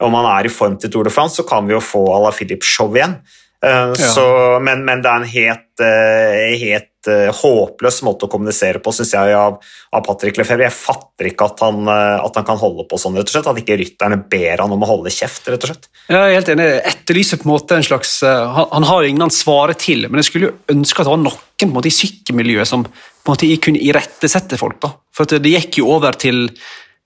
om 0.06 0.16
han 0.18 0.30
er 0.32 0.48
i 0.48 0.54
form 0.54 0.80
til 0.80 0.92
Tour 0.94 1.08
de 1.08 1.14
France, 1.14 1.38
så 1.40 1.48
kan 1.48 1.68
vi 1.68 1.76
jo 1.76 1.84
få 1.84 2.04
Ala 2.16 2.32
Filip-show 2.36 2.90
igjen. 2.96 3.20
Uh, 3.66 3.92
ja. 3.92 3.96
så, 3.96 4.26
men, 4.64 4.86
men, 4.88 5.02
det 5.04 5.10
er 5.12 5.20
en 5.20 5.28
helt, 5.28 5.82
uh, 5.84 6.52
helt 6.62 7.10
uh, 7.12 7.28
håpløs 7.36 7.98
måte 8.08 8.30
å 8.30 8.32
kommunisere 8.32 8.80
på, 8.80 8.94
syns 8.96 9.12
jeg, 9.18 9.34
av, 9.36 9.58
av 9.92 10.06
Patrick 10.06 10.40
Lefebvre. 10.40 10.70
Jeg 10.70 10.78
fatter 10.78 11.28
ikke 11.28 11.50
at 11.52 11.64
han, 11.66 11.82
at 11.92 12.40
han, 12.40 12.48
kan 12.48 12.62
holde 12.62 12.88
på 12.88 13.00
sånn, 13.02 13.20
rett 13.20 13.28
og 13.28 13.36
slett. 13.36 13.52
At 13.52 13.60
ikke 13.60 13.78
rytterne 13.82 14.22
ber 14.32 14.64
han 14.64 14.76
om 14.76 14.88
å 14.88 14.92
holde 14.94 15.12
kjeft, 15.12 15.52
rett 15.52 15.68
og 15.68 15.74
slett. 15.74 15.92
Jeg 16.08 16.20
er 16.22 16.38
helt 16.38 16.54
enig. 16.56 16.70
Etterlyser 16.94 17.42
på 17.42 17.50
en 17.50 17.54
måte 17.58 17.80
en 17.82 17.88
slags 17.90 18.16
han, 18.24 18.70
han, 18.72 18.88
har 18.88 19.08
ingen 19.08 19.28
han 19.28 19.36
svarer 19.36 19.76
til, 19.80 20.08
men 20.08 20.24
jeg 20.24 20.32
skulle 20.32 20.52
jo 20.52 20.78
ønske 20.78 21.04
at 21.04 21.10
det 21.10 21.16
var 21.18 21.24
noen 21.26 21.74
måte, 21.76 21.92
i 21.92 21.98
sykkelmiljøet 22.00 22.70
som 22.70 22.88
på 22.88 23.28
en 23.28 23.36
måte 23.36 23.52
kunne 23.66 23.84
irettesette 23.84 24.60
folk. 24.62 24.80
da. 24.88 24.96
For 25.16 25.28
Det 25.28 25.52
gikk 25.58 25.82
jo 25.82 25.92
over 25.98 26.16
til 26.16 26.48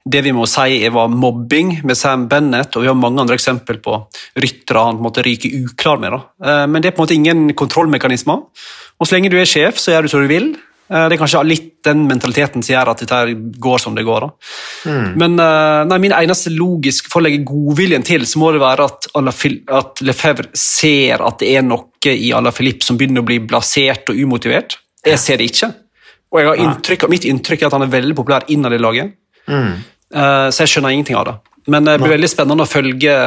det 0.03 0.19
vi 0.25 0.33
må 0.35 0.43
si 0.49 0.81
var 0.91 1.11
mobbing 1.11 1.77
med 1.87 1.95
Sam 1.95 2.27
Bennett, 2.31 2.75
og 2.75 2.83
vi 2.83 2.89
har 2.91 2.97
mange 2.99 3.23
andre 3.23 3.37
eksempel 3.39 3.79
på 3.83 3.95
ryttere 4.35 4.83
han 4.89 4.99
måtte 5.03 5.23
ryke 5.23 5.51
uklar 5.63 6.01
med. 6.01 6.17
Da. 6.17 6.65
Men 6.67 6.83
det 6.83 6.91
er 6.91 6.97
på 6.97 7.03
en 7.03 7.07
måte 7.07 7.15
ingen 7.15 7.45
kontrollmekanismer. 7.55 8.41
Og 8.99 9.07
så 9.07 9.15
lenge 9.15 9.31
du 9.31 9.37
er 9.39 9.47
sjef, 9.47 9.79
så 9.79 9.93
gjør 9.93 10.05
du 10.05 10.11
som 10.11 10.25
du 10.25 10.27
vil. 10.31 10.51
Eh, 10.93 11.05
det 11.07 11.15
er 11.15 11.21
kanskje 11.21 11.43
litt 11.47 11.69
den 11.85 12.05
mentaliteten 12.09 12.63
som 12.63 12.75
gjør 12.75 12.91
at 12.91 13.03
dette 13.03 13.19
går 13.63 13.81
som 13.81 13.95
det 13.95 14.05
går. 14.07 14.27
Mm. 14.89 15.07
Men 15.19 15.37
eh, 15.41 15.79
nei, 15.89 15.99
min 16.05 16.15
eneste 16.15 16.53
logisk 16.53 17.09
for 17.11 17.21
å 17.21 17.27
legge 17.27 17.43
godviljen 17.47 18.05
til, 18.07 18.27
så 18.29 18.41
må 18.41 18.51
det 18.53 18.63
være 18.63 18.89
at, 18.89 19.09
at 19.13 20.03
Lefebvre 20.05 20.51
ser 20.57 21.23
at 21.23 21.39
det 21.41 21.53
er 21.57 21.65
noe 21.65 22.13
i 22.13 22.33
Ala 22.35 22.53
Filip 22.55 22.83
som 22.85 22.99
begynner 22.99 23.23
å 23.23 23.29
bli 23.29 23.39
blasert 23.43 24.11
og 24.11 24.19
umotivert. 24.19 24.77
Jeg 25.03 25.19
ser 25.19 25.39
det 25.39 25.49
ikke. 25.51 25.73
Og 26.33 26.57
inntrykk, 26.57 27.07
mitt 27.11 27.27
inntrykk 27.29 27.63
er 27.63 27.69
at 27.69 27.75
han 27.77 27.85
er 27.85 27.91
veldig 27.93 28.15
populær 28.17 28.47
innad 28.51 28.73
i 28.73 28.81
laget. 28.81 29.17
Mm. 29.47 29.75
Eh, 30.13 30.47
så 30.53 30.63
jeg 30.63 30.75
skjønner 30.75 30.93
ingenting 30.95 31.17
av 31.19 31.27
det. 31.29 31.35
Men 31.73 31.87
det 31.87 31.97
blir 32.01 32.15
veldig 32.17 32.29
spennende 32.29 32.65
å 32.65 32.69
følge 32.69 33.17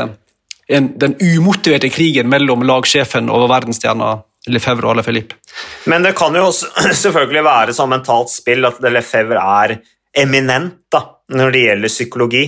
en, 0.66 0.89
den 1.01 1.16
umotiverte 1.22 1.91
krigen 1.93 2.28
mellom 2.28 2.64
lagsjefen 2.68 3.30
og 3.32 3.49
verdensstjerna 3.51 4.16
Lefebvre 4.53 4.93
og 4.93 5.03
Philippe. 5.03 5.39
Men 5.91 6.05
det 6.07 6.14
kan 6.18 6.34
jo 6.37 6.47
også 6.51 6.70
selvfølgelig 7.05 7.45
være 7.47 7.76
som 7.76 7.91
mentalt 7.91 8.32
spill 8.32 8.68
at 8.68 8.80
Lefebvre 8.84 9.43
er 9.43 9.76
eminent 10.16 10.84
da, 10.93 11.03
når 11.34 11.53
det 11.53 11.62
gjelder 11.64 11.93
psykologi, 11.93 12.45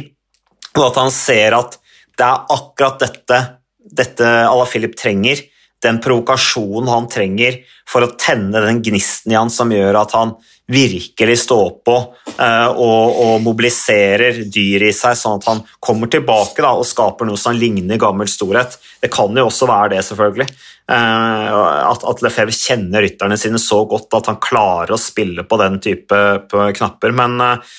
og 0.77 0.83
at 0.87 1.01
han 1.03 1.13
ser 1.13 1.57
at 1.59 1.79
det 2.19 2.27
er 2.27 2.53
akkurat 2.55 3.03
dette, 3.03 3.39
dette 3.79 4.29
Ala 4.47 4.67
Philip 4.69 4.95
trenger, 4.99 5.43
den 5.85 6.01
provokasjonen 6.03 6.91
han 6.91 7.09
trenger 7.11 7.61
for 7.89 8.05
å 8.05 8.13
tenne 8.21 8.61
den 8.65 8.81
gnisten 8.85 9.33
i 9.33 9.39
han 9.39 9.51
som 9.53 9.71
gjør 9.73 10.01
at 10.01 10.15
han 10.17 10.35
virkelig 10.69 11.39
står 11.47 11.69
på 11.87 11.95
uh, 11.97 12.69
og, 12.69 13.05
og, 13.23 13.35
mobiliserer 13.41 14.43
dyret 14.53 14.91
i 14.91 14.97
seg, 14.97 15.17
sånn 15.17 15.39
at 15.41 15.47
han 15.49 15.63
kommer 15.81 16.11
tilbake 16.13 16.61
da, 16.65 16.75
og 16.77 16.85
skaper 16.89 17.29
noe 17.29 17.41
som 17.41 17.57
ligner 17.57 18.01
gammel 18.01 18.29
storhet. 18.29 18.77
Det 19.01 19.09
kan 19.13 19.33
jo 19.33 19.47
også 19.49 19.69
være 19.71 19.95
det, 19.95 20.03
selvfølgelig. 20.11 20.49
Uh, 20.89 21.89
at, 21.89 22.05
at 22.13 22.25
Lefebvre 22.25 22.57
kjenner 22.57 23.05
rytterne 23.05 23.41
sine 23.41 23.61
så 23.63 23.81
godt 23.89 24.19
at 24.21 24.29
han 24.29 24.43
klarer 24.45 24.93
å 24.97 25.01
spille 25.01 25.47
på 25.49 25.61
den 25.63 25.81
type 25.85 26.21
på 26.53 26.69
knapper. 26.83 27.17
Men 27.17 27.41
uh, 27.41 27.75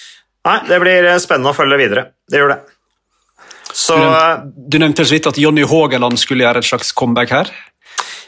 nei, 0.50 0.60
det 0.72 0.82
blir 0.82 1.14
spennende 1.22 1.54
å 1.54 1.58
følge 1.58 1.82
videre. 1.84 2.10
Det 2.26 2.42
gjør 2.42 2.56
det. 2.56 2.62
Så, 3.70 3.94
du, 3.94 4.02
nevnte, 4.02 4.54
du 4.66 4.82
nevnte 4.82 5.06
så 5.06 5.14
vidt 5.14 5.30
at 5.30 5.38
Jonny 5.38 5.62
Haageland 5.70 6.18
skulle 6.18 6.42
gjøre 6.42 6.64
et 6.64 6.70
slags 6.72 6.90
comeback 6.98 7.38
her. 7.38 7.52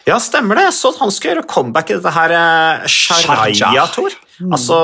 Ja, 0.07 0.17
stemmer 0.19 0.57
det. 0.57 0.71
Så 0.73 0.91
han 0.97 1.11
skal 1.13 1.35
gjøre 1.35 1.47
comeback 1.49 1.91
i 1.91 1.97
dette 1.97 2.13
her 2.15 2.33
uh, 2.33 2.89
Sharjah-tour. 2.89 4.15
Mm. 4.41 4.55
Altså, 4.55 4.77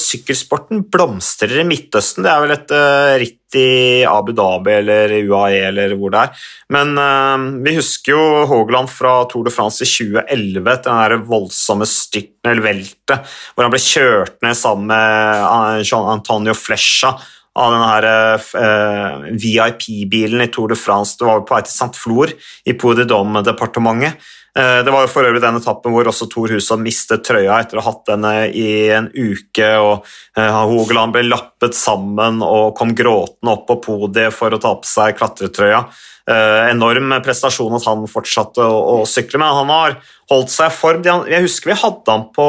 Sykkelsporten 0.00 0.82
blomstrer 0.90 1.60
i 1.62 1.66
Midtøsten. 1.68 2.26
Det 2.26 2.32
er 2.32 2.42
vel 2.42 2.54
et 2.56 2.74
uh, 2.74 3.14
ritt 3.22 3.58
i 3.58 4.02
Abu 4.10 4.32
Dhabi 4.34 4.72
eller 4.80 5.14
UAE 5.28 5.60
eller 5.68 5.94
hvor 5.98 6.10
det 6.14 6.24
er. 6.24 6.48
Men 6.74 6.98
uh, 6.98 7.46
vi 7.62 7.76
husker 7.78 8.16
jo 8.16 8.24
Haagland 8.50 8.90
fra 8.90 9.20
Tour 9.30 9.46
de 9.46 9.54
France 9.54 9.84
i 9.86 9.90
2011, 9.90 10.64
den 10.88 11.02
der 11.04 11.16
voldsomme 11.28 11.86
styrten 11.88 12.50
eller 12.50 12.66
veltet, 12.66 13.30
hvor 13.54 13.66
han 13.66 13.74
ble 13.74 13.82
kjørt 13.84 14.40
ned 14.42 14.58
sammen 14.58 14.90
med 14.90 15.86
Jean 15.86 16.10
Antonio 16.16 16.56
Flesha 16.58 17.14
av 17.54 17.70
denne 17.70 18.14
uh, 18.58 19.26
VIP-bilen 19.38 20.42
i 20.42 20.50
Tour 20.50 20.72
de 20.72 20.78
France. 20.78 21.14
Det 21.18 21.28
var 21.28 21.44
på 21.46 21.54
vei 21.54 21.62
til 21.62 21.76
Saint 21.76 21.98
Flour 21.98 22.32
i 22.66 22.74
Pout 22.74 22.98
de 22.98 23.06
Dom-departementet. 23.06 24.18
Eh, 24.58 24.84
det 24.86 24.90
var 24.94 25.02
jo 25.02 25.10
for 25.10 25.26
øvrig 25.26 25.42
den 25.42 25.58
etappen 25.58 25.90
hvor 25.90 26.06
også 26.06 26.28
Thor 26.30 26.52
Hushovd 26.54 26.82
mistet 26.84 27.24
trøya 27.26 27.56
etter 27.58 27.80
å 27.80 27.82
ha 27.82 27.90
hatt 27.90 28.12
henne 28.12 28.32
i 28.54 28.68
en 28.94 29.08
uke. 29.10 29.70
og 29.82 30.06
eh, 30.38 30.58
Hogeland 30.70 31.16
ble 31.16 31.24
lappet 31.26 31.74
sammen 31.74 32.38
og 32.46 32.76
kom 32.78 32.94
gråtende 32.94 33.56
opp 33.56 33.66
på 33.70 33.80
podiet 33.88 34.34
for 34.34 34.54
å 34.54 34.60
ta 34.62 34.76
på 34.78 34.86
seg 34.86 35.18
klatretrøya. 35.18 35.82
Eh, 36.30 36.70
enorm 36.70 37.16
prestasjon 37.24 37.74
at 37.80 37.88
han 37.90 38.06
fortsatte 38.08 38.62
å, 38.62 38.78
å 38.94 39.08
sykle, 39.10 39.42
men 39.42 39.58
han 39.58 39.74
har 39.74 39.98
holdt 40.30 40.54
seg 40.54 40.70
i 40.70 40.76
form. 40.78 41.02
Jeg 41.04 41.46
husker 41.48 41.74
vi 41.74 41.80
hadde 41.82 42.14
han 42.14 42.28
på 42.34 42.48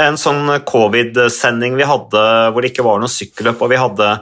en 0.00 0.20
sånn 0.20 0.52
covid-sending 0.68 1.74
vi 1.80 1.88
hadde 1.88 2.20
hvor 2.52 2.62
det 2.62 2.70
ikke 2.70 2.84
var 2.86 3.00
noe 3.00 3.10
sykkelløp, 3.10 3.64
og 3.64 3.72
vi 3.72 3.80
hadde 3.80 4.12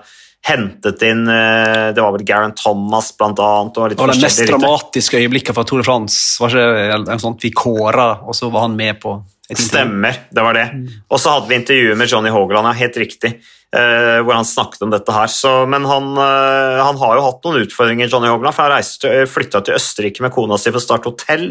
hentet 0.47 1.03
inn 1.03 1.29
eh, 1.29 1.89
Det 1.95 2.03
var 2.03 2.15
vel 2.15 2.27
Garen 2.27 2.55
Thomas, 2.57 3.11
blant 3.19 3.41
annet. 3.43 3.81
Og, 3.81 3.91
litt 3.93 4.01
det 4.01 4.21
mest 4.23 4.45
dramatiske 4.49 5.21
øyeblikket 5.23 5.57
fra 5.57 5.67
Tour 5.69 5.83
de 5.83 5.89
France 5.89 6.39
var 6.43 6.55
ikke 6.55 7.17
en 7.17 7.25
sånn 7.25 7.37
vi 7.43 7.53
kåra, 7.55 8.15
og 8.25 8.37
så 8.37 8.53
var 8.53 8.69
han 8.69 8.79
med 8.79 9.01
på 9.03 9.19
Stemmer, 9.49 10.27
det 10.29 10.43
var 10.45 10.53
det. 10.53 10.67
Mm. 10.77 10.89
Og 11.09 11.21
så 11.23 11.33
hadde 11.33 11.49
vi 11.49 11.57
intervjuet 11.57 11.97
med 11.97 12.11
Johnny 12.13 12.29
Haugland, 12.29 12.69
ja, 12.69 12.75
helt 12.83 12.99
riktig, 13.01 13.31
uh, 13.73 14.19
hvor 14.21 14.37
han 14.37 14.45
snakket 14.45 14.85
om 14.85 14.93
dette 14.93 15.15
her. 15.15 15.31
Så, 15.33 15.53
men 15.73 15.87
han, 15.89 16.11
uh, 16.21 16.83
han, 16.85 16.99
har 17.01 17.15
jo 17.17 17.23
hatt 17.25 17.49
noen 17.49 17.65
utfordringer, 17.65 18.11
Johnny 18.13 18.29
Haugland. 18.29 18.53
for 18.53 18.69
han 18.69 19.25
flytta 19.33 19.63
til 19.65 19.79
Østerrike 19.79 20.21
med 20.21 20.35
kona 20.37 20.61
si 20.61 20.69
for 20.69 20.83
å 20.83 20.85
starte 20.85 21.09
hotell, 21.09 21.47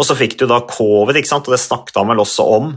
og 0.00 0.08
så 0.08 0.16
fikk 0.16 0.38
du 0.40 0.46
da 0.48 0.62
covid, 0.64 1.20
ikke 1.20 1.28
sant? 1.28 1.50
og 1.50 1.52
det 1.52 1.60
snakket 1.60 2.00
han 2.00 2.08
vel 2.08 2.24
også 2.24 2.48
om 2.56 2.72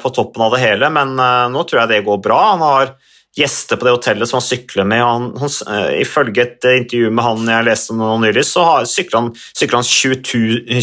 på 0.00 0.16
toppen 0.16 0.46
av 0.46 0.56
det 0.56 0.62
hele, 0.64 0.88
men 0.88 1.12
nå 1.52 1.68
tror 1.68 1.82
jeg 1.82 1.92
det 1.92 2.06
går 2.08 2.24
bra. 2.24 2.40
Han 2.54 2.64
har 2.64 2.94
gjester 3.38 3.78
på 3.78 3.86
det 3.86 3.94
hotellet 3.96 4.30
som 4.30 4.38
han 4.38 4.46
sykler 4.46 4.86
med. 4.88 5.02
Han, 5.02 5.28
han, 5.40 5.52
uh, 5.68 5.90
ifølge 5.98 6.44
et 6.44 6.68
intervju 6.70 7.10
med 7.10 7.26
han 7.26 7.50
jeg 7.50 7.66
leste 7.68 7.96
nå 7.98 8.10
nylig, 8.22 8.44
så 8.48 8.66
har, 8.68 8.88
sykler 8.90 9.20
han, 9.20 9.30
sykler 9.52 9.80
han 9.80 9.88
20, 9.90 10.20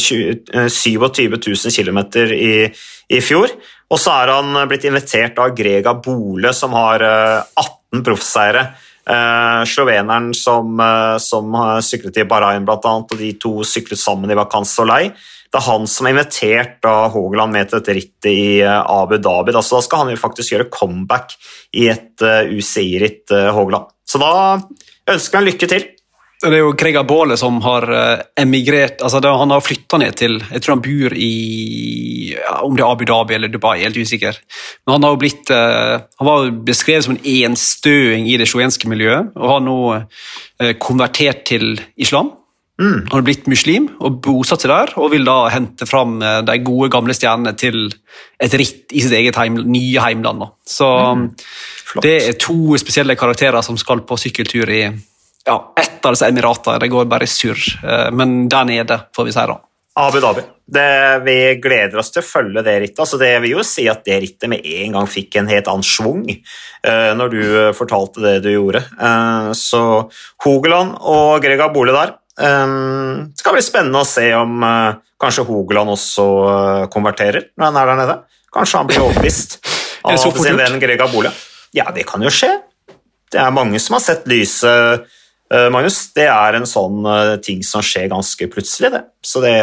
20, 0.08 0.70
27 0.76 1.38
000 1.38 1.76
km 1.78 2.02
i, 2.36 2.54
i, 3.12 3.22
fjor. 3.24 3.56
Og 3.92 4.00
så 4.00 4.14
er 4.22 4.34
han 4.36 4.56
blitt 4.72 4.88
invitert 4.88 5.40
av 5.44 5.56
Grega 5.56 5.96
Bole, 6.00 6.54
som 6.56 6.76
har 6.78 7.04
uh, 7.04 7.44
18 7.56 8.06
proffseiere. 8.08 8.70
Uh, 9.02 9.66
sloveneren 9.66 10.30
som, 10.38 10.76
uh, 10.78 11.18
som 11.20 11.56
syklet 11.84 12.22
i 12.22 12.28
Bahrain, 12.30 12.68
annet, 12.68 13.14
og 13.16 13.18
de 13.18 13.32
to 13.42 13.56
syklet 13.66 14.00
sammen 14.00 14.32
i 14.32 14.38
Vacance 14.38 14.78
Soleil. 14.78 15.16
Det 15.52 15.60
er 15.60 15.68
han 15.68 15.88
som 15.90 16.08
har 16.08 16.14
invitert 16.16 16.86
Haagland 16.88 17.52
med 17.52 17.68
til 17.68 17.82
dette 17.82 17.96
rittet 17.98 18.30
i 18.32 18.44
eh, 18.64 18.78
Abu 18.80 19.18
Dhabi. 19.20 19.52
Da, 19.52 19.64
så 19.64 19.78
da 19.78 19.86
skal 19.86 20.06
han 20.06 20.14
jo 20.14 20.20
faktisk 20.22 20.54
gjøre 20.54 20.70
comeback 20.72 21.36
i 21.76 21.90
et 21.92 22.24
eh, 22.24 22.54
UCI-ritt, 22.56 23.34
Haagland. 23.52 23.92
Så 24.08 24.22
da 24.22 24.32
ønsker 25.12 25.36
jeg 25.36 25.42
han 25.42 25.50
lykke 25.50 25.70
til. 25.74 25.90
Det 26.42 26.56
er 26.56 26.64
jo 26.64 26.72
Gregar 26.74 27.04
Baale 27.06 27.36
som 27.38 27.60
har 27.62 27.86
emigrert 28.40 29.04
altså 29.06 29.20
det, 29.22 29.30
Han 29.30 29.52
har 29.54 29.62
flytta 29.62 30.00
ned 30.02 30.16
til 30.18 30.40
Jeg 30.40 30.64
tror 30.64 30.74
han 30.74 30.82
bor 30.82 31.14
i 31.14 31.36
ja, 32.32 32.56
Om 32.66 32.74
det 32.74 32.82
er 32.82 32.88
Abu 32.88 33.04
Dhabi 33.06 33.36
eller 33.38 33.52
Dubai, 33.54 33.76
helt 33.84 34.00
usikker. 34.02 34.40
Men 34.82 34.96
han 34.96 35.06
har 35.06 35.14
jo 35.14 35.20
blitt 35.22 35.54
Han 35.54 36.30
var 36.32 36.50
beskrevet 36.66 37.06
som 37.06 37.14
en 37.14 37.22
enstøing 37.52 38.26
i 38.26 38.40
det 38.42 38.50
sjoenske 38.50 38.90
miljøet, 38.90 39.30
og 39.38 39.54
har 39.54 39.62
nå 39.68 39.78
konvertert 40.82 41.46
til 41.52 41.76
islam. 41.94 42.34
Mm. 42.82 43.02
Han 43.12 43.14
har 43.20 43.26
blitt 43.28 43.50
muslim 43.52 43.88
og 44.02 44.18
bosatt 44.26 44.64
seg 44.64 44.72
der, 44.74 44.94
og 44.98 45.12
vil 45.14 45.28
da 45.28 45.38
hente 45.54 45.86
fram 45.86 46.18
eh, 46.26 46.40
de 46.48 46.58
gode, 46.66 46.90
gamle 46.94 47.14
stjernene 47.14 47.54
til 47.60 47.92
et 48.42 48.56
ritt 48.58 48.96
i 48.96 49.04
sitt 49.04 49.14
eget 49.20 49.38
heim, 49.38 49.60
nye 49.70 50.02
heimland. 50.02 50.48
Så 50.66 50.88
mm. 50.90 51.28
det 52.02 52.16
er 52.32 52.40
to 52.42 52.80
spesielle 52.82 53.18
karakterer 53.20 53.62
som 53.66 53.78
skal 53.78 54.02
på 54.08 54.18
sykkeltur 54.18 54.72
i 54.74 54.84
ja, 55.46 55.58
ett 55.78 56.06
av 56.06 56.16
disse 56.16 56.30
emiratene. 56.30 56.80
Det 56.82 56.90
går 56.90 57.12
bare 57.12 57.30
surr, 57.30 57.62
eh, 57.84 58.08
men 58.18 58.48
der 58.50 58.66
nede, 58.72 59.04
får 59.16 59.30
vi 59.30 59.36
si 59.36 59.46
da. 59.54 59.60
Abu 60.02 60.22
Dhabi. 60.24 60.42
Det, 60.72 61.20
vi 61.26 61.36
gleder 61.60 62.00
oss 62.00 62.14
til 62.16 62.24
å 62.24 62.26
følge 62.26 62.62
det 62.64 62.78
rittet. 62.80 63.02
Altså, 63.04 63.18
det 63.20 63.34
vil 63.44 63.58
jo 63.58 63.66
si 63.68 63.90
at 63.92 64.06
det 64.08 64.22
rittet 64.24 64.50
med 64.50 64.64
en 64.64 64.96
gang 64.96 65.10
fikk 65.10 65.36
en 65.36 65.52
helt 65.52 65.68
annen 65.68 65.84
schwung 65.84 66.24
uh, 66.32 67.12
når 67.20 67.34
du 67.34 67.42
fortalte 67.76 68.24
det 68.24 68.38
du 68.46 68.54
gjorde. 68.54 68.86
Uh, 68.96 69.52
så 69.58 69.82
Hogeland 70.46 70.96
og 70.96 71.44
Grega 71.44 71.68
Bole 71.76 71.92
der 71.98 72.16
Um, 72.40 73.32
det 73.34 73.44
skal 73.44 73.58
bli 73.58 73.64
spennende 73.66 74.02
å 74.02 74.08
se 74.08 74.24
om 74.38 74.62
uh, 74.64 75.00
kanskje 75.20 75.44
Hogeland 75.50 75.92
også 75.92 76.26
uh, 76.26 76.86
konverterer 76.92 77.50
når 77.60 77.68
han 77.68 77.80
er 77.82 77.90
der 77.90 78.00
nede. 78.00 78.18
Kanskje 78.56 78.80
han 78.80 78.90
blir 78.90 79.04
overbevist 79.04 79.58
av 80.08 80.20
sin 80.22 80.60
venn 80.60 80.80
Grega 80.82 81.08
Abole. 81.10 81.34
Ja, 81.76 81.90
det 81.96 82.06
kan 82.10 82.24
jo 82.24 82.32
skje. 82.34 82.54
Det 83.32 83.40
er 83.40 83.54
mange 83.56 83.80
som 83.84 83.96
har 83.98 84.04
sett 84.04 84.26
lyset, 84.32 85.06
uh, 85.52 85.68
Magnus. 85.74 86.00
Det 86.16 86.28
er 86.32 86.60
en 86.60 86.68
sånn 86.70 87.04
ting 87.44 87.62
som 87.68 87.84
skjer 87.84 88.10
ganske 88.12 88.48
plutselig, 88.52 88.94
det. 88.96 89.04
Så 89.28 89.44
det, 89.44 89.56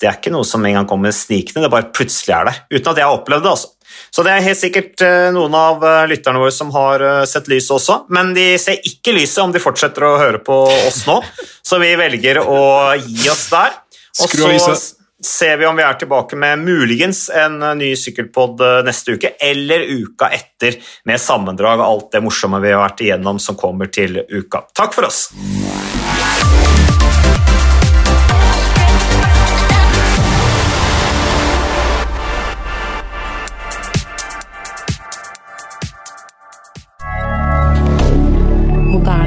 det 0.00 0.08
er 0.08 0.16
ikke 0.16 0.32
noe 0.34 0.48
som 0.48 0.64
en 0.64 0.80
gang 0.80 0.88
kommer 0.88 1.12
snikende, 1.16 1.66
det 1.66 1.72
bare 1.72 1.92
plutselig 1.92 2.34
er 2.36 2.48
der. 2.48 2.64
Uten 2.72 2.92
at 2.94 3.00
jeg 3.02 3.08
har 3.08 3.20
opplevd 3.20 3.46
det, 3.46 3.52
altså. 3.52 3.72
Så 4.12 4.24
det 4.26 4.32
er 4.34 4.44
helt 4.44 4.60
sikkert 4.60 5.02
eh, 5.04 5.28
noen 5.34 5.54
av 5.56 5.84
eh, 5.86 6.06
lytterne 6.10 6.40
våre 6.42 6.54
som 6.54 6.72
har 6.74 7.04
eh, 7.04 7.20
sett 7.28 7.48
lyset 7.52 7.76
også, 7.78 7.98
men 8.12 8.34
de 8.36 8.46
ser 8.60 8.80
ikke 8.88 9.14
lyset 9.16 9.42
om 9.44 9.54
de 9.54 9.62
fortsetter 9.62 10.04
å 10.04 10.16
høre 10.20 10.42
på 10.44 10.58
oss 10.88 11.04
nå, 11.08 11.20
så 11.64 11.78
vi 11.82 11.94
velger 11.98 12.42
å 12.42 12.58
gi 13.00 13.30
oss 13.32 13.46
der. 13.52 13.78
Og 14.20 14.28
så 14.28 14.74
ser 15.22 15.56
vi 15.60 15.68
om 15.68 15.78
vi 15.78 15.84
er 15.86 15.96
tilbake 15.96 16.36
med 16.36 16.64
muligens 16.66 17.28
en 17.30 17.60
ny 17.78 17.92
sykkelpod 17.96 18.60
neste 18.84 19.16
uke, 19.16 19.32
eller 19.40 19.86
uka 19.86 20.28
etter, 20.34 20.80
med 21.08 21.22
sammendrag 21.22 21.78
av 21.78 21.86
alt 21.86 22.10
det 22.16 22.24
morsomme 22.26 22.60
vi 22.64 22.74
har 22.74 22.82
vært 22.82 23.06
igjennom 23.06 23.40
som 23.40 23.56
kommer 23.56 23.88
til 23.94 24.20
uka. 24.26 24.66
Takk 24.74 24.98
for 24.98 25.08
oss! 25.08 25.28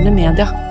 Moderne 0.06 0.14
media. 0.14 0.65